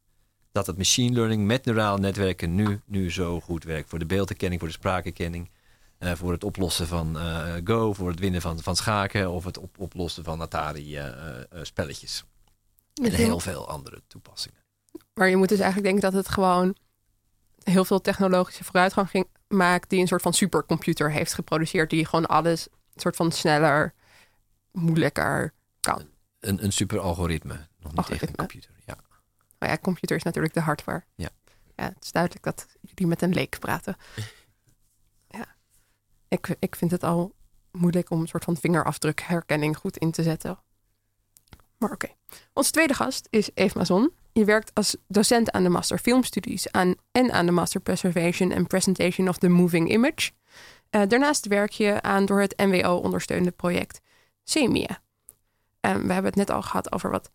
dat 0.55 0.67
het 0.67 0.77
machine 0.77 1.15
learning 1.15 1.47
met 1.47 1.65
neurale 1.65 1.99
netwerken 1.99 2.55
nu, 2.55 2.81
nu 2.85 3.11
zo 3.11 3.41
goed 3.41 3.65
werkt. 3.65 3.89
Voor 3.89 3.99
de 3.99 4.07
beeldherkenning, 4.07 4.61
voor 4.61 4.71
de 4.71 4.77
spraakherkenning, 4.77 5.51
uh, 5.99 6.13
voor 6.13 6.33
het 6.33 6.45
oplossen 6.45 6.87
van 6.87 7.17
uh, 7.17 7.55
Go, 7.65 7.93
voor 7.93 8.09
het 8.09 8.19
winnen 8.19 8.41
van, 8.41 8.63
van 8.63 8.77
schaken 8.77 9.31
of 9.31 9.45
het 9.45 9.59
op, 9.59 9.79
oplossen 9.79 10.25
van 10.25 10.41
Atari-spelletjes. 10.41 12.25
Uh, 12.95 13.07
en 13.07 13.13
heel 13.13 13.41
veel 13.41 13.69
andere 13.69 14.03
toepassingen. 14.07 14.59
Maar 15.15 15.29
je 15.29 15.37
moet 15.37 15.49
dus 15.49 15.59
eigenlijk 15.59 15.93
denken 15.93 16.11
dat 16.11 16.25
het 16.25 16.33
gewoon 16.33 16.77
heel 17.63 17.85
veel 17.85 18.01
technologische 18.01 18.65
vooruitgang 18.65 19.11
ging, 19.11 19.27
maakt, 19.49 19.91
die 19.91 20.01
een 20.01 20.09
soort 20.09 20.23
van 20.23 20.35
supercomputer 20.35 21.11
heeft 21.11 21.35
geproduceerd, 21.35 21.91
die 21.91 22.07
gewoon 22.07 22.27
alles 22.27 22.67
een 22.95 23.01
soort 23.01 23.17
van 23.17 23.33
sneller, 23.33 23.95
moeilijker 24.73 25.53
kan. 25.81 26.09
Een, 26.41 26.65
een 26.65 26.73
super 26.73 26.99
algoritme. 26.99 27.55
Nog 27.55 27.93
niet 27.95 28.11
echt 28.11 28.23
een 28.23 28.37
Algoritme. 28.37 28.37
computer. 28.37 28.71
Ja. 28.87 28.97
Maar 29.65 29.73
ja, 29.73 29.79
computer 29.83 30.17
is 30.17 30.23
natuurlijk 30.23 30.55
de 30.55 30.61
hardware. 30.61 31.05
Ja. 31.15 31.29
Ja, 31.77 31.85
het 31.85 32.05
is 32.05 32.13
duidelijk 32.13 32.45
dat 32.45 32.67
jullie 32.81 33.07
met 33.07 33.23
een 33.23 33.35
leek 33.35 33.59
praten. 33.59 33.97
ja. 35.39 35.47
Ik, 36.29 36.57
ik 36.59 36.77
vind 36.77 36.91
het 36.91 37.03
al 37.03 37.35
moeilijk 37.71 38.11
om 38.11 38.21
een 38.21 38.27
soort 38.27 38.45
van 38.45 38.57
vingerafdrukherkenning 38.57 39.77
goed 39.77 39.97
in 39.97 40.11
te 40.11 40.23
zetten. 40.23 40.59
Maar 41.79 41.93
oké. 41.93 42.09
Onze 42.53 42.71
tweede 42.71 42.95
gast 42.95 43.27
is 43.31 43.51
Eve 43.55 43.79
Mazon. 43.79 44.13
Je 44.33 44.45
werkt 44.45 44.75
als 44.75 44.97
docent 45.09 45.53
aan 45.53 45.63
de 45.63 45.69
Master 45.69 45.99
Filmstudies 45.99 46.73
aan, 46.73 46.95
en 47.13 47.33
aan 47.33 47.47
de 47.47 47.53
Master 47.53 47.81
Preservation 47.81 48.53
and 48.53 48.69
Presentation 48.69 49.29
of 49.29 49.39
the 49.39 49.49
Moving 49.49 49.91
Image. 49.91 50.31
Eh, 50.91 51.03
daarnaast 51.09 51.47
werk 51.47 51.71
je 51.71 52.03
aan 52.03 52.27
door 52.27 52.41
het 52.41 52.57
NWO 52.57 52.97
ondersteunde 52.97 53.51
project 53.51 54.01
SEMIA. 54.43 55.03
En 55.81 56.07
we 56.07 56.13
hebben 56.13 56.31
het 56.31 56.37
net 56.37 56.51
al 56.51 56.63
gehad 56.63 56.93
over 56.93 57.11
wat, 57.11 57.31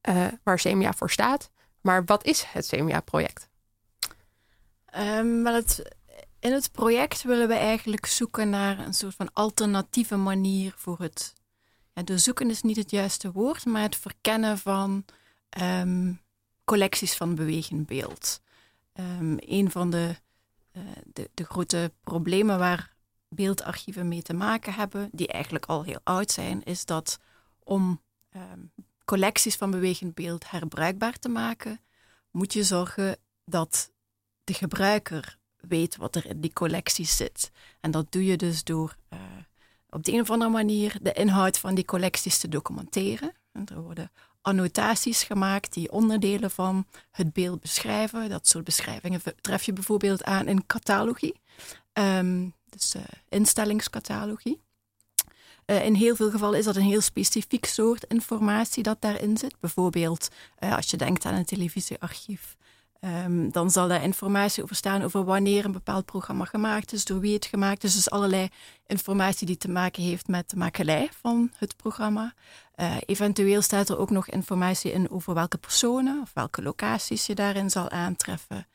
eh, 0.00 0.26
waar 0.42 0.58
SEMIA 0.58 0.92
voor 0.92 1.10
staat. 1.10 1.50
Maar 1.80 2.04
wat 2.04 2.24
is 2.24 2.42
het 2.42 2.66
SEMIA-project? 2.66 3.48
Ehm, 4.84 5.42
wel 5.42 5.54
het, 5.54 5.96
in 6.38 6.52
het 6.52 6.72
project 6.72 7.22
willen 7.22 7.48
we 7.48 7.54
eigenlijk 7.54 8.06
zoeken 8.06 8.50
naar 8.50 8.78
een 8.78 8.94
soort 8.94 9.14
van 9.14 9.32
alternatieve 9.32 10.16
manier 10.16 10.74
voor 10.76 10.98
het. 10.98 11.32
Ja, 11.92 12.02
doorzoeken 12.02 12.50
is 12.50 12.62
niet 12.62 12.76
het 12.76 12.90
juiste 12.90 13.32
woord, 13.32 13.64
maar 13.64 13.82
het 13.82 13.96
verkennen 13.96 14.58
van 14.58 15.04
ehm, 15.48 16.12
collecties 16.64 17.16
van 17.16 17.34
bewegend 17.34 17.86
beeld. 17.86 18.40
Ehm, 18.92 19.36
een 19.38 19.70
van 19.70 19.90
de, 19.90 20.16
eh, 20.72 20.82
de, 21.04 21.30
de 21.34 21.44
grote 21.44 21.92
problemen 22.00 22.58
waar 22.58 22.94
beeldarchieven 23.28 24.08
mee 24.08 24.22
te 24.22 24.34
maken 24.34 24.72
hebben, 24.72 25.08
die 25.12 25.28
eigenlijk 25.28 25.66
al 25.66 25.82
heel 25.82 26.00
oud 26.04 26.30
zijn, 26.30 26.62
is 26.62 26.84
dat 26.84 27.18
om 27.58 28.00
collecties 29.10 29.56
van 29.56 29.70
bewegend 29.70 30.14
beeld 30.14 30.50
herbruikbaar 30.50 31.18
te 31.18 31.28
maken, 31.28 31.80
moet 32.30 32.52
je 32.52 32.64
zorgen 32.64 33.16
dat 33.44 33.92
de 34.44 34.54
gebruiker 34.54 35.38
weet 35.56 35.96
wat 35.96 36.16
er 36.16 36.26
in 36.26 36.40
die 36.40 36.52
collecties 36.52 37.16
zit. 37.16 37.50
En 37.80 37.90
dat 37.90 38.12
doe 38.12 38.24
je 38.24 38.36
dus 38.36 38.64
door 38.64 38.96
eh, 39.08 39.18
op 39.88 40.04
de 40.04 40.12
een 40.12 40.20
of 40.20 40.30
andere 40.30 40.50
manier 40.50 40.98
de 41.02 41.12
inhoud 41.12 41.58
van 41.58 41.74
die 41.74 41.84
collecties 41.84 42.38
te 42.38 42.48
documenteren. 42.48 43.32
En 43.52 43.66
er 43.66 43.82
worden 43.82 44.10
annotaties 44.40 45.22
gemaakt 45.22 45.72
die 45.72 45.92
onderdelen 45.92 46.50
van 46.50 46.86
het 47.10 47.32
beeld 47.32 47.60
beschrijven. 47.60 48.28
Dat 48.28 48.48
soort 48.48 48.64
beschrijvingen 48.64 49.20
tref 49.40 49.62
je 49.62 49.72
bijvoorbeeld 49.72 50.24
aan 50.24 50.48
in 50.48 50.66
catalogie, 50.66 51.40
Ehm, 51.92 52.48
dus 52.68 52.94
uh, 52.94 53.02
instellingscatalogie. 53.28 54.60
Uh, 55.70 55.84
in 55.84 55.94
heel 55.94 56.16
veel 56.16 56.30
gevallen 56.30 56.58
is 56.58 56.64
dat 56.64 56.76
een 56.76 56.82
heel 56.82 57.00
specifiek 57.00 57.64
soort 57.64 58.04
informatie 58.04 58.82
dat 58.82 58.96
daarin 59.00 59.36
zit. 59.36 59.54
Bijvoorbeeld 59.60 60.28
uh, 60.60 60.76
als 60.76 60.90
je 60.90 60.96
denkt 60.96 61.24
aan 61.24 61.34
een 61.34 61.44
televisiearchief. 61.44 62.56
Um, 63.24 63.52
dan 63.52 63.70
zal 63.70 63.88
daar 63.88 64.02
informatie 64.02 64.62
over 64.62 64.76
staan 64.76 65.02
over 65.02 65.24
wanneer 65.24 65.64
een 65.64 65.72
bepaald 65.72 66.04
programma 66.04 66.44
gemaakt 66.44 66.92
is, 66.92 67.04
door 67.04 67.20
wie 67.20 67.34
het 67.34 67.46
gemaakt 67.46 67.84
is. 67.84 67.94
Dus 67.94 68.10
allerlei 68.10 68.48
informatie 68.86 69.46
die 69.46 69.56
te 69.56 69.68
maken 69.68 70.02
heeft 70.02 70.28
met 70.28 70.50
de 70.50 70.56
makelij 70.56 71.08
van 71.20 71.50
het 71.56 71.76
programma. 71.76 72.34
Uh, 72.76 72.96
eventueel 73.06 73.62
staat 73.62 73.88
er 73.88 73.98
ook 73.98 74.10
nog 74.10 74.28
informatie 74.28 74.92
in 74.92 75.10
over 75.10 75.34
welke 75.34 75.58
personen 75.58 76.20
of 76.22 76.30
welke 76.34 76.62
locaties 76.62 77.26
je 77.26 77.34
daarin 77.34 77.70
zal 77.70 77.90
aantreffen. 77.90 78.66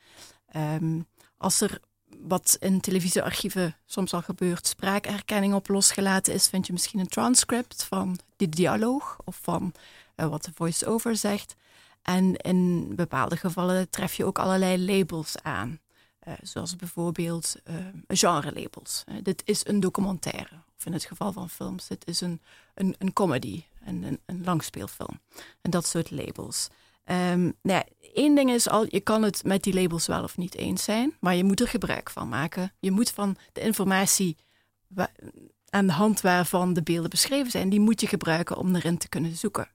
Um, 0.56 1.06
als 1.36 1.60
er 1.60 1.80
wat 2.28 2.56
in 2.60 2.80
televisiearchieven 2.80 3.76
soms 3.86 4.12
al 4.12 4.22
gebeurt, 4.22 4.66
spraakherkenning 4.66 5.54
op 5.54 5.68
losgelaten 5.68 6.34
is, 6.34 6.48
vind 6.48 6.66
je 6.66 6.72
misschien 6.72 7.00
een 7.00 7.08
transcript 7.08 7.84
van 7.84 8.18
die 8.36 8.48
dialoog 8.48 9.18
of 9.24 9.38
van 9.42 9.72
uh, 10.16 10.28
wat 10.28 10.44
de 10.44 10.50
voice-over 10.54 11.16
zegt. 11.16 11.54
En 12.02 12.36
in 12.36 12.92
bepaalde 12.96 13.36
gevallen 13.36 13.90
tref 13.90 14.14
je 14.14 14.24
ook 14.24 14.38
allerlei 14.38 14.84
labels 14.84 15.34
aan. 15.42 15.80
Uh, 16.28 16.34
zoals 16.42 16.76
bijvoorbeeld 16.76 17.56
uh, 17.64 17.76
genre-labels. 18.08 19.04
Uh, 19.08 19.16
dit 19.22 19.42
is 19.44 19.66
een 19.66 19.80
documentaire. 19.80 20.62
Of 20.78 20.86
in 20.86 20.92
het 20.92 21.04
geval 21.04 21.32
van 21.32 21.50
films, 21.50 21.86
dit 21.86 22.06
is 22.06 22.20
een, 22.20 22.40
een, 22.74 22.94
een 22.98 23.12
comedy, 23.12 23.64
een, 23.84 24.02
een, 24.02 24.20
een 24.26 24.44
langspeelfilm. 24.44 25.20
En 25.60 25.70
dat 25.70 25.86
soort 25.86 26.10
labels. 26.10 26.68
Um, 27.10 27.54
nou 27.62 27.82
één 28.12 28.34
ding 28.34 28.50
is 28.50 28.68
al, 28.68 28.86
je 28.88 29.00
kan 29.00 29.22
het 29.22 29.44
met 29.44 29.62
die 29.62 29.74
labels 29.74 30.06
wel 30.06 30.22
of 30.22 30.36
niet 30.36 30.54
eens 30.54 30.84
zijn, 30.84 31.16
maar 31.20 31.36
je 31.36 31.44
moet 31.44 31.60
er 31.60 31.68
gebruik 31.68 32.10
van 32.10 32.28
maken. 32.28 32.72
Je 32.80 32.90
moet 32.90 33.10
van 33.10 33.36
de 33.52 33.60
informatie 33.60 34.36
aan 35.70 35.86
de 35.86 35.92
hand 35.92 36.20
waarvan 36.20 36.72
de 36.72 36.82
beelden 36.82 37.10
beschreven 37.10 37.50
zijn, 37.50 37.68
die 37.68 37.80
moet 37.80 38.00
je 38.00 38.06
gebruiken 38.06 38.56
om 38.56 38.74
erin 38.74 38.98
te 38.98 39.08
kunnen 39.08 39.36
zoeken. 39.36 39.68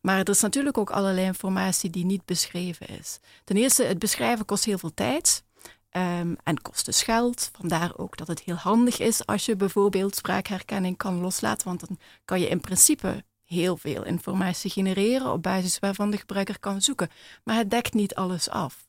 Maar 0.00 0.18
er 0.18 0.28
is 0.28 0.40
natuurlijk 0.40 0.78
ook 0.78 0.90
allerlei 0.90 1.26
informatie 1.26 1.90
die 1.90 2.04
niet 2.04 2.24
beschreven 2.24 2.88
is. 2.88 3.18
Ten 3.44 3.56
eerste, 3.56 3.82
het 3.82 3.98
beschrijven 3.98 4.44
kost 4.44 4.64
heel 4.64 4.78
veel 4.78 4.94
tijd 4.94 5.44
um, 5.90 6.36
en 6.42 6.62
kost 6.62 6.84
dus 6.84 7.02
geld. 7.02 7.50
Vandaar 7.52 7.92
ook 7.96 8.16
dat 8.16 8.26
het 8.26 8.40
heel 8.40 8.54
handig 8.54 8.98
is 8.98 9.26
als 9.26 9.46
je 9.46 9.56
bijvoorbeeld 9.56 10.16
spraakherkenning 10.16 10.96
kan 10.96 11.20
loslaten, 11.20 11.66
want 11.66 11.88
dan 11.88 11.98
kan 12.24 12.40
je 12.40 12.48
in 12.48 12.60
principe 12.60 13.24
heel 13.50 13.76
veel 13.76 14.04
informatie 14.04 14.70
genereren 14.70 15.32
op 15.32 15.42
basis 15.42 15.78
waarvan 15.78 16.10
de 16.10 16.16
gebruiker 16.16 16.58
kan 16.58 16.82
zoeken. 16.82 17.08
Maar 17.44 17.56
het 17.56 17.70
dekt 17.70 17.94
niet 17.94 18.14
alles 18.14 18.50
af. 18.50 18.88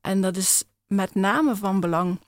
En 0.00 0.20
dat 0.20 0.36
is 0.36 0.64
met 0.86 1.14
name 1.14 1.56
van 1.56 1.80
belang 1.80 2.20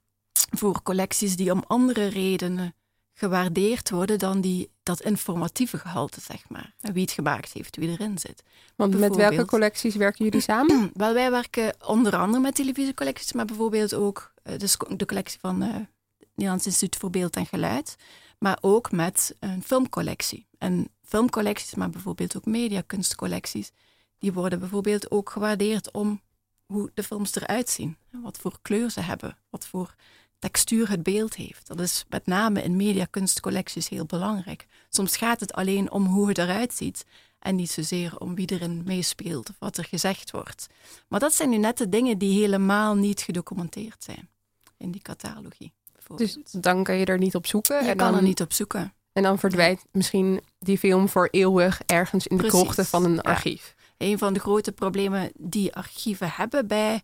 voor 0.51 0.83
collecties 0.83 1.37
die 1.37 1.53
om 1.53 1.65
andere 1.67 2.07
redenen 2.07 2.75
gewaardeerd 3.15 3.91
worden 3.91 4.19
dan 4.19 4.41
die, 4.41 4.71
dat 4.83 5.01
informatieve 5.01 5.79
gehalte, 5.79 6.21
zeg 6.21 6.49
maar. 6.49 6.75
Wie 6.81 7.03
het 7.03 7.11
gemaakt 7.11 7.53
heeft, 7.53 7.77
wie 7.77 7.89
erin 7.89 8.19
zit. 8.19 8.43
Want 8.77 8.99
met 8.99 9.17
welke 9.17 9.45
collecties 9.45 9.95
werken 9.95 10.25
jullie 10.25 10.41
samen? 10.41 10.91
Wel, 10.95 11.15
wij 11.15 11.31
werken 11.31 11.75
onder 11.87 12.17
andere 12.17 12.43
met 12.43 12.55
televisiecollecties, 12.55 13.33
maar 13.33 13.45
bijvoorbeeld 13.45 13.95
ook 13.95 14.33
uh, 14.45 14.55
de, 14.97 15.07
collectie 15.07 15.41
van 15.41 15.63
uh, 15.63 15.75
het 16.19 16.29
Nederlands 16.35 16.67
Instituut 16.67 16.97
voor 16.97 17.11
Beeld 17.11 17.37
en 17.37 17.47
Geluid, 17.47 17.97
maar 18.39 18.59
ook 18.61 18.93
met 18.93 19.37
een 19.41 19.63
filmcollectie. 19.63 20.47
En 20.63 20.89
filmcollecties, 21.05 21.75
maar 21.75 21.91
bijvoorbeeld 21.91 22.37
ook 22.37 22.45
mediakunstcollecties, 22.45 23.71
die 24.19 24.33
worden 24.33 24.59
bijvoorbeeld 24.59 25.11
ook 25.11 25.31
gewaardeerd 25.31 25.91
om 25.91 26.21
hoe 26.67 26.91
de 26.95 27.03
films 27.03 27.35
eruit 27.35 27.69
zien. 27.69 27.97
Wat 28.11 28.39
voor 28.39 28.59
kleur 28.63 28.91
ze 28.91 29.01
hebben, 29.01 29.39
wat 29.51 29.67
voor 29.67 29.95
textuur 30.39 30.91
het 30.91 31.03
beeld 31.03 31.35
heeft. 31.35 31.67
Dat 31.67 31.81
is 31.81 32.05
met 32.09 32.27
name 32.27 32.63
in 32.63 32.77
mediakunstcollecties 32.77 33.89
heel 33.89 34.07
belangrijk. 34.07 34.67
Soms 34.89 35.17
gaat 35.17 35.41
het 35.41 35.53
alleen 35.53 35.91
om 35.91 36.07
hoe 36.07 36.29
het 36.29 36.39
eruit 36.39 36.75
ziet 36.75 37.05
en 37.39 37.57
niet 37.57 37.71
zozeer 37.71 38.19
om 38.19 38.35
wie 38.35 38.51
erin 38.51 38.83
meespeelt 38.85 39.49
of 39.49 39.57
wat 39.59 39.77
er 39.77 39.85
gezegd 39.85 40.31
wordt. 40.31 40.67
Maar 41.09 41.21
dat 41.21 41.35
zijn 41.35 41.49
nu 41.49 41.57
net 41.57 41.79
de 41.79 41.89
dingen 41.89 42.19
die 42.19 42.41
helemaal 42.41 42.95
niet 42.95 43.21
gedocumenteerd 43.21 44.05
zijn 44.05 44.29
in 44.77 44.91
die 44.91 45.03
catalogie. 45.03 45.73
Dus 46.17 46.39
dan 46.51 46.85
kan 46.85 46.97
je 46.97 47.05
er 47.05 47.19
niet 47.19 47.35
op 47.35 47.47
zoeken. 47.47 47.85
Je 47.85 47.91
en 47.91 47.97
kan 47.97 48.11
dan, 48.11 48.17
er 48.17 48.23
niet 48.23 48.41
op 48.41 48.53
zoeken. 48.53 48.93
En 49.13 49.23
dan 49.23 49.39
verdwijnt 49.39 49.85
misschien 49.91 50.41
die 50.59 50.79
film 50.79 51.09
voor 51.09 51.29
eeuwig 51.31 51.81
ergens 51.87 52.27
in 52.27 52.37
de 52.37 52.43
Precies, 52.43 52.61
krochten 52.61 52.87
van 52.87 53.05
een 53.05 53.15
ja. 53.15 53.21
archief. 53.21 53.75
Een 53.97 54.19
van 54.19 54.33
de 54.33 54.41
grote 54.41 54.73
problemen 54.73 55.33
die 55.39 55.75
archieven 55.75 56.31
hebben 56.31 56.67
bij, 56.67 57.03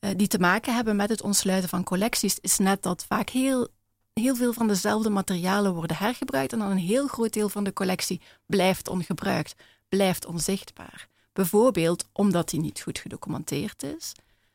uh, 0.00 0.10
die 0.16 0.26
te 0.26 0.38
maken 0.38 0.74
hebben 0.74 0.96
met 0.96 1.08
het 1.08 1.22
ontsluiten 1.22 1.68
van 1.68 1.84
collecties, 1.84 2.38
is 2.40 2.58
net 2.58 2.82
dat 2.82 3.04
vaak 3.04 3.28
heel, 3.28 3.68
heel 4.12 4.36
veel 4.36 4.52
van 4.52 4.68
dezelfde 4.68 5.10
materialen 5.10 5.74
worden 5.74 5.96
hergebruikt 5.96 6.52
en 6.52 6.58
dan 6.58 6.70
een 6.70 6.76
heel 6.76 7.06
groot 7.06 7.32
deel 7.32 7.48
van 7.48 7.64
de 7.64 7.72
collectie 7.72 8.20
blijft 8.46 8.88
ongebruikt, 8.88 9.54
blijft 9.88 10.26
onzichtbaar. 10.26 11.08
Bijvoorbeeld 11.32 12.08
omdat 12.12 12.48
die 12.48 12.60
niet 12.60 12.80
goed 12.80 12.98
gedocumenteerd 12.98 13.82
is, 13.82 14.12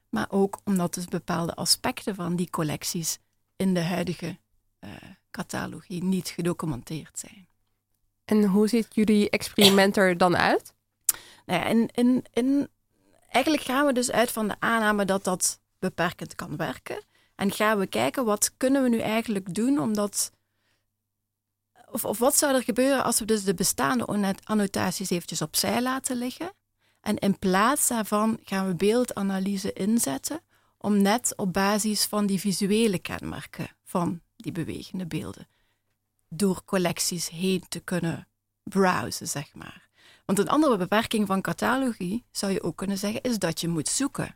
maar 0.09 0.27
ook 0.29 0.59
omdat 0.63 0.93
dus 0.93 1.05
bepaalde 1.05 1.55
aspecten 1.55 2.15
van 2.15 2.35
die 2.35 2.49
collecties 2.49 3.19
in 3.55 3.73
de 3.73 3.83
huidige 3.83 4.37
catalogie 5.31 6.03
niet 6.03 6.29
gedocumenteerd 6.29 7.19
zijn. 7.19 7.47
En 8.25 8.43
hoe 8.45 8.67
ziet 8.67 8.87
jullie 8.89 9.29
experiment 9.29 9.97
er 9.97 10.17
dan 10.17 10.37
uit? 10.37 10.73
Nou 11.45 11.59
ja, 11.59 11.65
in, 11.65 11.89
in, 11.93 12.25
in, 12.33 12.67
eigenlijk 13.29 13.63
gaan 13.63 13.85
we 13.85 13.93
dus 13.93 14.11
uit 14.11 14.31
van 14.31 14.47
de 14.47 14.55
aanname 14.59 15.05
dat 15.05 15.23
dat 15.23 15.59
beperkend 15.79 16.35
kan 16.35 16.55
werken. 16.55 17.03
En 17.35 17.51
gaan 17.51 17.79
we 17.79 17.87
kijken 17.87 18.25
wat 18.25 18.57
kunnen 18.57 18.83
we 18.83 18.89
nu 18.89 18.99
eigenlijk 18.99 19.53
doen 19.53 19.79
omdat. 19.79 20.31
Of, 21.91 22.05
of 22.05 22.17
wat 22.17 22.37
zou 22.37 22.55
er 22.55 22.63
gebeuren 22.63 23.03
als 23.03 23.19
we 23.19 23.25
dus 23.25 23.43
de 23.43 23.53
bestaande 23.53 24.35
annotaties 24.43 25.09
eventjes 25.09 25.41
opzij 25.41 25.81
laten 25.81 26.17
liggen. 26.17 26.53
En 27.01 27.17
in 27.17 27.39
plaats 27.39 27.87
daarvan 27.87 28.39
gaan 28.43 28.67
we 28.67 28.75
beeldanalyse 28.75 29.73
inzetten 29.73 30.41
om 30.77 31.01
net 31.01 31.33
op 31.35 31.53
basis 31.53 32.05
van 32.05 32.25
die 32.25 32.39
visuele 32.39 32.99
kenmerken 32.99 33.67
van 33.83 34.21
die 34.53 34.65
bewegende 34.65 35.05
beelden 35.05 35.47
door 36.29 36.63
collecties 36.65 37.29
heen 37.29 37.63
te 37.69 37.79
kunnen 37.79 38.27
browsen, 38.63 39.27
zeg 39.27 39.53
maar. 39.53 39.89
Want 40.25 40.39
een 40.39 40.49
andere 40.49 40.77
beperking 40.77 41.27
van 41.27 41.41
catalogie, 41.41 42.25
zou 42.31 42.51
je 42.51 42.63
ook 42.63 42.77
kunnen 42.77 42.97
zeggen, 42.97 43.21
is 43.21 43.39
dat 43.39 43.61
je 43.61 43.67
moet 43.67 43.87
zoeken. 43.87 44.35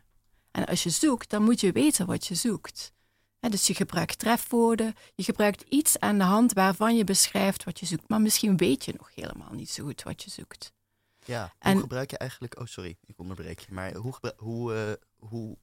En 0.50 0.66
als 0.66 0.82
je 0.82 0.90
zoekt, 0.90 1.30
dan 1.30 1.42
moet 1.42 1.60
je 1.60 1.72
weten 1.72 2.06
wat 2.06 2.26
je 2.26 2.34
zoekt. 2.34 2.92
dus 3.40 3.66
je 3.66 3.74
gebruikt 3.74 4.18
trefwoorden, 4.18 4.94
je 5.14 5.22
gebruikt 5.22 5.62
iets 5.68 5.98
aan 5.98 6.18
de 6.18 6.24
hand 6.24 6.52
waarvan 6.52 6.96
je 6.96 7.04
beschrijft 7.04 7.64
wat 7.64 7.80
je 7.80 7.86
zoekt. 7.86 8.08
Maar 8.08 8.20
misschien 8.20 8.56
weet 8.56 8.84
je 8.84 8.94
nog 8.98 9.14
helemaal 9.14 9.52
niet 9.52 9.70
zo 9.70 9.84
goed 9.84 10.02
wat 10.02 10.22
je 10.22 10.30
zoekt. 10.30 10.72
Ja, 11.24 11.52
hoe 11.58 11.80
gebruik 11.80 12.10
je 12.10 12.18
eigenlijk... 12.18 12.60
Oh, 12.60 12.66
sorry, 12.66 12.96
ik 13.04 13.18
onderbreek 13.18 13.58
je. 13.58 13.72
Maar 13.72 13.94
hoe, 13.94 14.14
hoe, 14.36 14.74
uh, 14.74 15.28
hoe, 15.28 15.56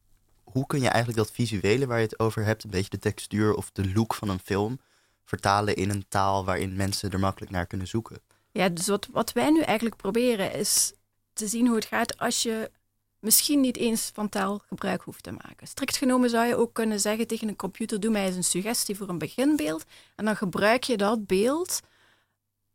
hoe 0.52 0.66
kun 0.66 0.82
je 0.82 0.88
eigenlijk 0.88 1.18
dat 1.18 1.32
visuele 1.32 1.88
waar 1.88 1.98
je 1.98 2.04
het 2.04 2.20
over 2.20 2.46
hebt... 2.46 2.64
een 2.64 2.70
beetje 2.70 2.90
de 2.90 3.00
textuur 3.00 3.54
of 3.54 3.72
de 3.72 3.92
look 3.94 4.14
van 4.14 4.30
een 4.30 4.40
film... 4.40 4.80
vertalen 5.26 5.76
in 5.76 5.90
een 5.90 6.06
taal 6.08 6.46
waarin 6.46 6.76
mensen 6.76 7.12
er 7.12 7.20
makkelijk 7.20 7.52
naar 7.52 7.66
kunnen 7.66 7.88
zoeken? 7.88 8.22
Ja, 8.52 8.70
dus 8.70 8.88
wat, 8.88 9.08
wat 9.12 9.32
wij 9.32 9.50
nu 9.50 9.62
eigenlijk 9.62 9.96
proberen 9.96 10.54
is 10.54 10.94
te 11.34 11.48
zien 11.48 11.68
hoe 11.68 11.76
het 11.76 11.86
gaat 11.86 12.18
als 12.18 12.44
je 12.44 12.72
misschien 13.20 13.60
niet 13.60 13.78
eens 13.78 14.12
van 14.14 14.30
taal 14.30 14.62
gebruik 14.68 15.02
hoeft 15.02 15.24
te 15.24 15.32
maken. 15.32 15.68
Strikt 15.68 15.98
genomen 15.98 16.30
zou 16.30 16.46
je 16.46 16.56
ook 16.56 16.74
kunnen 16.74 17.00
zeggen 17.00 17.28
tegen 17.28 17.48
een 17.48 17.56
computer: 17.56 18.00
doe 18.00 18.12
mij 18.12 18.26
eens 18.26 18.36
een 18.36 18.44
suggestie 18.44 18.96
voor 18.96 19.10
een 19.10 19.18
beginbeeld. 19.18 19.84
En 20.16 20.26
dan 20.26 20.36
gebruik 20.36 20.84
je 20.84 20.98
dat 20.98 21.26
beeld 21.26 21.80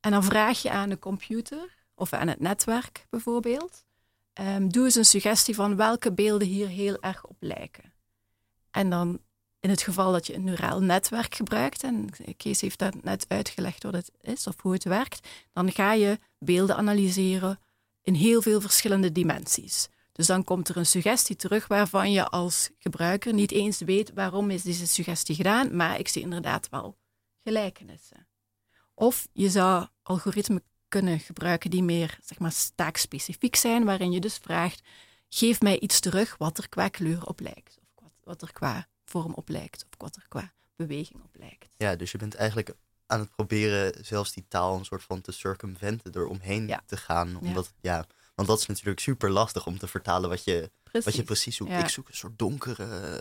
en 0.00 0.10
dan 0.10 0.24
vraag 0.24 0.62
je 0.62 0.70
aan 0.70 0.88
de 0.88 0.98
computer 0.98 1.74
of 1.94 2.12
aan 2.12 2.28
het 2.28 2.40
netwerk 2.40 3.06
bijvoorbeeld. 3.10 3.84
Um, 4.40 4.72
doe 4.72 4.84
eens 4.84 4.94
een 4.94 5.04
suggestie 5.04 5.54
van 5.54 5.76
welke 5.76 6.12
beelden 6.12 6.48
hier 6.48 6.68
heel 6.68 7.00
erg 7.00 7.26
op 7.26 7.36
lijken. 7.40 7.92
En 8.70 8.90
dan 8.90 9.20
in 9.60 9.70
het 9.70 9.82
geval 9.82 10.12
dat 10.12 10.26
je 10.26 10.34
een 10.34 10.44
neuraal 10.44 10.80
netwerk 10.80 11.34
gebruikt, 11.34 11.82
en 11.82 12.10
Kees 12.36 12.60
heeft 12.60 12.78
dat 12.78 13.02
net 13.02 13.24
uitgelegd 13.28 13.82
wat 13.82 13.92
het 13.92 14.10
is 14.20 14.46
of 14.46 14.60
hoe 14.60 14.72
het 14.72 14.84
werkt, 14.84 15.28
dan 15.52 15.72
ga 15.72 15.92
je 15.92 16.18
beelden 16.38 16.76
analyseren 16.76 17.60
in 18.02 18.14
heel 18.14 18.42
veel 18.42 18.60
verschillende 18.60 19.12
dimensies. 19.12 19.88
Dus 20.12 20.26
dan 20.26 20.44
komt 20.44 20.68
er 20.68 20.76
een 20.76 20.86
suggestie 20.86 21.36
terug 21.36 21.66
waarvan 21.66 22.12
je 22.12 22.28
als 22.28 22.70
gebruiker 22.78 23.32
niet 23.32 23.50
eens 23.50 23.78
weet 23.78 24.12
waarom 24.12 24.50
is 24.50 24.62
deze 24.62 24.86
suggestie 24.86 25.34
gedaan, 25.34 25.76
maar 25.76 25.98
ik 25.98 26.08
zie 26.08 26.22
inderdaad 26.22 26.68
wel 26.68 26.98
gelijkenissen. 27.42 28.28
Of 28.94 29.28
je 29.32 29.50
zou 29.50 29.86
algoritmen 30.02 30.62
kunnen 31.00 31.20
gebruiken 31.20 31.70
die 31.70 31.82
meer 31.82 32.18
zeg 32.22 32.38
maar, 32.38 32.54
taakspecifiek 32.74 33.56
zijn, 33.56 33.84
waarin 33.84 34.12
je 34.12 34.20
dus 34.20 34.36
vraagt, 34.36 34.82
geef 35.28 35.60
mij 35.60 35.78
iets 35.78 36.00
terug 36.00 36.36
wat 36.38 36.58
er 36.58 36.68
qua 36.68 36.88
kleur 36.88 37.26
op 37.26 37.40
lijkt, 37.40 37.78
of 37.78 38.02
wat, 38.02 38.12
wat 38.24 38.42
er 38.42 38.52
qua 38.52 38.86
vorm 39.04 39.34
op 39.34 39.48
lijkt, 39.48 39.84
of 39.84 39.98
wat 39.98 40.16
er 40.16 40.24
qua 40.28 40.52
beweging 40.76 41.22
op 41.22 41.36
lijkt. 41.36 41.74
Ja, 41.76 41.96
dus 41.96 42.12
je 42.12 42.18
bent 42.18 42.34
eigenlijk 42.34 42.74
aan 43.06 43.20
het 43.20 43.30
proberen 43.30 44.04
zelfs 44.04 44.32
die 44.32 44.44
taal 44.48 44.76
een 44.76 44.84
soort 44.84 45.02
van 45.02 45.20
te 45.20 45.32
circumventen, 45.32 46.14
eromheen 46.14 46.66
ja. 46.66 46.82
te 46.86 46.96
gaan. 46.96 47.36
Omdat, 47.36 47.72
ja. 47.80 47.96
ja. 47.96 48.06
want 48.34 48.48
dat 48.48 48.58
is 48.58 48.66
natuurlijk 48.66 49.00
super 49.00 49.30
lastig 49.30 49.66
om 49.66 49.78
te 49.78 49.86
vertalen 49.86 50.28
wat 50.28 50.44
je 50.44 50.70
precies, 50.82 51.04
wat 51.04 51.14
je 51.14 51.22
precies 51.22 51.56
zoekt. 51.56 51.72
Ik 51.72 51.88
zoek 51.88 52.08
een 52.08 52.14
soort 52.14 52.38
donkere, 52.38 53.18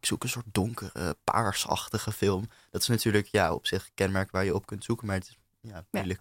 ik 0.00 0.06
zoek 0.06 0.22
een 0.22 0.28
soort 0.28 0.46
donkere, 0.52 1.16
paarsachtige 1.24 2.12
film. 2.12 2.48
Dat 2.70 2.80
is 2.80 2.88
natuurlijk 2.88 3.26
ja, 3.26 3.54
op 3.54 3.66
zich 3.66 3.84
een 3.84 3.94
kenmerk 3.94 4.30
waar 4.30 4.44
je 4.44 4.54
op 4.54 4.66
kunt 4.66 4.84
zoeken, 4.84 5.06
maar 5.06 5.16
het 5.16 5.28
is 5.28 5.38
ja, 5.60 5.84
moeilijk. 5.90 6.20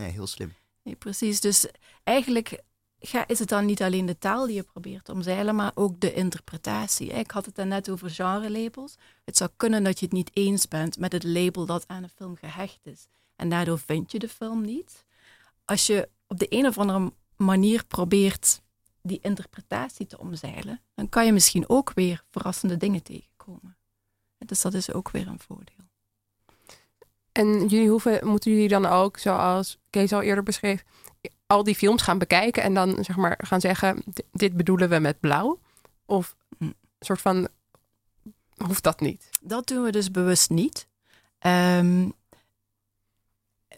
Nee, 0.00 0.10
heel 0.10 0.26
slim. 0.26 0.54
Nee, 0.82 0.96
precies. 0.96 1.40
Dus 1.40 1.66
eigenlijk 2.04 2.62
ga, 2.98 3.26
is 3.26 3.38
het 3.38 3.48
dan 3.48 3.66
niet 3.66 3.82
alleen 3.82 4.06
de 4.06 4.18
taal 4.18 4.46
die 4.46 4.54
je 4.54 4.62
probeert 4.62 5.04
te 5.04 5.12
omzeilen, 5.12 5.54
maar 5.54 5.72
ook 5.74 6.00
de 6.00 6.12
interpretatie. 6.12 7.08
Ik 7.08 7.30
had 7.30 7.46
het 7.46 7.56
net 7.56 7.90
over 7.90 8.10
genre-labels. 8.10 8.96
Het 9.24 9.36
zou 9.36 9.50
kunnen 9.56 9.84
dat 9.84 9.98
je 9.98 10.04
het 10.04 10.14
niet 10.14 10.30
eens 10.32 10.68
bent 10.68 10.98
met 10.98 11.12
het 11.12 11.24
label 11.24 11.66
dat 11.66 11.88
aan 11.88 12.02
een 12.02 12.08
film 12.08 12.36
gehecht 12.36 12.86
is. 12.86 13.06
En 13.36 13.48
daardoor 13.48 13.78
vind 13.78 14.12
je 14.12 14.18
de 14.18 14.28
film 14.28 14.60
niet. 14.64 15.04
Als 15.64 15.86
je 15.86 16.08
op 16.26 16.38
de 16.38 16.46
een 16.48 16.66
of 16.66 16.78
andere 16.78 17.12
manier 17.36 17.84
probeert 17.84 18.62
die 19.02 19.18
interpretatie 19.22 20.06
te 20.06 20.18
omzeilen, 20.18 20.80
dan 20.94 21.08
kan 21.08 21.26
je 21.26 21.32
misschien 21.32 21.68
ook 21.68 21.92
weer 21.94 22.24
verrassende 22.30 22.76
dingen 22.76 23.02
tegenkomen. 23.02 23.76
Dus 24.38 24.60
dat 24.60 24.74
is 24.74 24.92
ook 24.92 25.10
weer 25.10 25.28
een 25.28 25.38
voordeel. 25.38 25.89
En 27.32 27.66
jullie 27.66 27.88
hoeven, 27.88 28.26
moeten 28.26 28.50
jullie 28.50 28.68
dan 28.68 28.86
ook, 28.86 29.18
zoals 29.18 29.78
Kees 29.90 30.12
al 30.12 30.22
eerder 30.22 30.44
beschreef, 30.44 30.84
al 31.46 31.64
die 31.64 31.74
films 31.74 32.02
gaan 32.02 32.18
bekijken 32.18 32.62
en 32.62 32.74
dan 32.74 33.04
zeg 33.04 33.16
maar 33.16 33.38
gaan 33.42 33.60
zeggen: 33.60 34.02
dit 34.32 34.56
bedoelen 34.56 34.88
we 34.88 34.98
met 34.98 35.20
blauw? 35.20 35.58
Of 36.06 36.36
een 36.58 36.74
soort 37.00 37.20
van 37.20 37.48
hoeft 38.66 38.82
dat 38.82 39.00
niet? 39.00 39.28
Dat 39.40 39.66
doen 39.66 39.82
we 39.82 39.90
dus 39.90 40.10
bewust 40.10 40.50
niet. 40.50 40.88
Um, 41.46 42.12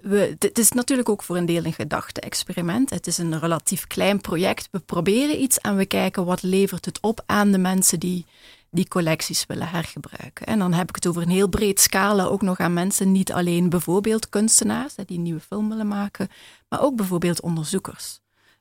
we, 0.03 0.37
het 0.39 0.59
is 0.59 0.73
natuurlijk 0.73 1.09
ook 1.09 1.23
voor 1.23 1.37
een 1.37 1.47
deel 1.47 1.65
een 1.65 1.73
gedachte-experiment. 1.73 2.91
Het 2.91 3.07
is 3.07 3.19
een 3.19 3.39
relatief 3.39 3.87
klein 3.87 4.21
project. 4.21 4.69
We 4.71 4.79
proberen 4.79 5.43
iets 5.43 5.59
en 5.59 5.77
we 5.77 5.87
kijken 5.87 6.25
wat 6.25 6.43
levert 6.43 6.85
het 6.85 7.01
op 7.01 7.23
aan 7.27 7.53
de 7.53 7.59
mensen 7.59 8.01
die 8.01 8.27
die 8.73 8.89
collecties 8.89 9.47
willen 9.47 9.69
hergebruiken. 9.69 10.47
En 10.47 10.59
dan 10.59 10.73
heb 10.73 10.89
ik 10.89 10.95
het 10.95 11.07
over 11.07 11.23
een 11.23 11.29
heel 11.29 11.49
breed 11.49 11.81
scala, 11.81 12.25
ook 12.25 12.43
nog 12.43 12.59
aan 12.59 12.73
mensen, 12.73 13.13
niet 13.13 13.33
alleen 13.33 13.69
bijvoorbeeld 13.69 14.29
kunstenaars 14.29 14.95
die 14.95 15.17
een 15.17 15.23
nieuwe 15.23 15.41
film 15.41 15.69
willen 15.69 15.89
maken, 15.89 16.29
maar 16.69 16.83
ook 16.83 16.97
bijvoorbeeld 16.97 17.41
onderzoekers. 17.41 18.21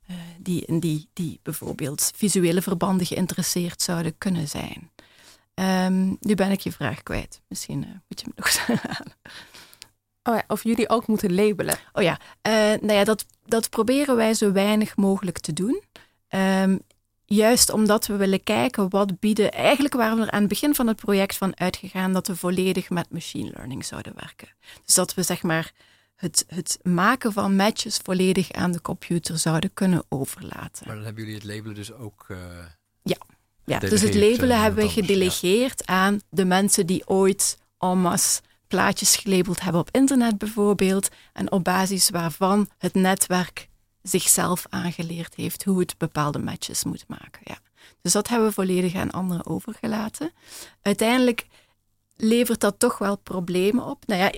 Uh, 0.10 0.18
die, 0.40 0.80
die, 0.80 1.10
die 1.14 1.40
bijvoorbeeld 1.44 2.12
visuele 2.16 2.62
verbanden 2.62 3.06
geïnteresseerd 3.06 3.82
zouden 3.82 4.18
kunnen 4.18 4.48
zijn. 4.48 4.92
Um, 5.54 6.18
nu 6.20 6.36
ben 6.36 6.52
ik 6.52 6.60
je 6.60 6.72
vraag 6.72 7.04
kwijt. 7.04 7.42
Misschien 7.48 7.84
uh, 7.84 7.90
moet 8.08 8.20
je 8.20 8.26
me 8.28 8.34
nog 8.36 8.50
zeggen. 8.68 9.14
Oh 10.24 10.36
ja, 10.36 10.44
of 10.48 10.64
jullie 10.64 10.90
ook 10.90 11.08
moeten 11.08 11.34
labelen. 11.34 11.78
Oh 11.94 12.04
ja, 12.04 12.20
uh, 12.48 12.54
nou 12.54 12.94
ja, 12.94 13.04
dat, 13.04 13.26
dat 13.46 13.70
proberen 13.70 14.16
wij 14.16 14.34
zo 14.34 14.52
weinig 14.52 14.96
mogelijk 14.96 15.40
te 15.40 15.54
doen. 15.54 15.84
Um, 16.30 16.82
Juist 17.32 17.70
omdat 17.70 18.08
we 18.08 18.16
willen 18.16 18.44
kijken 18.44 18.90
wat 18.90 19.20
bieden. 19.20 19.52
Eigenlijk 19.52 19.94
waren 19.94 20.18
we 20.18 20.24
er 20.24 20.32
aan 20.32 20.40
het 20.40 20.50
begin 20.50 20.76
van 20.76 20.88
het 20.88 20.96
project 20.96 21.38
van 21.38 21.60
uitgegaan 21.60 22.14
dat 22.14 22.28
we 22.28 22.36
volledig 22.36 22.90
met 22.90 23.12
machine 23.12 23.52
learning 23.54 23.86
zouden 23.86 24.14
werken. 24.16 24.48
Dus 24.86 24.96
dat 24.96 25.14
we 25.14 25.24
zeg 25.24 25.44
maar 25.44 25.72
het, 26.16 26.46
het 26.48 26.80
maken 26.84 27.34
van 27.34 27.56
matches 27.56 27.98
volledig 28.04 28.52
aan 28.52 28.72
de 28.72 28.82
computer 28.82 29.38
zouden 29.38 29.74
kunnen 29.74 30.04
overlaten. 30.10 30.88
Maar 30.88 30.96
dan 30.96 31.06
hebben 31.06 31.24
jullie 31.24 31.40
het 31.40 31.48
labelen 31.48 31.76
dus 31.76 31.94
ook. 31.94 32.26
Uh, 32.28 32.38
ja, 33.02 33.18
ja 33.66 33.80
dus 33.80 34.02
het 34.02 34.16
labelen 34.16 34.58
uh, 34.58 34.62
hebben 34.62 34.84
we 34.84 34.90
gedelegeerd 34.90 35.86
aan 35.86 36.22
de 36.30 36.46
mensen 36.46 36.86
die 36.86 37.08
ooit 37.08 37.58
en 37.80 37.98
masse 37.98 38.42
plaatjes 38.68 39.16
gelabeld 39.16 39.62
hebben 39.62 39.82
op 39.82 39.90
internet 39.92 40.38
bijvoorbeeld. 40.38 41.10
En 41.34 41.52
op 41.52 41.64
basis 41.64 42.10
waarvan 42.10 42.70
het 42.78 42.94
netwerk 42.94 43.70
zichzelf 44.02 44.66
aangeleerd 44.70 45.36
heeft 45.36 45.64
hoe 45.64 45.80
het 45.80 45.98
bepaalde 45.98 46.40
matches 46.40 46.84
moet 46.84 47.08
maken. 47.08 47.42
Ja. 47.44 47.58
Dus 48.02 48.12
dat 48.12 48.28
hebben 48.28 48.48
we 48.48 48.54
volledig 48.54 48.96
aan 48.96 49.12
anderen 49.12 49.46
overgelaten. 49.46 50.32
Uiteindelijk 50.82 51.48
levert 52.16 52.60
dat 52.60 52.80
toch 52.80 52.98
wel 52.98 53.18
problemen 53.18 53.86
op. 53.86 54.08
Nou 54.08 54.22
ja, 54.22 54.32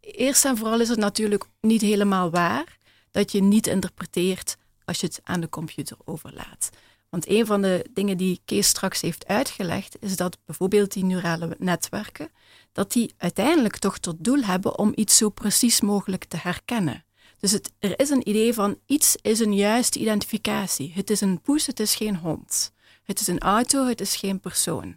eerst 0.00 0.44
en 0.44 0.56
vooral 0.56 0.80
is 0.80 0.88
het 0.88 0.98
natuurlijk 0.98 1.44
niet 1.60 1.80
helemaal 1.80 2.30
waar 2.30 2.78
dat 3.10 3.32
je 3.32 3.42
niet 3.42 3.66
interpreteert 3.66 4.56
als 4.84 5.00
je 5.00 5.06
het 5.06 5.20
aan 5.22 5.40
de 5.40 5.48
computer 5.48 5.96
overlaat. 6.04 6.70
Want 7.08 7.28
een 7.28 7.46
van 7.46 7.62
de 7.62 7.86
dingen 7.92 8.16
die 8.16 8.40
Kees 8.44 8.68
straks 8.68 9.00
heeft 9.00 9.26
uitgelegd, 9.26 9.96
is 10.00 10.16
dat 10.16 10.38
bijvoorbeeld 10.44 10.92
die 10.92 11.04
neurale 11.04 11.56
netwerken, 11.58 12.30
dat 12.72 12.92
die 12.92 13.14
uiteindelijk 13.16 13.76
toch 13.76 13.98
tot 13.98 14.16
doel 14.18 14.42
hebben 14.42 14.78
om 14.78 14.92
iets 14.94 15.16
zo 15.16 15.28
precies 15.28 15.80
mogelijk 15.80 16.24
te 16.24 16.36
herkennen. 16.36 17.04
Dus 17.44 17.58
er 17.78 18.00
is 18.00 18.10
een 18.10 18.28
idee 18.28 18.54
van 18.54 18.78
iets 18.86 19.16
is 19.22 19.40
een 19.40 19.54
juiste 19.54 19.98
identificatie. 19.98 20.92
Het 20.94 21.10
is 21.10 21.20
een 21.20 21.40
poes, 21.40 21.66
het 21.66 21.80
is 21.80 21.94
geen 21.94 22.16
hond. 22.16 22.72
Het 23.02 23.20
is 23.20 23.26
een 23.26 23.38
auto, 23.38 23.86
het 23.86 24.00
is 24.00 24.16
geen 24.16 24.40
persoon. 24.40 24.96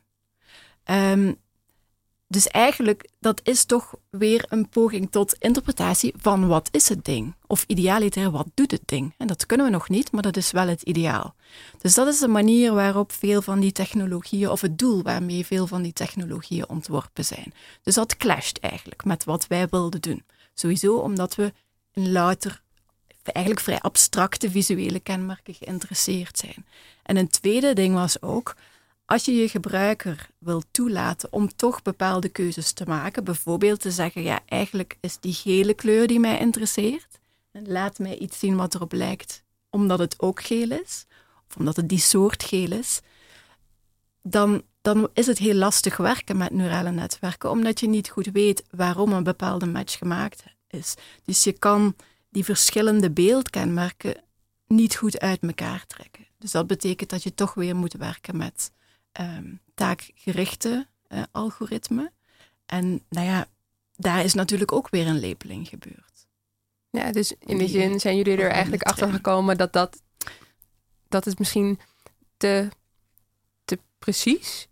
Um, 0.85 1.35
dus 2.27 2.47
eigenlijk, 2.47 3.09
dat 3.19 3.41
is 3.43 3.65
toch 3.65 3.93
weer 4.09 4.45
een 4.49 4.69
poging 4.69 5.11
tot 5.11 5.35
interpretatie 5.39 6.13
van 6.17 6.47
wat 6.47 6.69
is 6.71 6.89
het 6.89 7.05
ding? 7.05 7.35
Of 7.47 7.63
idealiter, 7.67 8.31
wat 8.31 8.47
doet 8.53 8.71
het 8.71 8.83
ding? 8.85 9.13
En 9.17 9.27
dat 9.27 9.45
kunnen 9.45 9.65
we 9.65 9.71
nog 9.71 9.89
niet, 9.89 10.11
maar 10.11 10.21
dat 10.21 10.37
is 10.37 10.51
wel 10.51 10.67
het 10.67 10.81
ideaal. 10.81 11.35
Dus 11.81 11.93
dat 11.93 12.07
is 12.07 12.19
de 12.19 12.27
manier 12.27 12.73
waarop 12.73 13.11
veel 13.11 13.41
van 13.41 13.59
die 13.59 13.71
technologieën, 13.71 14.49
of 14.49 14.61
het 14.61 14.77
doel 14.77 15.01
waarmee 15.01 15.45
veel 15.45 15.67
van 15.67 15.81
die 15.81 15.93
technologieën 15.93 16.69
ontworpen 16.69 17.25
zijn. 17.25 17.53
Dus 17.83 17.95
dat 17.95 18.17
clasht 18.17 18.59
eigenlijk 18.59 19.05
met 19.05 19.23
wat 19.23 19.47
wij 19.47 19.67
wilden 19.69 20.01
doen. 20.01 20.23
Sowieso 20.53 20.97
omdat 20.97 21.35
we 21.35 21.53
louter 22.05 22.61
eigenlijk 23.31 23.65
vrij 23.65 23.79
abstracte 23.79 24.51
visuele 24.51 24.99
kenmerken 24.99 25.53
geïnteresseerd 25.53 26.37
zijn. 26.37 26.65
En 27.03 27.17
een 27.17 27.29
tweede 27.29 27.73
ding 27.73 27.93
was 27.93 28.21
ook, 28.21 28.55
als 29.05 29.25
je 29.25 29.35
je 29.35 29.49
gebruiker 29.49 30.29
wil 30.37 30.63
toelaten 30.71 31.33
om 31.33 31.55
toch 31.55 31.81
bepaalde 31.81 32.29
keuzes 32.29 32.71
te 32.71 32.85
maken, 32.87 33.23
bijvoorbeeld 33.23 33.79
te 33.81 33.91
zeggen, 33.91 34.23
ja, 34.23 34.39
eigenlijk 34.45 34.97
is 34.99 35.19
die 35.19 35.33
gele 35.33 35.73
kleur 35.73 36.07
die 36.07 36.19
mij 36.19 36.39
interesseert, 36.39 37.19
laat 37.51 37.99
mij 37.99 38.17
iets 38.17 38.39
zien 38.39 38.55
wat 38.55 38.75
erop 38.75 38.91
lijkt, 38.91 39.43
omdat 39.69 39.99
het 39.99 40.15
ook 40.19 40.41
geel 40.41 40.71
is, 40.71 41.05
of 41.49 41.55
omdat 41.55 41.75
het 41.75 41.89
die 41.89 41.99
soort 41.99 42.43
geel 42.43 42.71
is, 42.71 43.01
dan, 44.21 44.61
dan 44.81 45.09
is 45.13 45.27
het 45.27 45.37
heel 45.37 45.53
lastig 45.53 45.97
werken 45.97 46.37
met 46.37 46.51
neurale 46.51 46.91
netwerken, 46.91 47.49
omdat 47.49 47.79
je 47.79 47.87
niet 47.87 48.09
goed 48.09 48.29
weet 48.33 48.63
waarom 48.71 49.11
een 49.11 49.23
bepaalde 49.23 49.65
match 49.65 49.97
gemaakt 49.97 50.43
is. 50.67 50.93
Dus 51.25 51.43
je 51.43 51.51
kan 51.51 51.95
die 52.29 52.43
verschillende 52.43 53.11
beeldkenmerken 53.11 54.23
niet 54.67 54.95
goed 54.95 55.19
uit 55.19 55.41
elkaar 55.41 55.85
trekken. 55.87 56.27
Dus 56.37 56.51
dat 56.51 56.67
betekent 56.67 57.09
dat 57.09 57.23
je 57.23 57.33
toch 57.33 57.53
weer 57.53 57.75
moet 57.75 57.93
werken 57.93 58.37
met 58.37 58.71
ehm, 59.11 59.53
taakgerichte 59.73 60.87
uh, 61.09 61.23
algoritme. 61.31 62.11
En 62.65 63.03
nou 63.09 63.25
ja, 63.25 63.47
daar 63.95 64.23
is 64.23 64.33
natuurlijk 64.33 64.71
ook 64.71 64.89
weer 64.89 65.07
een 65.07 65.19
lepeling 65.19 65.67
gebeurd. 65.67 66.27
Ja, 66.89 67.11
dus 67.11 67.33
in 67.39 67.57
die 67.57 67.67
zin 67.67 67.99
zijn 67.99 68.15
jullie 68.15 68.37
er 68.37 68.51
eigenlijk 68.51 68.83
achter 68.83 69.11
gekomen 69.11 69.57
dat, 69.57 69.73
dat, 69.73 70.01
dat 71.07 71.25
het 71.25 71.39
misschien 71.39 71.79
te, 72.37 72.69
te 73.65 73.79
precies 73.99 74.67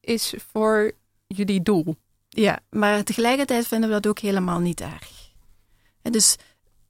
is 0.00 0.34
voor 0.52 0.92
jullie 1.26 1.62
doel. 1.62 1.96
Ja, 2.28 2.60
maar 2.70 3.04
tegelijkertijd 3.04 3.66
vinden 3.66 3.88
we 3.88 3.94
dat 3.94 4.06
ook 4.06 4.18
helemaal 4.18 4.58
niet 4.58 4.80
erg. 4.80 5.17
Dus 6.02 6.36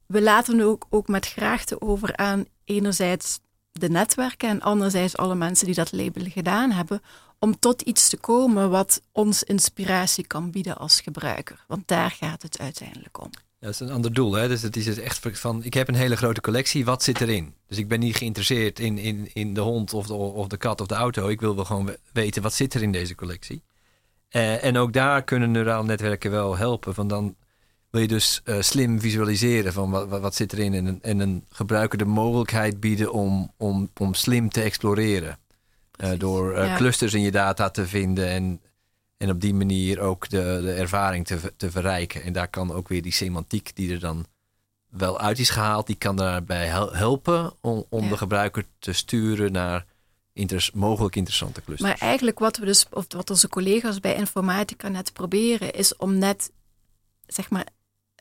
we 0.07 0.23
laten 0.23 0.61
ook, 0.61 0.87
ook 0.91 1.09
met 1.09 1.27
graagte 1.27 1.81
over 1.81 2.17
aan 2.17 2.45
enerzijds 2.65 3.41
de 3.73 3.89
netwerken 3.89 4.49
en 4.49 4.61
anderzijds 4.61 5.17
alle 5.17 5.35
mensen 5.35 5.67
die 5.67 5.75
dat 5.75 5.93
label 5.93 6.25
gedaan 6.29 6.71
hebben, 6.71 7.03
om 7.39 7.59
tot 7.59 7.83
iets 7.83 8.09
te 8.09 8.17
komen 8.17 8.71
wat 8.71 9.03
ons 9.13 9.43
inspiratie 9.43 10.27
kan 10.27 10.51
bieden 10.51 10.77
als 10.77 11.01
gebruiker. 11.01 11.65
Want 11.67 11.89
daar 11.89 12.11
gaat 12.11 12.43
het 12.43 12.59
uiteindelijk 12.59 13.23
om. 13.23 13.31
Dat 13.61 13.71
is 13.71 13.81
een 13.81 13.91
ander 13.91 14.13
doel. 14.13 14.33
Hè? 14.33 14.49
Dus 14.49 14.63
het 14.63 14.77
is 14.77 14.85
dus 14.85 14.99
echt 14.99 15.29
van, 15.33 15.65
ik 15.65 15.75
heb 15.75 15.89
een 15.89 15.95
hele 15.95 16.17
grote 16.17 16.41
collectie, 16.41 16.85
wat 16.85 17.03
zit 17.03 17.21
erin? 17.21 17.55
Dus 17.67 17.79
ik 17.79 17.89
ben 17.89 18.01
niet 18.01 18.17
geïnteresseerd 18.17 18.79
in, 18.79 18.99
in, 18.99 19.31
in 19.33 19.55
de 19.55 19.61
hond 19.61 19.93
of 19.93 20.07
de, 20.07 20.15
of 20.15 20.47
de 20.47 20.57
kat 20.57 20.81
of 20.81 20.87
de 20.87 20.95
auto. 20.95 21.29
Ik 21.29 21.41
wil 21.41 21.55
wel 21.55 21.65
gewoon 21.65 21.97
weten, 22.13 22.43
wat 22.43 22.55
zit 22.55 22.75
er 22.75 22.83
in 22.83 22.93
deze 22.93 23.15
collectie? 23.15 23.63
Uh, 24.31 24.65
en 24.65 24.77
ook 24.77 24.93
daar 24.93 25.23
kunnen 25.23 25.51
neurale 25.51 25.85
netwerken 25.85 26.31
wel 26.31 26.57
helpen. 26.57 26.95
Van 26.95 27.09
dan 27.09 27.37
wil 27.91 28.01
je 28.01 28.09
dus 28.09 28.41
uh, 28.45 28.61
slim 28.61 29.01
visualiseren 29.01 29.73
van 29.73 29.91
wat, 29.91 30.09
wat, 30.09 30.35
zit 30.35 30.53
erin. 30.53 30.75
En 30.75 30.87
een, 30.87 31.03
en 31.03 31.19
een 31.19 31.45
gebruiker 31.49 31.99
de 31.99 32.05
mogelijkheid 32.05 32.81
bieden 32.81 33.13
om, 33.13 33.53
om, 33.57 33.91
om 33.97 34.15
slim 34.15 34.49
te 34.49 34.63
exploreren. 34.63 35.39
Uh, 36.05 36.11
door 36.19 36.53
uh, 36.53 36.67
ja. 36.67 36.77
clusters 36.77 37.15
in 37.15 37.21
je 37.21 37.31
data 37.31 37.71
te 37.71 37.87
vinden 37.87 38.29
en, 38.29 38.61
en 39.17 39.31
op 39.31 39.41
die 39.41 39.55
manier 39.55 40.01
ook 40.01 40.29
de, 40.29 40.59
de 40.63 40.73
ervaring 40.73 41.27
te, 41.27 41.53
te 41.57 41.71
verrijken. 41.71 42.23
En 42.23 42.33
daar 42.33 42.49
kan 42.49 42.73
ook 42.73 42.89
weer 42.89 43.03
die 43.03 43.13
semantiek 43.13 43.71
die 43.75 43.93
er 43.93 44.01
dan 44.01 44.27
wel 44.89 45.21
uit 45.21 45.39
is 45.39 45.51
gehaald, 45.51 45.87
die 45.87 45.97
kan 45.97 46.17
daarbij 46.17 46.67
helpen 46.93 47.53
om, 47.61 47.85
om 47.89 48.03
ja. 48.05 48.09
de 48.09 48.17
gebruiker 48.17 48.65
te 48.79 48.93
sturen 48.93 49.53
naar 49.53 49.85
inter 50.33 50.71
mogelijk 50.75 51.17
interessante 51.17 51.63
clusters. 51.63 51.91
Maar 51.91 52.01
eigenlijk 52.01 52.39
wat 52.39 52.57
we 52.57 52.65
dus, 52.65 52.87
of 52.91 53.05
wat 53.09 53.31
onze 53.31 53.49
collega's 53.49 54.01
bij 54.01 54.15
Informatica 54.15 54.89
net 54.89 55.13
proberen, 55.13 55.73
is 55.73 55.97
om 55.97 56.19
net 56.19 56.53
zeg 57.27 57.51
maar 57.51 57.67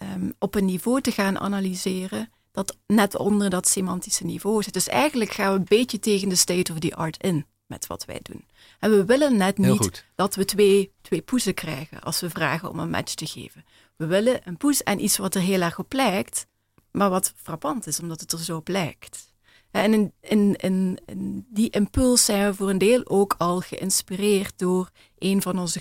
um, 0.03 0.33
op 0.39 0.55
een 0.55 0.65
niveau 0.65 1.01
te 1.01 1.11
gaan 1.11 1.39
analyseren 1.39 2.29
dat 2.51 2.77
net 2.87 3.17
onder 3.17 3.49
dat 3.49 3.67
semantische 3.67 4.25
niveau 4.25 4.63
zit. 4.63 4.73
Dus 4.73 4.87
eigenlijk 4.87 5.31
gaan 5.31 5.53
we 5.53 5.59
een 5.59 5.65
beetje 5.67 5.99
tegen 5.99 6.29
de 6.29 6.35
state 6.35 6.71
of 6.71 6.79
the 6.79 6.95
art 6.95 7.23
in 7.23 7.45
met 7.65 7.87
wat 7.87 8.05
wij 8.05 8.19
doen. 8.21 8.45
En 8.79 8.91
we 8.91 9.05
willen 9.05 9.37
net 9.37 9.57
niet 9.57 10.05
dat 10.15 10.35
we 10.35 10.45
twee, 10.45 10.91
twee 11.01 11.21
poezen 11.21 11.53
krijgen 11.53 12.01
als 12.01 12.19
we 12.19 12.29
vragen 12.29 12.69
om 12.69 12.79
een 12.79 12.89
match 12.89 13.13
te 13.13 13.25
geven. 13.25 13.65
We 13.95 14.05
willen 14.05 14.41
een 14.43 14.57
poes 14.57 14.83
en 14.83 15.03
iets 15.03 15.17
wat 15.17 15.35
er 15.35 15.41
heel 15.41 15.61
erg 15.61 15.79
op 15.79 15.93
lijkt, 15.93 16.47
maar 16.91 17.09
wat 17.09 17.33
frappant 17.35 17.87
is, 17.87 17.99
omdat 17.99 18.21
het 18.21 18.31
er 18.31 18.39
zo 18.39 18.55
op 18.55 18.67
lijkt. 18.67 19.33
En 19.71 19.93
in, 19.93 20.13
in, 20.21 20.55
in, 20.55 20.99
in, 21.05 21.45
die 21.49 21.69
impuls 21.69 22.25
zijn 22.25 22.49
we 22.49 22.55
voor 22.55 22.69
een 22.69 22.77
deel 22.77 23.01
ook 23.05 23.35
al 23.37 23.59
geïnspireerd 23.59 24.53
door 24.59 24.89
een 25.17 25.41
van 25.41 25.59
onze 25.59 25.79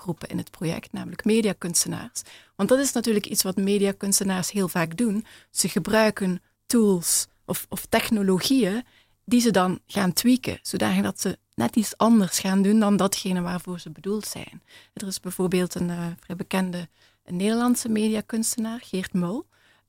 gebruikersgroepen 0.00 0.28
in 0.28 0.38
het 0.38 0.50
project, 0.50 0.92
namelijk 0.92 1.24
mediakunstenaars. 1.24 2.22
Want 2.56 2.68
dat 2.68 2.78
is 2.78 2.92
natuurlijk 2.92 3.26
iets 3.26 3.42
wat 3.42 3.56
mediakunstenaars 3.56 4.50
heel 4.50 4.68
vaak 4.68 4.96
doen. 4.96 5.24
Ze 5.50 5.68
gebruiken 5.68 6.42
tools 6.66 7.26
of, 7.44 7.66
of 7.68 7.86
technologieën 7.86 8.82
die 9.24 9.40
ze 9.40 9.50
dan 9.50 9.80
gaan 9.86 10.12
tweaken, 10.12 10.58
zodat 10.62 11.20
ze 11.20 11.38
net 11.54 11.76
iets 11.76 11.96
anders 11.96 12.38
gaan 12.38 12.62
doen 12.62 12.80
dan 12.80 12.96
datgene 12.96 13.40
waarvoor 13.40 13.80
ze 13.80 13.90
bedoeld 13.90 14.26
zijn. 14.26 14.62
Er 14.92 15.06
is 15.06 15.20
bijvoorbeeld 15.20 15.74
een 15.74 15.88
uh, 15.88 16.06
vrij 16.20 16.36
bekende 16.36 16.88
Nederlandse 17.24 17.88
mediakunstenaar, 17.88 18.80
Geert 18.82 19.12
Mul, 19.12 19.46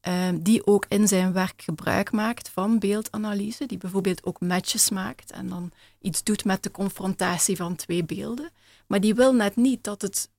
uh, 0.07 0.29
die 0.39 0.65
ook 0.65 0.85
in 0.89 1.07
zijn 1.07 1.33
werk 1.33 1.61
gebruik 1.61 2.11
maakt 2.11 2.49
van 2.49 2.79
beeldanalyse, 2.79 3.65
die 3.65 3.77
bijvoorbeeld 3.77 4.25
ook 4.25 4.39
matches 4.39 4.89
maakt 4.89 5.31
en 5.31 5.47
dan 5.47 5.71
iets 6.01 6.23
doet 6.23 6.45
met 6.45 6.63
de 6.63 6.71
confrontatie 6.71 7.55
van 7.55 7.75
twee 7.75 8.03
beelden. 8.03 8.49
Maar 8.91 9.01
die 9.01 9.15
wil 9.15 9.33
net 9.33 9.55
niet 9.55 9.83
dat 9.83 10.01
het 10.01 10.29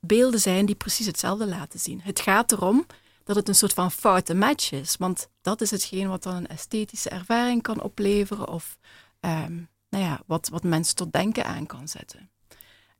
beelden 0.00 0.40
zijn 0.40 0.66
die 0.66 0.74
precies 0.74 1.06
hetzelfde 1.06 1.46
laten 1.46 1.80
zien. 1.80 2.00
Het 2.00 2.20
gaat 2.20 2.52
erom 2.52 2.86
dat 3.24 3.36
het 3.36 3.48
een 3.48 3.54
soort 3.54 3.72
van 3.72 3.90
foute 3.90 4.34
match 4.34 4.72
is. 4.72 4.96
Want 4.96 5.28
dat 5.40 5.60
is 5.60 5.70
hetgeen 5.70 6.08
wat 6.08 6.22
dan 6.22 6.34
een 6.34 6.46
esthetische 6.46 7.08
ervaring 7.08 7.62
kan 7.62 7.82
opleveren 7.82 8.48
of 8.48 8.78
um, 9.20 9.68
nou 9.88 10.04
ja, 10.04 10.22
wat, 10.26 10.48
wat 10.48 10.62
mensen 10.62 10.96
tot 10.96 11.12
denken 11.12 11.44
aan 11.44 11.66
kan 11.66 11.88
zetten. 11.88 12.30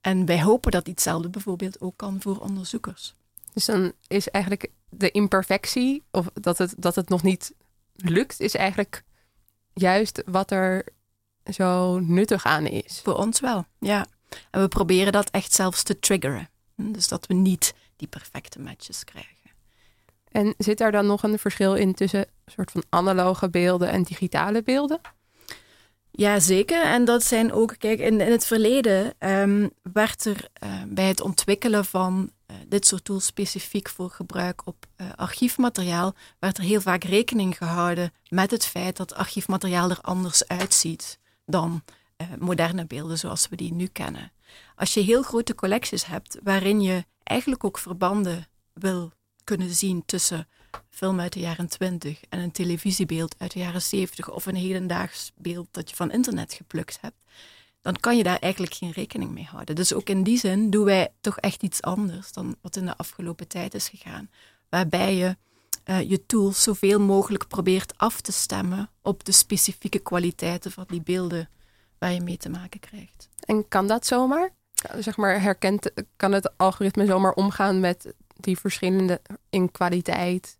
En 0.01 0.27
wij 0.27 0.43
hopen 0.43 0.71
dat 0.71 0.87
hetzelfde 0.87 1.29
bijvoorbeeld 1.29 1.81
ook 1.81 1.97
kan 1.97 2.21
voor 2.21 2.39
onderzoekers. 2.39 3.15
Dus 3.53 3.65
dan 3.65 3.93
is 4.07 4.29
eigenlijk 4.29 4.71
de 4.89 5.11
imperfectie, 5.11 6.03
of 6.11 6.31
dat 6.35 6.59
het, 6.59 6.75
dat 6.79 6.95
het 6.95 7.09
nog 7.09 7.23
niet 7.23 7.55
lukt, 7.95 8.41
is 8.41 8.55
eigenlijk 8.55 9.05
juist 9.73 10.23
wat 10.27 10.51
er 10.51 10.85
zo 11.53 11.99
nuttig 11.99 12.45
aan 12.45 12.67
is. 12.67 13.01
Voor 13.05 13.17
ons 13.17 13.41
wel, 13.41 13.65
ja. 13.79 14.07
En 14.51 14.61
we 14.61 14.69
proberen 14.69 15.13
dat 15.13 15.31
echt 15.31 15.53
zelfs 15.53 15.83
te 15.83 15.99
triggeren. 15.99 16.49
Dus 16.77 17.09
dat 17.09 17.27
we 17.27 17.35
niet 17.35 17.75
die 17.97 18.09
perfecte 18.09 18.61
matches 18.61 19.05
krijgen. 19.05 19.33
En 20.29 20.55
zit 20.59 20.79
daar 20.79 20.93
dan 20.93 21.07
nog 21.07 21.23
een 21.23 21.39
verschil 21.39 21.75
in 21.75 21.95
tussen 21.95 22.21
een 22.21 22.53
soort 22.53 22.71
van 22.71 22.85
analoge 22.89 23.51
beelden 23.51 23.89
en 23.89 24.03
digitale 24.03 24.63
beelden? 24.63 25.01
Ja, 26.11 26.41
zeker. 26.41 26.83
En 26.85 27.05
dat 27.05 27.25
zijn 27.25 27.53
ook, 27.53 27.75
kijk, 27.79 27.99
in, 27.99 28.21
in 28.21 28.33
het 28.33 28.47
verleden 28.47 29.15
um, 29.19 29.71
werd 29.93 30.25
er 30.25 30.49
uh, 30.65 30.83
bij 30.89 31.09
het 31.09 31.21
ontwikkelen 31.21 31.85
van 31.85 32.31
uh, 32.51 32.57
dit 32.69 32.87
soort 32.87 33.05
tools 33.05 33.27
specifiek 33.27 33.89
voor 33.89 34.11
gebruik 34.11 34.67
op 34.67 34.87
uh, 34.97 35.07
archiefmateriaal, 35.17 36.15
werd 36.39 36.59
er 36.59 36.65
heel 36.65 36.81
vaak 36.81 37.05
rekening 37.05 37.57
gehouden 37.57 38.13
met 38.29 38.51
het 38.51 38.65
feit 38.67 38.97
dat 38.97 39.15
archiefmateriaal 39.15 39.91
er 39.91 40.01
anders 40.01 40.49
uitziet 40.49 41.19
dan 41.47 41.83
moderne 42.39 42.87
beelden 42.87 43.19
zoals 43.19 43.49
we 43.49 43.57
die 43.57 43.73
nu 43.73 43.87
kennen. 43.87 44.33
Als 44.77 44.95
je 44.95 45.01
heel 45.01 45.23
grote 45.23 45.55
collecties 45.55 46.07
hebt 46.07 46.39
waarin 46.43 46.81
je 46.81 47.05
eigenlijk 47.23 47.65
ook 47.65 47.79
verbanden 47.79 48.49
wil 48.73 49.13
kunnen 49.45 49.75
zien 49.75 50.03
tussen 50.07 50.49
film 50.91 51.21
uit 51.21 51.33
de 51.33 51.41
jaren 51.41 51.69
20 51.69 52.21
en 52.29 52.39
een 52.39 52.51
televisiebeeld 52.53 53.35
uit 53.39 53.53
de 53.53 53.59
jaren 53.59 53.83
70 53.83 54.31
of 54.31 54.47
een 54.47 54.55
hedendaags 54.55 55.33
beeld 55.37 55.69
dat 55.71 55.91
je 55.91 55.97
van 55.97 56.11
internet 56.11 56.53
geplukt 56.53 56.99
hebt, 57.01 57.17
dan 57.83 57.97
kan 58.01 58.17
je 58.17 58.23
daar 58.23 58.39
eigenlijk 58.39 58.75
geen 58.75 58.91
rekening 58.91 59.31
mee 59.31 59.49
houden. 59.51 59.75
Dus 59.75 59.93
ook 59.93 60.09
in 60.09 60.23
die 60.23 60.39
zin 60.39 60.71
doen 60.71 60.85
wij 60.85 61.13
toch 61.21 61.39
echt 61.39 61.63
iets 61.63 61.83
anders 61.83 62.33
dan 62.33 62.57
wat 62.61 62.77
in 62.77 62.87
de 62.87 62.97
afgelopen 62.97 63.49
tijd 63.49 63.75
is 63.75 63.89
gegaan. 63.89 64.31
Waarbij 64.69 65.17
je 65.17 65.37
uh, 65.85 66.11
je 66.11 66.27
tools 66.27 66.63
zoveel 66.63 67.01
mogelijk 67.01 67.49
probeert 67.49 67.99
af 67.99 68.21
te 68.21 68.33
stemmen 68.33 68.91
op 69.03 69.25
de 69.25 69.33
specifieke 69.33 69.99
kwaliteiten 69.99 70.71
van 70.73 70.85
die 70.89 71.03
beelden 71.03 71.49
waar 72.05 72.13
je 72.13 72.21
mee 72.21 72.37
te 72.37 72.49
maken 72.49 72.81
krijgt. 72.81 73.29
En 73.45 73.69
kan 73.69 73.87
dat 73.87 74.07
zomaar? 74.07 74.51
Zeg 74.99 75.17
maar, 75.17 75.41
herkent, 75.41 75.91
kan 76.17 76.33
het 76.33 76.59
algoritme 76.59 77.07
zomaar 77.07 77.33
omgaan 77.33 77.81
met 77.81 78.15
die 78.37 78.59
verschillende 78.59 79.21
in 79.51 79.71
kwaliteit? 79.71 80.59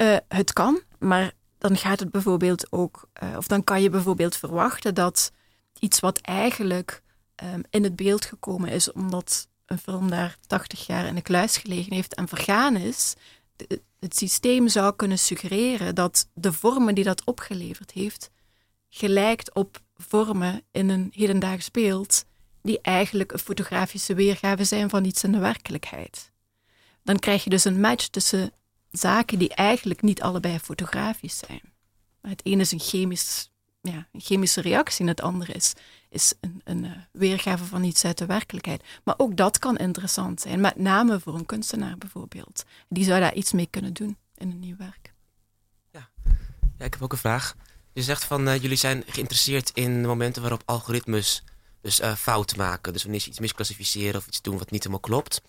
Uh, 0.00 0.16
het 0.28 0.52
kan, 0.52 0.80
maar 0.98 1.32
dan 1.58 1.76
gaat 1.76 2.00
het 2.00 2.10
bijvoorbeeld 2.10 2.72
ook, 2.72 3.08
uh, 3.22 3.36
of 3.36 3.46
dan 3.46 3.64
kan 3.64 3.82
je 3.82 3.90
bijvoorbeeld 3.90 4.36
verwachten 4.36 4.94
dat 4.94 5.32
iets 5.78 6.00
wat 6.00 6.18
eigenlijk 6.18 7.02
um, 7.42 7.62
in 7.70 7.82
het 7.82 7.96
beeld 7.96 8.24
gekomen 8.24 8.70
is 8.70 8.92
omdat 8.92 9.48
een 9.66 9.78
film 9.78 10.10
daar 10.10 10.36
80 10.46 10.86
jaar 10.86 11.06
in 11.06 11.14
de 11.14 11.22
kluis 11.22 11.56
gelegen 11.56 11.92
heeft 11.92 12.14
en 12.14 12.28
vergaan 12.28 12.76
is, 12.76 13.14
de, 13.56 13.82
het 14.00 14.16
systeem 14.16 14.68
zou 14.68 14.96
kunnen 14.96 15.18
suggereren 15.18 15.94
dat 15.94 16.28
de 16.34 16.52
vormen 16.52 16.94
die 16.94 17.04
dat 17.04 17.24
opgeleverd 17.24 17.90
heeft, 17.90 18.30
gelijkt 18.88 19.54
op 19.54 19.82
vormen 19.96 20.62
in 20.70 20.88
een 20.88 21.08
hedendaags 21.14 21.70
beeld 21.70 22.24
die 22.62 22.80
eigenlijk 22.80 23.32
een 23.32 23.38
fotografische 23.38 24.14
weergave 24.14 24.64
zijn 24.64 24.90
van 24.90 25.04
iets 25.04 25.24
in 25.24 25.32
de 25.32 25.38
werkelijkheid 25.38 26.32
dan 27.04 27.18
krijg 27.18 27.44
je 27.44 27.50
dus 27.50 27.64
een 27.64 27.80
match 27.80 28.06
tussen 28.06 28.52
zaken 28.90 29.38
die 29.38 29.54
eigenlijk 29.54 30.02
niet 30.02 30.22
allebei 30.22 30.58
fotografisch 30.58 31.38
zijn. 31.38 31.60
Het 32.20 32.44
ene 32.44 32.60
is 32.60 32.72
een, 32.72 32.80
chemisch, 32.80 33.50
ja, 33.80 34.08
een 34.12 34.20
chemische 34.20 34.60
reactie 34.60 35.00
en 35.00 35.10
het 35.10 35.20
andere 35.20 35.52
is, 35.52 35.72
is 36.08 36.34
een, 36.40 36.60
een 36.64 36.84
uh, 36.84 36.90
weergave 37.12 37.64
van 37.64 37.84
iets 37.84 38.04
uit 38.04 38.18
de 38.18 38.26
werkelijkheid. 38.26 38.82
Maar 39.04 39.14
ook 39.16 39.36
dat 39.36 39.58
kan 39.58 39.76
interessant 39.76 40.40
zijn, 40.40 40.60
met 40.60 40.76
name 40.76 41.20
voor 41.20 41.34
een 41.34 41.46
kunstenaar 41.46 41.98
bijvoorbeeld. 41.98 42.64
Die 42.88 43.04
zou 43.04 43.20
daar 43.20 43.34
iets 43.34 43.52
mee 43.52 43.66
kunnen 43.70 43.92
doen 43.92 44.16
in 44.34 44.50
een 44.50 44.60
nieuw 44.60 44.76
werk. 44.76 45.12
Ja, 45.90 46.08
ja 46.78 46.84
ik 46.84 46.92
heb 46.92 47.02
ook 47.02 47.12
een 47.12 47.18
vraag. 47.18 47.56
Je 47.94 48.02
zegt 48.02 48.24
van 48.24 48.48
uh, 48.48 48.62
jullie 48.62 48.76
zijn 48.76 49.04
geïnteresseerd 49.06 49.70
in 49.74 50.02
de 50.02 50.08
momenten 50.08 50.42
waarop 50.42 50.62
algoritmes 50.64 51.44
dus 51.80 52.00
uh, 52.00 52.14
fout 52.14 52.56
maken. 52.56 52.92
Dus 52.92 53.02
wanneer 53.02 53.20
ze 53.20 53.28
iets 53.28 53.40
misclassificeren 53.40 54.16
of 54.20 54.26
iets 54.26 54.42
doen 54.42 54.58
wat 54.58 54.70
niet 54.70 54.82
helemaal 54.82 55.00
klopt. 55.00 55.42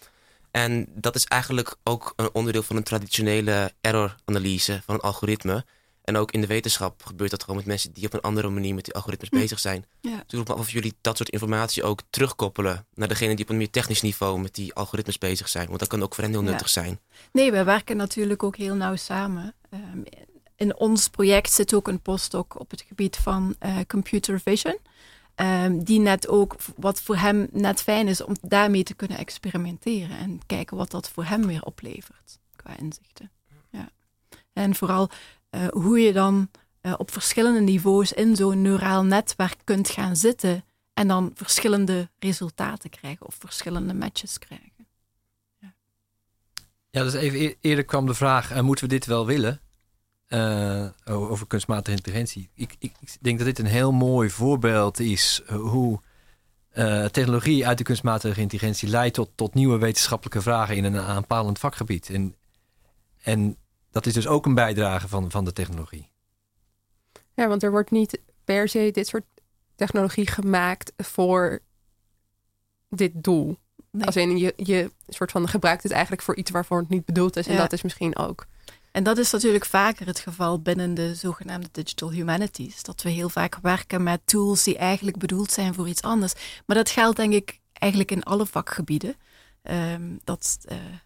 En 0.51 0.87
dat 0.93 1.15
is 1.15 1.25
eigenlijk 1.25 1.75
ook 1.83 2.13
een 2.15 2.29
onderdeel 2.33 2.63
van 2.63 2.75
een 2.75 2.83
traditionele 2.83 3.73
error-analyse 3.81 4.81
van 4.85 4.95
een 4.95 5.01
algoritme. 5.01 5.65
En 6.03 6.17
ook 6.17 6.31
in 6.31 6.41
de 6.41 6.47
wetenschap 6.47 7.05
gebeurt 7.05 7.31
dat 7.31 7.41
gewoon 7.41 7.55
met 7.55 7.65
mensen 7.65 7.93
die 7.93 8.05
op 8.05 8.13
een 8.13 8.21
andere 8.21 8.49
manier 8.49 8.73
met 8.75 8.85
die 8.85 8.93
algoritmes 8.93 9.29
hm. 9.29 9.35
bezig 9.35 9.59
zijn. 9.59 9.85
Ja. 10.01 10.23
Dus 10.27 10.39
ik 10.39 10.47
me 10.47 10.53
af 10.53 10.59
of 10.59 10.71
jullie 10.71 10.93
dat 11.01 11.17
soort 11.17 11.29
informatie 11.29 11.83
ook 11.83 11.99
terugkoppelen 12.09 12.85
naar 12.93 13.07
degene 13.07 13.35
die 13.35 13.43
op 13.45 13.49
een 13.49 13.57
meer 13.57 13.69
technisch 13.69 14.01
niveau 14.01 14.39
met 14.39 14.55
die 14.55 14.73
algoritmes 14.73 15.17
bezig 15.17 15.49
zijn. 15.49 15.67
Want 15.67 15.79
dat 15.79 15.87
kan 15.87 16.03
ook 16.03 16.15
voor 16.15 16.23
hen 16.23 16.33
heel 16.33 16.41
nuttig 16.41 16.69
zijn. 16.69 16.99
Nee, 17.31 17.51
we 17.51 17.63
werken 17.63 17.97
natuurlijk 17.97 18.43
ook 18.43 18.55
heel 18.55 18.75
nauw 18.75 18.95
samen. 18.95 19.53
Ehm, 19.69 20.01
in 20.56 20.78
ons 20.78 21.10
project 21.10 21.51
zit 21.51 21.74
ook 21.74 21.88
een 21.88 22.01
postdoc 22.01 22.60
op 22.60 22.72
het 22.72 22.82
gebied 22.82 23.18
van 23.18 23.56
uh, 23.66 23.78
computer 23.88 24.39
vision. 24.39 24.78
Um, 25.36 25.84
die 25.84 25.99
net 25.99 26.28
ook, 26.28 26.56
wat 26.76 27.01
voor 27.01 27.16
hem 27.16 27.47
net 27.51 27.82
fijn 27.82 28.08
is 28.08 28.24
om 28.24 28.36
daarmee 28.41 28.84
te 28.84 28.93
kunnen 28.93 29.18
experimenteren 29.18 30.18
en 30.18 30.39
kijken 30.45 30.78
wat 30.78 30.91
dat 30.91 31.10
voor 31.10 31.26
hem 31.26 31.47
weer 31.47 31.64
oplevert 31.64 32.39
qua 32.56 32.78
inzichten. 32.78 33.32
Ja. 33.70 33.89
En 34.53 34.76
vooral 34.76 35.10
uh, 35.51 35.68
hoe 35.68 35.99
je 35.99 36.14
dan 36.14 36.49
uh, 36.82 36.93
op 36.97 37.12
verschillende 37.12 37.60
niveaus 37.60 38.14
in 38.14 38.36
zo'n 38.36 38.62
neuraal 38.62 39.03
netwerk 39.03 39.58
kunt 39.64 39.89
gaan 39.89 40.16
zitten 40.16 40.64
en 40.93 41.08
dan 41.08 41.32
verschillende 41.34 42.10
resultaten 42.20 42.89
krijgen 42.89 43.26
of 43.26 43.36
verschillende 43.39 43.93
matches 43.93 44.39
krijgen. 44.39 44.88
Ja, 45.60 45.74
ja 46.89 47.03
dus 47.03 47.14
even 47.14 47.56
eerder 47.62 47.86
kwam 47.86 48.06
de 48.06 48.14
vraag, 48.14 48.62
moeten 48.62 48.86
we 48.86 48.93
dit 48.93 49.06
wel 49.06 49.26
willen? 49.26 49.62
Uh, 50.36 50.86
over 51.05 51.47
kunstmatige 51.47 51.95
intelligentie. 51.95 52.49
Ik, 52.53 52.75
ik, 52.79 52.93
ik, 52.99 53.17
denk 53.21 53.38
dat 53.38 53.47
dit 53.47 53.59
een 53.59 53.65
heel 53.65 53.91
mooi 53.91 54.29
voorbeeld 54.29 54.99
is 54.99 55.41
hoe 55.47 55.99
uh, 56.73 57.05
technologie 57.05 57.67
uit 57.67 57.77
de 57.77 57.83
kunstmatige 57.83 58.41
intelligentie 58.41 58.89
leidt 58.89 59.15
tot, 59.15 59.29
tot 59.36 59.53
nieuwe 59.53 59.77
wetenschappelijke 59.77 60.41
vragen 60.41 60.75
in 60.75 60.83
een 60.83 60.97
aanpalend 60.97 61.59
vakgebied. 61.59 62.09
En, 62.09 62.36
en 63.21 63.57
dat 63.91 64.05
is 64.05 64.13
dus 64.13 64.27
ook 64.27 64.45
een 64.45 64.53
bijdrage 64.53 65.07
van, 65.07 65.31
van 65.31 65.45
de 65.45 65.53
technologie. 65.53 66.09
Ja, 67.33 67.47
want 67.47 67.63
er 67.63 67.71
wordt 67.71 67.91
niet 67.91 68.19
per 68.43 68.69
se 68.69 68.89
dit 68.91 69.07
soort 69.07 69.25
technologie 69.75 70.27
gemaakt 70.27 70.93
voor 70.97 71.59
dit 72.89 73.11
doel. 73.13 73.57
Als 73.99 74.15
in 74.15 74.38
je, 74.38 74.53
je 74.55 74.91
soort 75.07 75.31
van 75.31 75.47
gebruikt 75.47 75.83
het 75.83 75.91
eigenlijk 75.91 76.21
voor 76.21 76.36
iets 76.36 76.51
waarvoor 76.51 76.79
het 76.79 76.89
niet 76.89 77.05
bedoeld 77.05 77.36
is. 77.36 77.47
En 77.47 77.57
dat 77.57 77.73
is 77.73 77.81
misschien 77.81 78.17
ook 78.17 78.45
en 78.95 79.03
dat 79.03 79.17
is 79.17 79.31
natuurlijk 79.31 79.65
vaker 79.65 80.05
het 80.05 80.19
geval 80.19 80.61
binnen 80.61 80.93
de 80.93 81.15
zogenaamde 81.15 81.67
digital 81.71 82.11
humanities. 82.11 82.83
Dat 82.83 83.01
we 83.01 83.09
heel 83.09 83.29
vaak 83.29 83.57
werken 83.61 84.03
met 84.03 84.21
tools 84.25 84.63
die 84.63 84.77
eigenlijk 84.77 85.17
bedoeld 85.17 85.51
zijn 85.51 85.73
voor 85.73 85.87
iets 85.87 86.01
anders. 86.01 86.33
Maar 86.65 86.75
dat 86.75 86.89
geldt 86.89 87.17
denk 87.17 87.33
ik 87.33 87.59
eigenlijk 87.73 88.11
in 88.11 88.23
alle 88.23 88.45
vakgebieden. 88.45 89.15
Um, 89.63 90.19
dat 90.23 90.57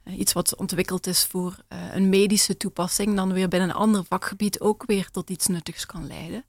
uh, 0.06 0.18
iets 0.20 0.34
wat 0.34 0.56
ontwikkeld 0.56 1.08
is 1.08 1.26
voor 1.26 1.58
uh, 1.70 1.96
een 1.96 2.10
medische 2.10 2.58
toepassing, 2.58 3.16
dan 3.16 3.34
weer 3.34 3.48
binnen 3.48 3.70
een 3.70 3.76
ander 3.76 4.04
vakgebied 4.04 4.60
ook 4.60 4.84
weer 4.86 5.10
tot 5.10 5.30
iets 5.30 5.48
nuttigs 5.48 5.86
kan 5.86 6.08
leiden. 6.08 6.46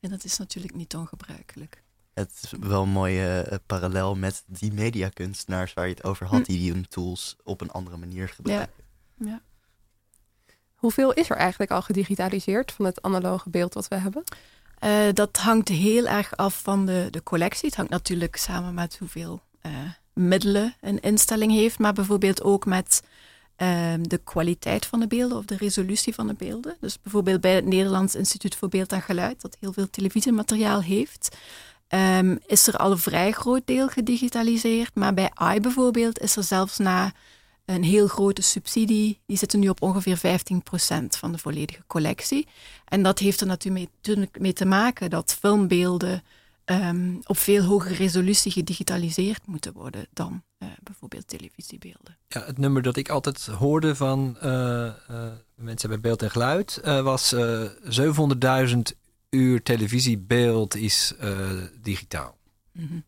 En 0.00 0.10
dat 0.10 0.24
is 0.24 0.36
natuurlijk 0.38 0.74
niet 0.74 0.96
ongebruikelijk. 0.96 1.82
Het 2.12 2.40
is 2.42 2.52
wel 2.60 2.82
een 2.82 2.88
mooie 2.88 3.46
uh, 3.50 3.58
parallel 3.66 4.14
met 4.14 4.44
die 4.46 4.72
mediakunstenaars 4.72 5.74
waar 5.74 5.86
je 5.86 5.94
het 5.94 6.04
over 6.04 6.26
had, 6.26 6.46
hm. 6.46 6.52
die 6.52 6.72
hun 6.72 6.88
tools 6.88 7.36
op 7.42 7.60
een 7.60 7.70
andere 7.70 7.96
manier 7.96 8.28
gebruiken. 8.28 8.84
Ja. 9.18 9.26
ja. 9.26 9.42
Hoeveel 10.84 11.12
is 11.12 11.30
er 11.30 11.36
eigenlijk 11.36 11.70
al 11.70 11.82
gedigitaliseerd 11.82 12.72
van 12.72 12.84
het 12.84 13.02
analoge 13.02 13.50
beeld 13.50 13.74
wat 13.74 13.88
we 13.88 13.94
hebben? 13.94 14.24
Uh, 14.84 15.12
dat 15.12 15.36
hangt 15.36 15.68
heel 15.68 16.06
erg 16.06 16.36
af 16.36 16.60
van 16.62 16.86
de, 16.86 17.08
de 17.10 17.22
collectie. 17.22 17.66
Het 17.66 17.76
hangt 17.76 17.90
natuurlijk 17.90 18.36
samen 18.36 18.74
met 18.74 18.96
hoeveel 18.98 19.42
uh, 19.62 19.72
middelen 20.12 20.74
een 20.80 21.00
instelling 21.00 21.52
heeft, 21.52 21.78
maar 21.78 21.92
bijvoorbeeld 21.92 22.42
ook 22.42 22.66
met 22.66 23.02
uh, 23.58 23.94
de 24.00 24.20
kwaliteit 24.24 24.86
van 24.86 25.00
de 25.00 25.06
beelden 25.06 25.38
of 25.38 25.44
de 25.44 25.56
resolutie 25.56 26.14
van 26.14 26.26
de 26.26 26.34
beelden. 26.34 26.76
Dus 26.80 27.00
bijvoorbeeld 27.00 27.40
bij 27.40 27.54
het 27.54 27.64
Nederlands 27.64 28.14
Instituut 28.14 28.56
voor 28.56 28.68
Beeld 28.68 28.92
en 28.92 29.02
Geluid, 29.02 29.40
dat 29.40 29.56
heel 29.60 29.72
veel 29.72 29.90
televisiemateriaal 29.90 30.82
heeft, 30.82 31.36
um, 31.88 32.38
is 32.46 32.66
er 32.66 32.76
al 32.76 32.90
een 32.90 32.98
vrij 32.98 33.32
groot 33.32 33.62
deel 33.64 33.88
gedigitaliseerd. 33.88 34.94
Maar 34.94 35.14
bij 35.14 35.30
AI 35.34 35.60
bijvoorbeeld 35.60 36.18
is 36.18 36.36
er 36.36 36.44
zelfs 36.44 36.78
na 36.78 37.12
een 37.64 37.84
heel 37.84 38.06
grote 38.06 38.42
subsidie. 38.42 39.20
Die 39.26 39.36
zitten 39.36 39.60
nu 39.60 39.68
op 39.68 39.82
ongeveer 39.82 40.18
15% 40.18 40.20
van 41.08 41.32
de 41.32 41.38
volledige 41.38 41.82
collectie. 41.86 42.48
En 42.84 43.02
dat 43.02 43.18
heeft 43.18 43.40
er 43.40 43.46
natuurlijk 43.46 44.38
mee 44.38 44.52
te 44.52 44.64
maken 44.64 45.10
dat 45.10 45.36
filmbeelden 45.40 46.22
um, 46.64 47.20
op 47.24 47.38
veel 47.38 47.62
hogere 47.62 47.94
resolutie 47.94 48.52
gedigitaliseerd 48.52 49.46
moeten 49.46 49.72
worden 49.72 50.06
dan 50.12 50.42
uh, 50.58 50.68
bijvoorbeeld 50.82 51.28
televisiebeelden. 51.28 52.16
Ja, 52.28 52.44
het 52.44 52.58
nummer 52.58 52.82
dat 52.82 52.96
ik 52.96 53.08
altijd 53.08 53.46
hoorde 53.46 53.94
van 53.94 54.36
uh, 54.42 54.50
uh, 55.10 55.26
mensen 55.54 55.88
bij 55.88 56.00
beeld 56.00 56.22
en 56.22 56.30
geluid 56.30 56.80
was 56.82 57.34
700.000 57.34 58.78
uur 59.30 59.62
televisiebeeld 59.62 60.76
is 60.76 61.14
digitaal. 61.80 62.36
Mm 62.72 62.86
-hmm. 62.86 63.04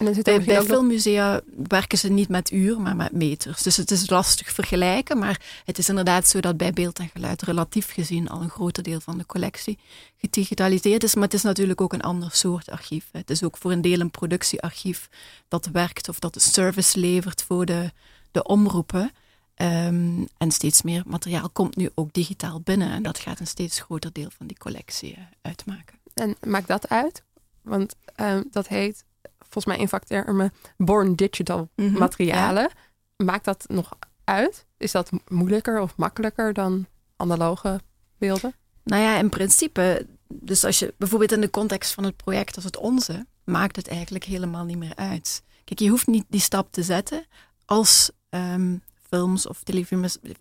En 0.00 0.22
bij, 0.22 0.44
bij 0.44 0.62
filmmusea 0.62 1.40
werken 1.68 1.98
ze 1.98 2.08
niet 2.08 2.28
met 2.28 2.52
uur, 2.52 2.80
maar 2.80 2.96
met 2.96 3.12
meters. 3.12 3.62
Dus 3.62 3.76
het 3.76 3.90
is 3.90 4.10
lastig 4.10 4.52
vergelijken, 4.52 5.18
maar 5.18 5.62
het 5.64 5.78
is 5.78 5.88
inderdaad 5.88 6.28
zo 6.28 6.40
dat 6.40 6.56
bij 6.56 6.72
beeld 6.72 6.98
en 6.98 7.08
geluid 7.08 7.42
relatief 7.42 7.92
gezien 7.92 8.28
al 8.28 8.42
een 8.42 8.50
groter 8.50 8.82
deel 8.82 9.00
van 9.00 9.18
de 9.18 9.26
collectie 9.26 9.78
gedigitaliseerd 10.16 11.02
is. 11.02 11.14
Maar 11.14 11.24
het 11.24 11.34
is 11.34 11.42
natuurlijk 11.42 11.80
ook 11.80 11.92
een 11.92 12.00
ander 12.00 12.30
soort 12.32 12.70
archief. 12.70 13.08
Het 13.12 13.30
is 13.30 13.42
ook 13.42 13.56
voor 13.56 13.72
een 13.72 13.80
deel 13.80 14.00
een 14.00 14.10
productiearchief 14.10 15.08
dat 15.48 15.66
werkt 15.66 16.08
of 16.08 16.18
dat 16.18 16.34
de 16.34 16.40
service 16.40 16.98
levert 16.98 17.42
voor 17.42 17.66
de, 17.66 17.92
de 18.30 18.42
omroepen. 18.42 19.10
Um, 19.56 20.28
en 20.38 20.50
steeds 20.50 20.82
meer 20.82 21.02
materiaal 21.06 21.50
komt 21.50 21.76
nu 21.76 21.90
ook 21.94 22.12
digitaal 22.12 22.60
binnen 22.60 22.90
en 22.90 23.02
dat 23.02 23.18
gaat 23.18 23.40
een 23.40 23.46
steeds 23.46 23.80
groter 23.80 24.12
deel 24.12 24.30
van 24.36 24.46
die 24.46 24.58
collectie 24.58 25.12
uh, 25.12 25.18
uitmaken. 25.42 25.98
En 26.14 26.36
maakt 26.46 26.68
dat 26.68 26.88
uit? 26.88 27.22
Want 27.62 27.94
uh, 28.16 28.40
dat 28.50 28.68
heet 28.68 29.04
volgens 29.50 29.74
mij 29.74 29.82
in 29.82 29.88
vaktermen 29.88 30.52
born 30.76 31.14
digital 31.14 31.68
mhm, 31.76 31.98
materialen. 31.98 32.70
Maakt 33.16 33.44
dat 33.44 33.64
nog 33.68 33.88
uit? 34.24 34.66
Is 34.76 34.92
dat 34.92 35.10
moeilijker 35.28 35.80
of 35.80 35.96
makkelijker 35.96 36.52
dan 36.52 36.86
analoge 37.16 37.80
beelden? 38.18 38.54
Nou 38.84 39.02
ja, 39.02 39.18
in 39.18 39.28
principe, 39.28 40.06
dus 40.28 40.64
als 40.64 40.78
je 40.78 40.94
bijvoorbeeld 40.98 41.32
in 41.32 41.40
de 41.40 41.50
context 41.50 41.92
van 41.92 42.04
het 42.04 42.16
project 42.16 42.56
als 42.56 42.64
het 42.64 42.76
onze, 42.76 43.26
maakt 43.44 43.76
het 43.76 43.88
eigenlijk 43.88 44.24
helemaal 44.24 44.64
niet 44.64 44.78
meer 44.78 44.96
uit. 44.96 45.42
Kijk, 45.64 45.80
je 45.80 45.88
hoeft 45.88 46.06
niet 46.06 46.24
die 46.28 46.40
stap 46.40 46.72
te 46.72 46.82
zetten 46.82 47.26
als 47.64 48.10
ehm, 48.28 48.76
films 49.08 49.46
of 49.46 49.62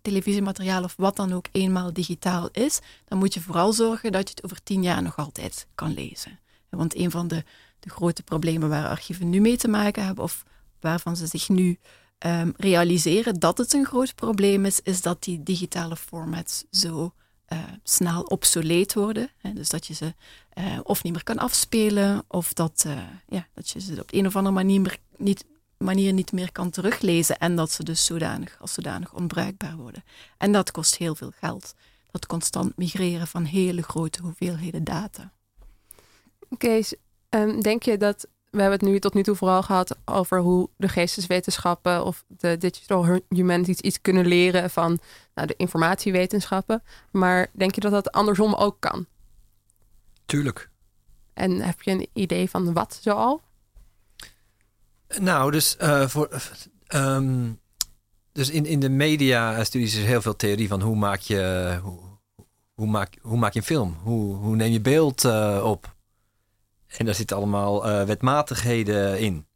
televisiemateriaal 0.02 0.84
of 0.84 0.94
wat 0.98 1.16
dan 1.16 1.34
ook 1.34 1.46
eenmaal 1.52 1.94
digitaal 1.94 2.50
is. 2.52 2.80
Dan 3.06 3.18
moet 3.18 3.34
je 3.34 3.42
vooral 3.42 3.74
zorgen 3.74 4.12
dat 4.12 4.22
je 4.22 4.34
het 4.36 4.44
over 4.44 4.64
tien 4.64 4.84
jaar 4.84 5.02
nog 5.02 5.18
altijd 5.18 5.68
kan 5.76 5.94
lezen. 5.94 6.40
Want 6.70 6.96
een 6.96 7.12
van 7.12 7.28
de 7.28 7.44
de 7.80 7.90
grote 7.90 8.24
problemen 8.24 8.70
waar 8.70 8.88
archieven 8.88 9.30
nu 9.30 9.40
mee 9.40 9.58
te 9.58 9.68
maken 9.68 10.06
hebben, 10.06 10.24
of 10.24 10.44
waarvan 10.80 11.16
ze 11.16 11.28
zich 11.28 11.50
nu 11.50 11.78
um, 12.26 12.54
realiseren 12.58 13.40
dat 13.40 13.58
het 13.58 13.74
een 13.74 13.86
groot 13.86 14.16
probleem 14.16 14.66
is, 14.66 14.82
is 14.82 15.02
dat 15.02 15.24
die 15.24 15.44
digitale 15.44 15.96
formats 15.96 16.66
zo 16.72 17.14
uh, 17.54 17.60
snel 17.84 18.22
obsoleet 18.22 18.94
worden. 18.94 19.30
Hè, 19.38 19.54
dus 19.54 19.70
dat 19.70 19.88
je 19.88 19.94
ze 19.94 20.14
uh, 20.58 20.80
of 20.84 21.04
niet 21.04 21.14
meer 21.14 21.24
kan 21.24 21.38
afspelen, 21.38 22.24
of 22.28 22.54
dat, 22.54 22.84
uh, 22.88 23.02
ja, 23.28 23.48
dat 23.54 23.70
je 23.70 23.80
ze 23.80 24.02
op 24.02 24.14
een 24.14 24.26
of 24.26 24.36
andere 24.36 24.56
manier 24.56 24.98
niet, 25.18 25.46
manier 25.78 26.14
niet 26.14 26.32
meer 26.32 26.52
kan 26.52 26.70
teruglezen 26.70 27.38
en 27.38 27.56
dat 27.56 27.72
ze 27.72 27.84
dus 27.84 28.06
zodanig, 28.06 28.58
als 28.62 28.74
zodanig 28.74 29.14
onbruikbaar 29.14 29.76
worden. 29.76 30.04
En 30.38 30.52
dat 30.52 30.72
kost 30.72 30.98
heel 30.98 31.16
veel 31.16 31.32
geld. 31.40 31.76
Dat 32.12 32.26
constant 32.26 32.78
migreren 32.78 33.28
van 33.28 33.44
hele 33.44 33.82
grote 33.82 34.22
hoeveelheden 34.22 34.84
data. 34.84 35.34
Kees, 36.58 36.96
Um, 37.30 37.62
denk 37.62 37.84
je 37.84 37.98
dat, 37.98 38.28
we 38.50 38.62
hebben 38.62 38.80
het 38.80 38.90
nu 38.90 39.00
tot 39.00 39.14
nu 39.14 39.24
toe 39.24 39.36
vooral 39.36 39.64
gehad 39.64 39.98
over 40.06 40.40
hoe 40.40 40.70
de 40.76 40.88
geesteswetenschappen 40.90 42.06
of 42.06 42.24
de 42.28 42.58
digital 42.58 43.22
humanities 43.30 43.80
iets 43.80 44.02
kunnen 44.02 44.26
leren 44.26 44.70
van 44.70 45.00
nou, 45.36 45.48
de 45.48 45.56
informatiewetenschappen. 45.58 46.84
Maar 47.12 47.48
denk 47.52 47.76
je 47.76 47.82
dat 47.82 47.92
dat 47.92 48.12
andersom 48.12 48.54
ook 48.54 48.76
kan? 48.80 49.06
Tuurlijk. 50.26 50.70
En 51.34 51.62
heb 51.62 51.82
je 51.82 51.92
een 51.92 52.08
idee 52.14 52.50
van 52.50 52.74
wat 52.74 53.00
zoal? 53.02 53.42
Nou, 55.20 55.52
dus 55.52 55.78
uh, 55.82 56.08
voor. 56.08 56.42
Um, 56.94 57.60
dus 58.32 58.50
in, 58.50 58.66
in 58.66 58.80
de 58.80 58.90
media-studies 58.90 59.96
is 59.96 60.04
heel 60.04 60.22
veel 60.22 60.36
theorie 60.36 60.68
van 60.68 60.82
hoe 60.82 60.96
maak 60.96 61.20
je, 61.20 61.80
hoe, 61.84 62.00
hoe, 62.74 62.88
maak, 62.88 63.18
hoe 63.22 63.38
maak 63.38 63.54
je 63.54 63.60
een 63.60 63.66
film? 63.66 63.98
Hoe, 64.04 64.36
hoe 64.36 64.56
neem 64.56 64.72
je 64.72 64.82
beeld 64.82 65.24
uh, 65.24 65.62
op? 65.64 65.96
En 66.98 67.06
daar 67.06 67.16
zitten 67.16 67.38
allemaal 67.38 67.90
uh, 67.90 68.04
wetmatigheden 68.04 69.20
in. 69.20 69.48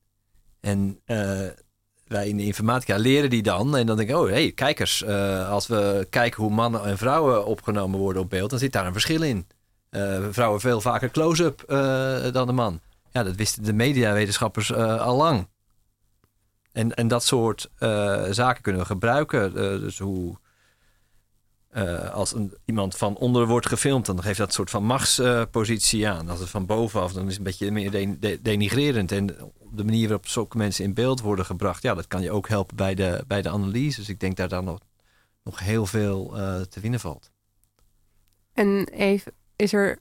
En 0.60 1.00
uh, 1.06 1.48
wij 2.08 2.28
in 2.28 2.38
de 2.38 2.46
informatica 2.46 2.98
leren 2.98 3.30
die 3.30 3.44
dan. 3.44 3.78
En 3.78 3.86
dan 3.86 3.98
denk 3.98 4.10
ik, 4.10 4.16
oh 4.16 4.26
hé, 4.26 4.32
hey, 4.32 4.52
kijkers. 4.52 5.02
Uh, 5.02 5.50
als 5.50 5.68
we 5.68 6.08
kijken 6.10 6.44
hoe 6.44 6.52
mannen 6.52 6.84
en 6.84 6.98
vrouwen 6.98 7.46
opgenomen 7.46 8.00
worden 8.00 8.22
op 8.22 8.30
beeld, 8.30 8.50
dan 8.50 8.60
zit 8.60 8.72
daar 8.72 8.86
een 8.86 8.92
verschil 8.92 9.22
in. 9.22 9.48
vrouwen 10.32 10.60
veel 10.60 10.82
vaker 10.82 11.12
close-up 11.12 11.64
dan 12.34 12.48
de 12.48 12.54
man. 12.54 12.80
Ja, 13.12 13.24
dat 13.24 13.36
wisten 13.36 13.64
de 13.64 13.74
mediawetenschappers 13.74 14.74
al 14.74 15.16
lang. 15.16 15.48
En, 16.72 16.94
en 16.94 17.08
dat 17.08 17.24
soort 17.24 17.70
zaken 18.30 18.62
kunnen 18.62 18.82
we 18.82 18.88
gebruiken. 18.88 19.54
dus 19.82 20.00
hoe 20.00 20.38
uh, 21.76 22.14
als 22.14 22.34
een, 22.34 22.54
iemand 22.66 22.98
van 22.98 23.16
onder 23.16 23.48
wordt 23.48 23.68
gefilmd, 23.68 24.06
dan 24.06 24.22
geeft 24.22 24.38
dat 24.38 24.48
een 24.48 24.54
soort 24.54 24.70
van 24.70 24.84
machtspositie 24.84 26.08
aan. 26.08 26.30
Als 26.30 26.40
het 26.40 26.50
van 26.50 26.66
bovenaf, 26.66 27.14
dan 27.14 27.24
is 27.24 27.30
het 27.30 27.38
een 27.38 27.44
beetje 27.44 27.72
meer 27.72 28.42
denigrerend. 28.42 29.12
En 29.12 29.28
de 29.72 29.84
manier 29.84 30.08
waarop 30.08 30.28
zulke 30.28 30.58
mensen 30.58 30.84
in 30.84 30.94
beeld 30.94 31.22
worden 31.22 31.46
gebracht, 31.46 31.84
ja, 31.84 31.94
dat 31.94 32.08
kan 32.08 32.22
je 32.22 32.32
ook 32.32 32.48
helpen 32.48 32.76
bij 32.76 32.96
de, 32.96 33.24
bij 33.28 33.42
de 33.42 33.50
analyse. 33.50 34.00
Dus 34.00 34.10
ik 34.10 34.20
denk 34.20 34.36
daar 34.36 34.64
nog, 34.64 34.80
nog 35.44 35.60
heel 35.60 35.86
veel 35.86 36.38
uh, 36.38 36.62
te 36.62 36.80
winnen 36.80 37.00
valt. 37.00 37.32
En 38.54 38.88
even, 38.88 39.32
is 39.56 39.74
er 39.74 40.00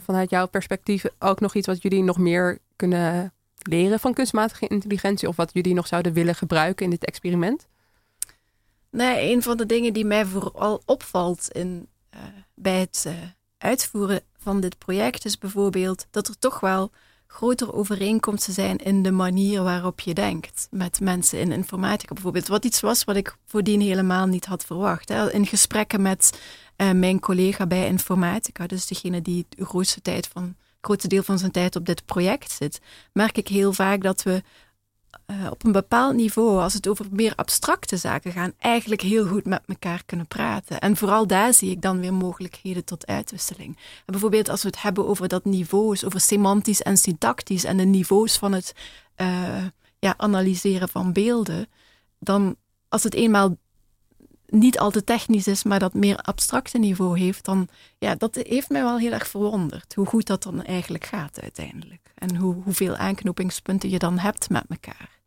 vanuit 0.00 0.30
jouw 0.30 0.46
perspectief 0.46 1.04
ook 1.18 1.40
nog 1.40 1.54
iets 1.54 1.66
wat 1.66 1.82
jullie 1.82 2.02
nog 2.02 2.18
meer 2.18 2.58
kunnen 2.76 3.32
leren 3.62 4.00
van 4.00 4.14
kunstmatige 4.14 4.66
intelligentie? 4.68 5.28
Of 5.28 5.36
wat 5.36 5.50
jullie 5.52 5.74
nog 5.74 5.86
zouden 5.86 6.12
willen 6.12 6.34
gebruiken 6.34 6.84
in 6.84 6.90
dit 6.90 7.04
experiment? 7.04 7.66
Nee, 8.92 9.32
een 9.32 9.42
van 9.42 9.56
de 9.56 9.66
dingen 9.66 9.92
die 9.92 10.04
mij 10.04 10.26
vooral 10.26 10.82
opvalt 10.84 11.48
in, 11.52 11.88
uh, 12.14 12.20
bij 12.54 12.80
het 12.80 13.04
uh, 13.06 13.12
uitvoeren 13.58 14.20
van 14.36 14.60
dit 14.60 14.78
project 14.78 15.24
is 15.24 15.38
bijvoorbeeld 15.38 16.06
dat 16.10 16.28
er 16.28 16.38
toch 16.38 16.60
wel 16.60 16.90
grotere 17.26 17.72
overeenkomsten 17.72 18.52
zijn 18.52 18.76
in 18.76 19.02
de 19.02 19.10
manier 19.10 19.62
waarop 19.62 20.00
je 20.00 20.14
denkt 20.14 20.66
met 20.70 21.00
mensen 21.00 21.38
in 21.38 21.52
informatica 21.52 22.14
bijvoorbeeld. 22.14 22.48
Wat 22.48 22.64
iets 22.64 22.80
was 22.80 23.04
wat 23.04 23.16
ik 23.16 23.36
voordien 23.46 23.80
helemaal 23.80 24.26
niet 24.26 24.44
had 24.44 24.64
verwacht. 24.64 25.08
Hè. 25.08 25.32
In 25.32 25.46
gesprekken 25.46 26.02
met 26.02 26.40
uh, 26.76 26.90
mijn 26.90 27.20
collega 27.20 27.66
bij 27.66 27.86
informatica, 27.86 28.66
dus 28.66 28.86
degene 28.86 29.22
die 29.22 29.46
de 29.48 29.64
grootste, 29.64 30.02
tijd 30.02 30.28
van, 30.32 30.56
grootste 30.80 31.08
deel 31.08 31.22
van 31.22 31.38
zijn 31.38 31.50
tijd 31.50 31.76
op 31.76 31.86
dit 31.86 32.04
project 32.04 32.50
zit, 32.50 32.80
merk 33.12 33.36
ik 33.36 33.48
heel 33.48 33.72
vaak 33.72 34.02
dat 34.02 34.22
we 34.22 34.42
uh, 35.26 35.50
op 35.50 35.64
een 35.64 35.72
bepaald 35.72 36.14
niveau, 36.14 36.62
als 36.62 36.74
het 36.74 36.88
over 36.88 37.06
meer 37.10 37.34
abstracte 37.34 37.96
zaken 37.96 38.32
gaat, 38.32 38.52
eigenlijk 38.58 39.00
heel 39.00 39.26
goed 39.26 39.44
met 39.44 39.62
elkaar 39.66 40.02
kunnen 40.06 40.26
praten. 40.26 40.80
En 40.80 40.96
vooral 40.96 41.26
daar 41.26 41.54
zie 41.54 41.70
ik 41.70 41.82
dan 41.82 42.00
weer 42.00 42.14
mogelijkheden 42.14 42.84
tot 42.84 43.06
uitwisseling. 43.06 43.76
En 43.76 44.04
bijvoorbeeld 44.06 44.48
als 44.48 44.62
we 44.62 44.68
het 44.68 44.82
hebben 44.82 45.06
over 45.06 45.28
dat 45.28 45.44
niveaus, 45.44 46.04
over 46.04 46.20
semantisch 46.20 46.82
en 46.82 46.96
syntactisch 46.96 47.64
en 47.64 47.76
de 47.76 47.84
niveaus 47.84 48.36
van 48.36 48.52
het 48.52 48.74
uh, 49.16 49.64
ja, 49.98 50.14
analyseren 50.16 50.88
van 50.88 51.12
beelden, 51.12 51.66
dan 52.18 52.56
als 52.88 53.02
het 53.02 53.14
eenmaal 53.14 53.56
niet 54.52 54.78
al 54.78 54.90
te 54.90 55.04
technisch 55.04 55.46
is, 55.46 55.62
maar 55.62 55.78
dat 55.78 55.94
meer 55.94 56.16
abstracte 56.16 56.78
niveau 56.78 57.18
heeft, 57.18 57.44
dan 57.44 57.68
ja, 57.98 58.14
dat 58.14 58.34
heeft 58.34 58.68
mij 58.68 58.82
wel 58.82 58.98
heel 58.98 59.12
erg 59.12 59.28
verwonderd. 59.28 59.94
Hoe 59.94 60.06
goed 60.06 60.26
dat 60.26 60.42
dan 60.42 60.64
eigenlijk 60.64 61.04
gaat 61.04 61.40
uiteindelijk. 61.40 62.12
En 62.14 62.36
hoe, 62.36 62.54
hoeveel 62.64 62.96
aanknopingspunten 62.96 63.90
je 63.90 63.98
dan 63.98 64.18
hebt 64.18 64.50
met 64.50 64.64
elkaar. 64.68 65.20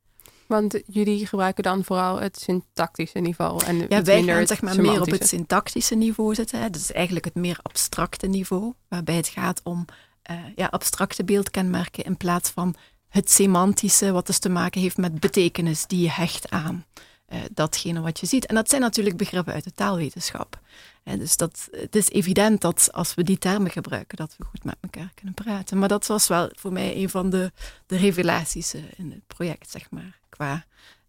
Want 0.48 0.80
jullie 0.88 1.28
gebruiken 1.28 1.64
dan 1.64 1.84
vooral 1.84 2.20
het 2.20 2.40
syntactische 2.40 3.20
niveau. 3.20 3.66
En 3.66 3.86
ja, 3.90 4.04
wij 4.04 4.24
gaan 4.24 4.48
zeg 4.48 4.62
maar 4.62 4.82
meer 4.82 5.02
op 5.02 5.12
het 5.12 5.28
syntactische 5.28 5.96
niveau 5.96 6.36
zitten. 6.36 6.62
Hè. 6.62 6.70
Dus 6.70 6.92
eigenlijk 6.92 7.26
het 7.26 7.36
meer 7.36 7.60
abstracte 7.62 8.28
niveau, 8.28 8.74
waarbij 8.88 9.16
het 9.16 9.28
gaat 9.28 9.62
om 9.64 9.86
uh, 10.32 10.38
ja, 10.56 10.66
abstracte 10.66 11.24
beeldkenmerken 11.24 12.04
in 12.04 12.18
plaats 12.18 12.50
van 12.50 12.76
het 13.08 13.32
semantische, 13.32 14.12
wat 14.12 14.28
dus 14.28 14.40
te 14.40 14.50
maken 14.50 14.82
heeft 14.82 14.98
met 14.98 15.20
betekenis 15.20 15.86
die 15.88 16.02
je 16.02 16.12
hecht 16.12 16.50
aan 16.50 16.86
uh, 17.30 17.40
datgene 17.52 18.02
wat 18.02 18.20
je 18.20 18.26
ziet. 18.26 18.46
En 18.46 18.56
dat 18.56 18.70
zijn 18.70 18.82
natuurlijk 18.82 19.18
begrippen 19.18 19.54
uit 19.54 19.64
de 19.64 19.74
taalwetenschap. 19.74 20.60
En 21.04 21.20
dus 21.20 21.38
dat, 21.38 21.68
het 21.72 21.96
is 21.96 22.10
evident 22.10 22.62
dat 22.62 22.90
als 22.92 23.14
we 23.14 23.24
die 23.24 23.38
termen 23.38 23.72
gebruiken, 23.72 24.18
dat 24.18 24.36
we 24.38 24.44
goed 24.44 24.64
met 24.64 24.76
elkaar 24.82 25.12
kunnen 25.16 25.34
praten. 25.34 25.80
Maar 25.80 25.88
dat 25.88 26.06
was 26.06 26.28
wel 26.28 26.50
voor 26.54 26.72
mij 26.72 26.96
een 26.96 27.10
van 27.10 27.30
de, 27.30 27.52
de 27.86 27.98
revelaties 27.98 28.74
eh, 28.74 28.82
in 28.96 29.12
het 29.12 29.28
project, 29.28 29.70
zeg 29.70 29.92
maar, 29.92 30.20
qua 30.30 30.66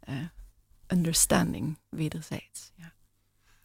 uh, 0.09 0.15
understanding 0.87 1.79
wederzijds. 1.89 2.73
Ja. 2.75 2.93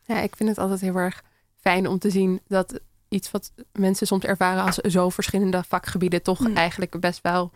ja, 0.05 0.21
ik 0.21 0.35
vind 0.35 0.49
het 0.49 0.57
altijd 0.57 0.81
heel 0.81 0.95
erg 0.95 1.23
fijn 1.59 1.87
om 1.87 1.99
te 1.99 2.09
zien 2.09 2.41
dat 2.47 2.79
iets 3.07 3.31
wat 3.31 3.51
mensen 3.71 4.07
soms 4.07 4.23
ervaren 4.23 4.63
als 4.63 4.75
zo 4.75 5.09
verschillende 5.09 5.63
vakgebieden 5.67 6.23
toch 6.23 6.39
mm. 6.39 6.55
eigenlijk 6.55 6.99
best 6.99 7.21
wel 7.21 7.51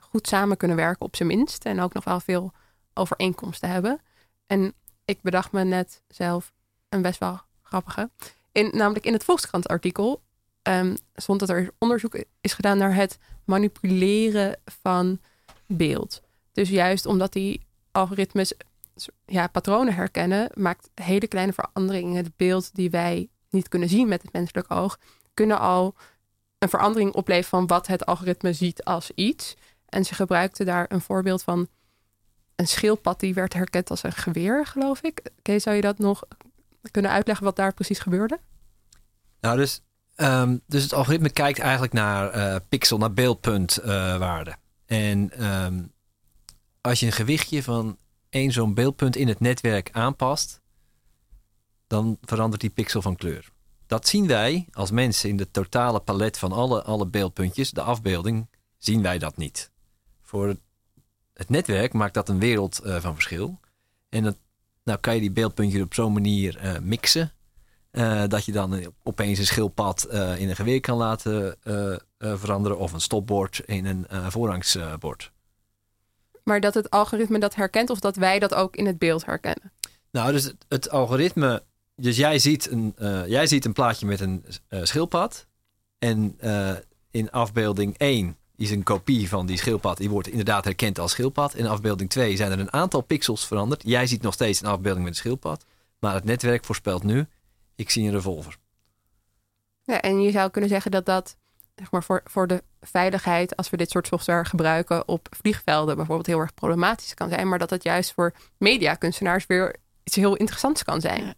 goed 0.00 0.28
samen 0.28 0.56
kunnen 0.56 0.76
werken 0.76 1.06
op 1.06 1.16
zijn 1.16 1.28
minst. 1.28 1.64
En 1.64 1.80
ook 1.80 1.92
nog 1.92 2.04
wel 2.04 2.20
veel 2.20 2.52
overeenkomsten 2.96 3.68
hebben. 3.68 4.00
En 4.46 4.74
ik 5.04 5.22
bedacht 5.22 5.52
me 5.52 5.64
net 5.64 6.02
zelf 6.08 6.52
een 6.88 7.02
best 7.02 7.18
wel 7.18 7.40
grappige. 7.62 8.10
In, 8.52 8.70
namelijk 8.72 9.06
in 9.06 9.12
het 9.12 9.24
Volkskrant 9.24 9.68
artikel 9.68 10.22
um, 10.62 10.96
stond 11.14 11.40
dat 11.40 11.48
er 11.48 11.70
onderzoek 11.78 12.24
is 12.40 12.52
gedaan 12.52 12.78
naar 12.78 12.94
het 12.94 13.18
manipuleren 13.44 14.60
van 14.64 15.20
beeld. 15.66 16.22
Dus 16.52 16.68
juist 16.68 17.06
omdat 17.06 17.32
die 17.32 17.66
algoritmes 17.92 18.52
ja, 19.26 19.46
patronen 19.46 19.94
herkennen, 19.94 20.50
maakt 20.54 20.90
hele 20.94 21.26
kleine 21.26 21.52
veranderingen 21.52 22.16
het 22.16 22.36
beeld 22.36 22.74
die 22.74 22.90
wij 22.90 23.28
niet 23.50 23.68
kunnen 23.68 23.88
zien 23.88 24.08
met 24.08 24.22
het 24.22 24.32
menselijk 24.32 24.70
oog, 24.70 24.98
kunnen 25.34 25.58
al 25.58 25.94
een 26.58 26.68
verandering 26.68 27.12
opleveren 27.12 27.48
van 27.58 27.66
wat 27.66 27.86
het 27.86 28.06
algoritme 28.06 28.52
ziet 28.52 28.84
als 28.84 29.10
iets. 29.14 29.56
En 29.88 30.04
ze 30.04 30.14
gebruikten 30.14 30.66
daar 30.66 30.86
een 30.88 31.00
voorbeeld 31.00 31.42
van 31.42 31.68
een 32.56 32.68
schildpad 32.68 33.20
die 33.20 33.34
werd 33.34 33.52
herkend 33.52 33.90
als 33.90 34.02
een 34.02 34.12
geweer, 34.12 34.66
geloof 34.66 35.00
ik. 35.00 35.30
Kees, 35.42 35.62
zou 35.62 35.76
je 35.76 35.82
dat 35.82 35.98
nog 35.98 36.22
kunnen 36.90 37.10
uitleggen 37.10 37.44
wat 37.44 37.56
daar 37.56 37.74
precies 37.74 37.98
gebeurde? 37.98 38.40
Nou, 39.40 39.56
dus, 39.56 39.82
um, 40.16 40.60
dus 40.66 40.82
het 40.82 40.92
algoritme 40.92 41.30
kijkt 41.30 41.58
eigenlijk 41.58 41.92
naar 41.92 42.36
uh, 42.36 42.56
pixel, 42.68 42.98
naar 42.98 43.12
beeldpuntwaarde. 43.12 44.56
Uh, 44.86 45.10
en 45.10 45.44
um, 45.44 45.92
als 46.80 47.00
je 47.00 47.06
een 47.06 47.12
gewichtje 47.12 47.62
van 47.62 47.98
één 48.28 48.52
zo'n 48.52 48.74
beeldpunt 48.74 49.16
in 49.16 49.28
het 49.28 49.40
netwerk 49.40 49.88
aanpast, 49.92 50.60
dan 51.86 52.18
verandert 52.20 52.60
die 52.60 52.70
pixel 52.70 53.02
van 53.02 53.16
kleur. 53.16 53.48
Dat 53.86 54.08
zien 54.08 54.26
wij 54.26 54.66
als 54.72 54.90
mensen 54.90 55.28
in 55.28 55.36
de 55.36 55.50
totale 55.50 56.00
palet 56.00 56.38
van 56.38 56.52
alle, 56.52 56.82
alle 56.82 57.06
beeldpuntjes, 57.06 57.70
de 57.70 57.82
afbeelding, 57.82 58.48
zien 58.78 59.02
wij 59.02 59.18
dat 59.18 59.36
niet. 59.36 59.70
Voor 60.22 60.56
het 61.36 61.48
netwerk 61.48 61.92
maakt 61.92 62.14
dat 62.14 62.28
een 62.28 62.38
wereld 62.38 62.80
uh, 62.84 62.96
van 62.96 63.14
verschil. 63.14 63.60
En 64.08 64.22
dat, 64.22 64.36
nou 64.84 64.98
kan 64.98 65.14
je 65.14 65.20
die 65.20 65.30
beeldpuntjes 65.30 65.82
op 65.82 65.94
zo'n 65.94 66.12
manier 66.12 66.64
uh, 66.64 66.78
mixen. 66.78 67.32
Uh, 67.92 68.22
dat 68.28 68.44
je 68.44 68.52
dan 68.52 68.94
opeens 69.02 69.38
een 69.38 69.46
schildpad 69.46 70.06
in 70.12 70.48
een 70.48 70.56
geweer 70.56 70.80
kan 70.80 70.96
laten 70.96 71.56
veranderen. 72.18 72.78
Of 72.78 72.92
een 72.92 73.00
stopbord 73.00 73.58
in 73.58 73.86
een 73.86 74.32
voorrangsbord. 74.32 75.32
Maar 76.42 76.60
dat 76.60 76.74
het 76.74 76.90
algoritme 76.90 77.38
dat 77.38 77.54
herkent 77.54 77.90
of 77.90 78.00
dat 78.00 78.16
wij 78.16 78.38
dat 78.38 78.54
ook 78.54 78.76
in 78.76 78.86
het 78.86 78.98
beeld 78.98 79.26
herkennen? 79.26 79.72
Nou, 80.10 80.32
dus 80.32 80.44
het, 80.44 80.56
het 80.68 80.90
algoritme... 80.90 81.62
Dus 81.94 82.16
jij 82.16 82.38
ziet 82.38 82.70
een, 82.70 82.94
jij 83.26 83.46
ziet 83.46 83.64
een 83.64 83.72
plaatje 83.72 84.06
met 84.06 84.20
een 84.20 84.44
schildpad. 84.68 85.46
En 85.98 86.38
in 87.10 87.30
afbeelding 87.30 87.98
1 87.98 88.36
is 88.56 88.70
een 88.70 88.82
kopie 88.82 89.28
van 89.28 89.46
die 89.46 89.58
schildpad. 89.58 89.96
Die 89.96 90.10
wordt 90.10 90.28
inderdaad 90.28 90.64
herkend 90.64 90.98
als 90.98 91.10
schildpad. 91.10 91.54
In 91.54 91.66
afbeelding 91.66 92.10
2 92.10 92.36
zijn 92.36 92.52
er 92.52 92.58
een 92.58 92.72
aantal 92.72 93.00
pixels 93.00 93.46
veranderd. 93.46 93.82
Jij 93.84 94.06
ziet 94.06 94.22
nog 94.22 94.34
steeds 94.34 94.60
een 94.60 94.68
afbeelding 94.68 95.04
met 95.04 95.14
een 95.14 95.20
schildpad. 95.20 95.64
Maar 95.98 96.14
het 96.14 96.24
netwerk 96.24 96.64
voorspelt 96.64 97.02
nu, 97.02 97.26
ik 97.74 97.90
zie 97.90 98.04
een 98.04 98.14
revolver. 98.14 98.58
Ja, 99.82 100.00
en 100.00 100.20
je 100.20 100.30
zou 100.30 100.50
kunnen 100.50 100.70
zeggen 100.70 100.90
dat 100.90 101.06
dat 101.06 101.36
zeg 101.74 101.90
maar, 101.90 102.04
voor, 102.04 102.20
voor 102.24 102.46
de 102.46 102.62
veiligheid, 102.80 103.56
als 103.56 103.70
we 103.70 103.76
dit 103.76 103.90
soort 103.90 104.06
software 104.06 104.44
gebruiken 104.44 105.08
op 105.08 105.28
vliegvelden, 105.30 105.96
bijvoorbeeld 105.96 106.26
heel 106.26 106.40
erg 106.40 106.54
problematisch 106.54 107.14
kan 107.14 107.28
zijn. 107.28 107.48
Maar 107.48 107.58
dat 107.58 107.70
het 107.70 107.82
juist 107.82 108.12
voor 108.12 108.34
mediakunstenaars 108.58 109.46
weer 109.46 109.76
iets 110.04 110.16
heel 110.16 110.36
interessants 110.36 110.82
kan 110.82 111.00
zijn. 111.00 111.24
Ja, 111.24 111.34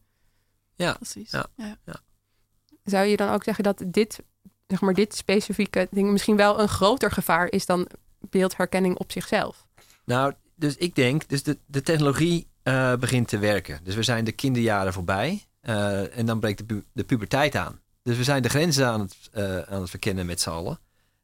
ja 0.75 0.93
precies. 0.93 1.31
Ja. 1.31 1.47
ja. 1.57 2.01
Zou 2.85 3.07
je 3.07 3.16
dan 3.16 3.31
ook 3.31 3.45
zeggen 3.45 3.64
dat 3.64 3.83
dit 3.87 4.23
zeg 4.69 4.81
maar, 4.81 4.95
dit 4.95 5.14
specifieke 5.14 5.89
ding 5.91 6.11
misschien 6.11 6.37
wel 6.37 6.61
een 6.61 6.69
groter 6.69 7.11
gevaar 7.11 7.51
is 7.51 7.66
dan 7.66 7.89
beeldherkenning 8.21 8.99
op 8.99 9.12
zichzelf. 9.12 9.66
Nou, 10.05 10.33
dus 10.55 10.77
ik 10.77 10.95
denk, 10.95 11.29
dus 11.29 11.43
de, 11.43 11.59
de 11.66 11.83
technologie 11.83 12.49
uh, 12.64 12.97
begint 12.97 13.29
te 13.29 13.39
werken. 13.39 13.81
Dus 13.83 13.95
we 13.95 14.03
zijn 14.03 14.25
de 14.25 14.33
kinderjaren 14.33 14.93
voorbij 14.93 15.45
uh, 15.62 16.19
en 16.19 16.27
dan 16.27 16.41
breekt 16.41 16.69
de, 16.69 16.85
de, 16.93 17.05
puberteit 17.05 17.57
aan. 17.57 17.81
Dus 18.03 18.16
we 18.16 18.25
zijn 18.25 18.43
de 18.43 18.49
grenzen 18.49 18.87
aan 18.87 19.01
het, 19.01 19.16
uh, 19.35 19.59
aan 19.59 19.81
het 19.81 19.91
verkennen 19.91 20.27
met 20.27 20.41
z'n 20.41 20.51
allen. 20.51 20.79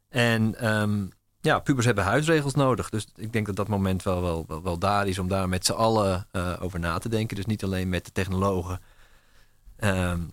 En 0.08 0.72
um, 0.72 1.10
ja, 1.40 1.58
pubers 1.58 1.86
hebben 1.86 2.04
huisregels 2.04 2.54
nodig. 2.54 2.88
Dus 2.88 3.06
ik 3.16 3.32
denk 3.32 3.46
dat 3.46 3.56
dat 3.56 3.68
moment 3.68 4.02
wel, 4.02 4.22
wel, 4.22 4.62
wel, 4.62 4.78
daar 4.78 5.08
is 5.08 5.18
om 5.18 5.28
daar 5.28 5.48
met 5.48 5.66
z'n 5.66 5.72
allen 5.72 6.26
over 6.60 6.80
na 6.80 6.98
te 6.98 7.08
denken. 7.08 7.36
Dus 7.36 7.46
niet 7.46 7.64
alleen 7.64 7.88
met 7.88 8.04
de 8.04 8.12
technologen. 8.12 8.80
Um, 9.78 10.32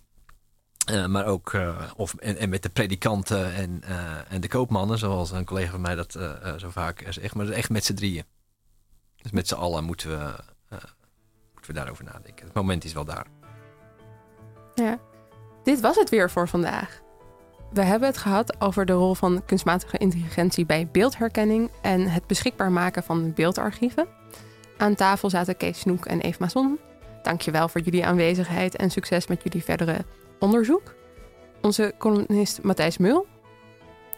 uh, 0.90 1.06
maar 1.06 1.26
ook 1.26 1.52
uh, 1.52 1.82
of, 1.96 2.14
en, 2.14 2.48
met 2.48 2.62
de 2.62 2.68
predikanten 2.68 3.54
en, 3.54 3.82
uh, 3.88 4.32
en 4.32 4.40
de 4.40 4.48
koopmannen, 4.48 4.98
zoals 4.98 5.30
een 5.30 5.44
collega 5.44 5.70
van 5.70 5.80
mij 5.80 5.94
dat 5.94 6.12
zo 6.56 6.70
vaak 6.70 7.04
zegt. 7.08 7.34
Maar 7.34 7.48
echt 7.48 7.70
met 7.70 7.84
z'n 7.84 7.94
drieën. 7.94 8.24
Dus 9.22 9.32
met 9.32 9.48
z'n 9.48 9.54
allen 9.54 9.84
moeten 9.84 10.08
we, 10.08 10.34
moeten 11.52 11.72
we 11.72 11.72
daarover 11.72 12.04
nadenken. 12.04 12.46
Het 12.46 12.54
moment 12.54 12.84
is 12.84 12.92
wel 12.92 13.04
daar. 13.04 13.26
Ja, 14.74 14.98
dit 15.64 15.80
was 15.80 15.96
het 15.96 16.10
weer 16.10 16.30
voor 16.30 16.48
vandaag. 16.48 17.00
We 17.72 17.82
hebben 17.82 18.08
het 18.08 18.18
gehad 18.18 18.60
over 18.60 18.86
de 18.86 18.92
rol 18.92 19.14
van 19.14 19.42
kunstmatige 19.46 19.98
intelligentie 19.98 20.66
bij 20.66 20.88
beeldherkenning 20.92 21.70
en 21.82 22.10
het 22.10 22.26
beschikbaar 22.26 22.72
maken 22.72 23.02
van 23.02 23.32
beeldarchieven. 23.34 24.06
Aan 24.76 24.94
tafel 24.94 25.30
zaten 25.30 25.56
Kees 25.56 25.78
Snoek 25.78 26.06
en 26.06 26.20
Eve 26.20 26.36
Mason. 26.40 26.78
Dankjewel 27.22 27.68
voor 27.68 27.80
jullie 27.80 28.06
aanwezigheid 28.06 28.76
en 28.76 28.90
succes 28.90 29.26
met 29.26 29.42
jullie 29.42 29.64
verdere 29.64 30.04
onderzoek. 30.42 30.94
Onze 31.60 31.94
columnist 31.98 32.62
Matthijs 32.62 32.98
Mul, 32.98 33.26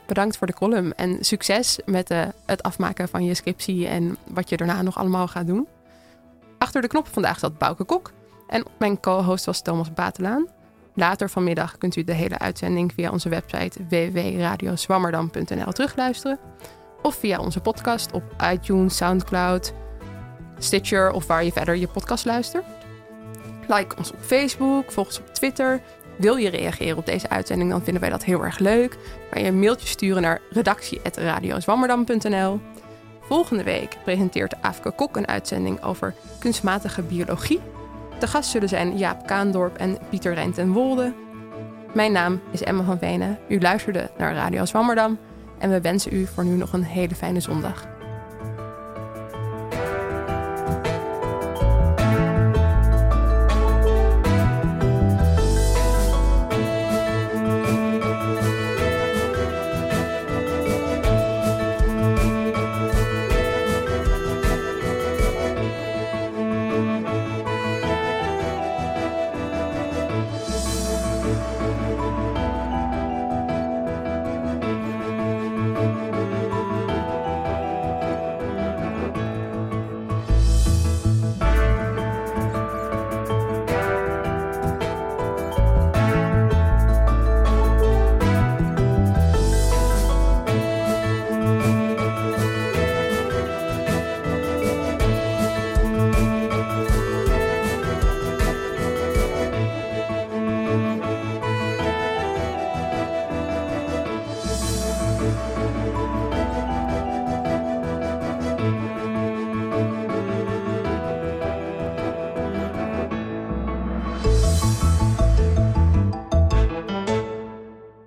bedankt 0.06 0.36
voor 0.36 0.46
de 0.46 0.54
column 0.54 0.94
en 0.94 1.24
succes 1.24 1.78
met 1.84 2.10
uh, 2.10 2.24
het 2.46 2.62
afmaken 2.62 3.08
van 3.08 3.24
je 3.24 3.34
scriptie 3.34 3.86
en 3.86 4.16
wat 4.28 4.48
je 4.48 4.56
daarna 4.56 4.82
nog 4.82 4.98
allemaal 4.98 5.28
gaat 5.28 5.46
doen. 5.46 5.68
Achter 6.58 6.80
de 6.82 6.88
knop 6.88 7.08
vandaag 7.08 7.38
zat 7.38 7.58
Bouke 7.58 7.84
Kok 7.84 8.12
en 8.46 8.64
mijn 8.78 9.00
co-host 9.00 9.44
was 9.44 9.62
Thomas 9.62 9.92
Batelaan. 9.92 10.48
Later 10.94 11.30
vanmiddag 11.30 11.78
kunt 11.78 11.96
u 11.96 12.04
de 12.04 12.12
hele 12.12 12.38
uitzending 12.38 12.92
via 12.92 13.10
onze 13.10 13.28
website 13.28 13.84
www.radioswammerdam.nl 13.88 15.72
terugluisteren. 15.72 16.38
Of 17.02 17.14
via 17.14 17.38
onze 17.38 17.60
podcast 17.60 18.12
op 18.12 18.22
iTunes, 18.52 18.96
Soundcloud, 18.96 19.72
Stitcher 20.58 21.10
of 21.10 21.26
waar 21.26 21.44
je 21.44 21.52
verder 21.52 21.76
je 21.76 21.88
podcast 21.88 22.24
luistert. 22.24 22.64
Like 23.68 23.96
ons 23.96 24.12
op 24.12 24.20
Facebook, 24.20 24.92
volg 24.92 25.06
ons 25.06 25.18
op 25.18 25.34
Twitter. 25.34 25.80
Wil 26.16 26.36
je 26.36 26.48
reageren 26.48 26.96
op 26.96 27.06
deze 27.06 27.28
uitzending, 27.28 27.70
dan 27.70 27.82
vinden 27.82 28.02
wij 28.02 28.10
dat 28.10 28.24
heel 28.24 28.44
erg 28.44 28.58
leuk. 28.58 28.96
Kan 29.30 29.42
je 29.42 29.48
een 29.48 29.58
mailtje 29.58 29.86
sturen 29.86 30.22
naar 30.22 30.40
redactie.radioswammerdam.nl. 30.50 32.60
Volgende 33.20 33.62
week 33.62 33.96
presenteert 34.04 34.62
Afke 34.62 34.90
Kok 34.90 35.16
een 35.16 35.28
uitzending 35.28 35.82
over 35.82 36.14
kunstmatige 36.38 37.02
biologie. 37.02 37.60
De 38.18 38.26
gast 38.26 38.50
zullen 38.50 38.68
zijn 38.68 38.98
Jaap 38.98 39.26
Kaandorp 39.26 39.76
en 39.76 39.98
Pieter 40.10 40.34
Rijn 40.34 40.72
Wolde. 40.72 41.12
Mijn 41.92 42.12
naam 42.12 42.40
is 42.50 42.62
Emma 42.62 42.82
van 42.82 42.98
Venen. 42.98 43.38
U 43.48 43.60
luisterde 43.60 44.10
naar 44.18 44.34
Radio 44.34 44.64
Zwammerdam 44.64 45.18
en 45.58 45.70
we 45.70 45.80
wensen 45.80 46.14
u 46.14 46.26
voor 46.26 46.44
nu 46.44 46.56
nog 46.56 46.72
een 46.72 46.84
hele 46.84 47.14
fijne 47.14 47.40
zondag. 47.40 47.93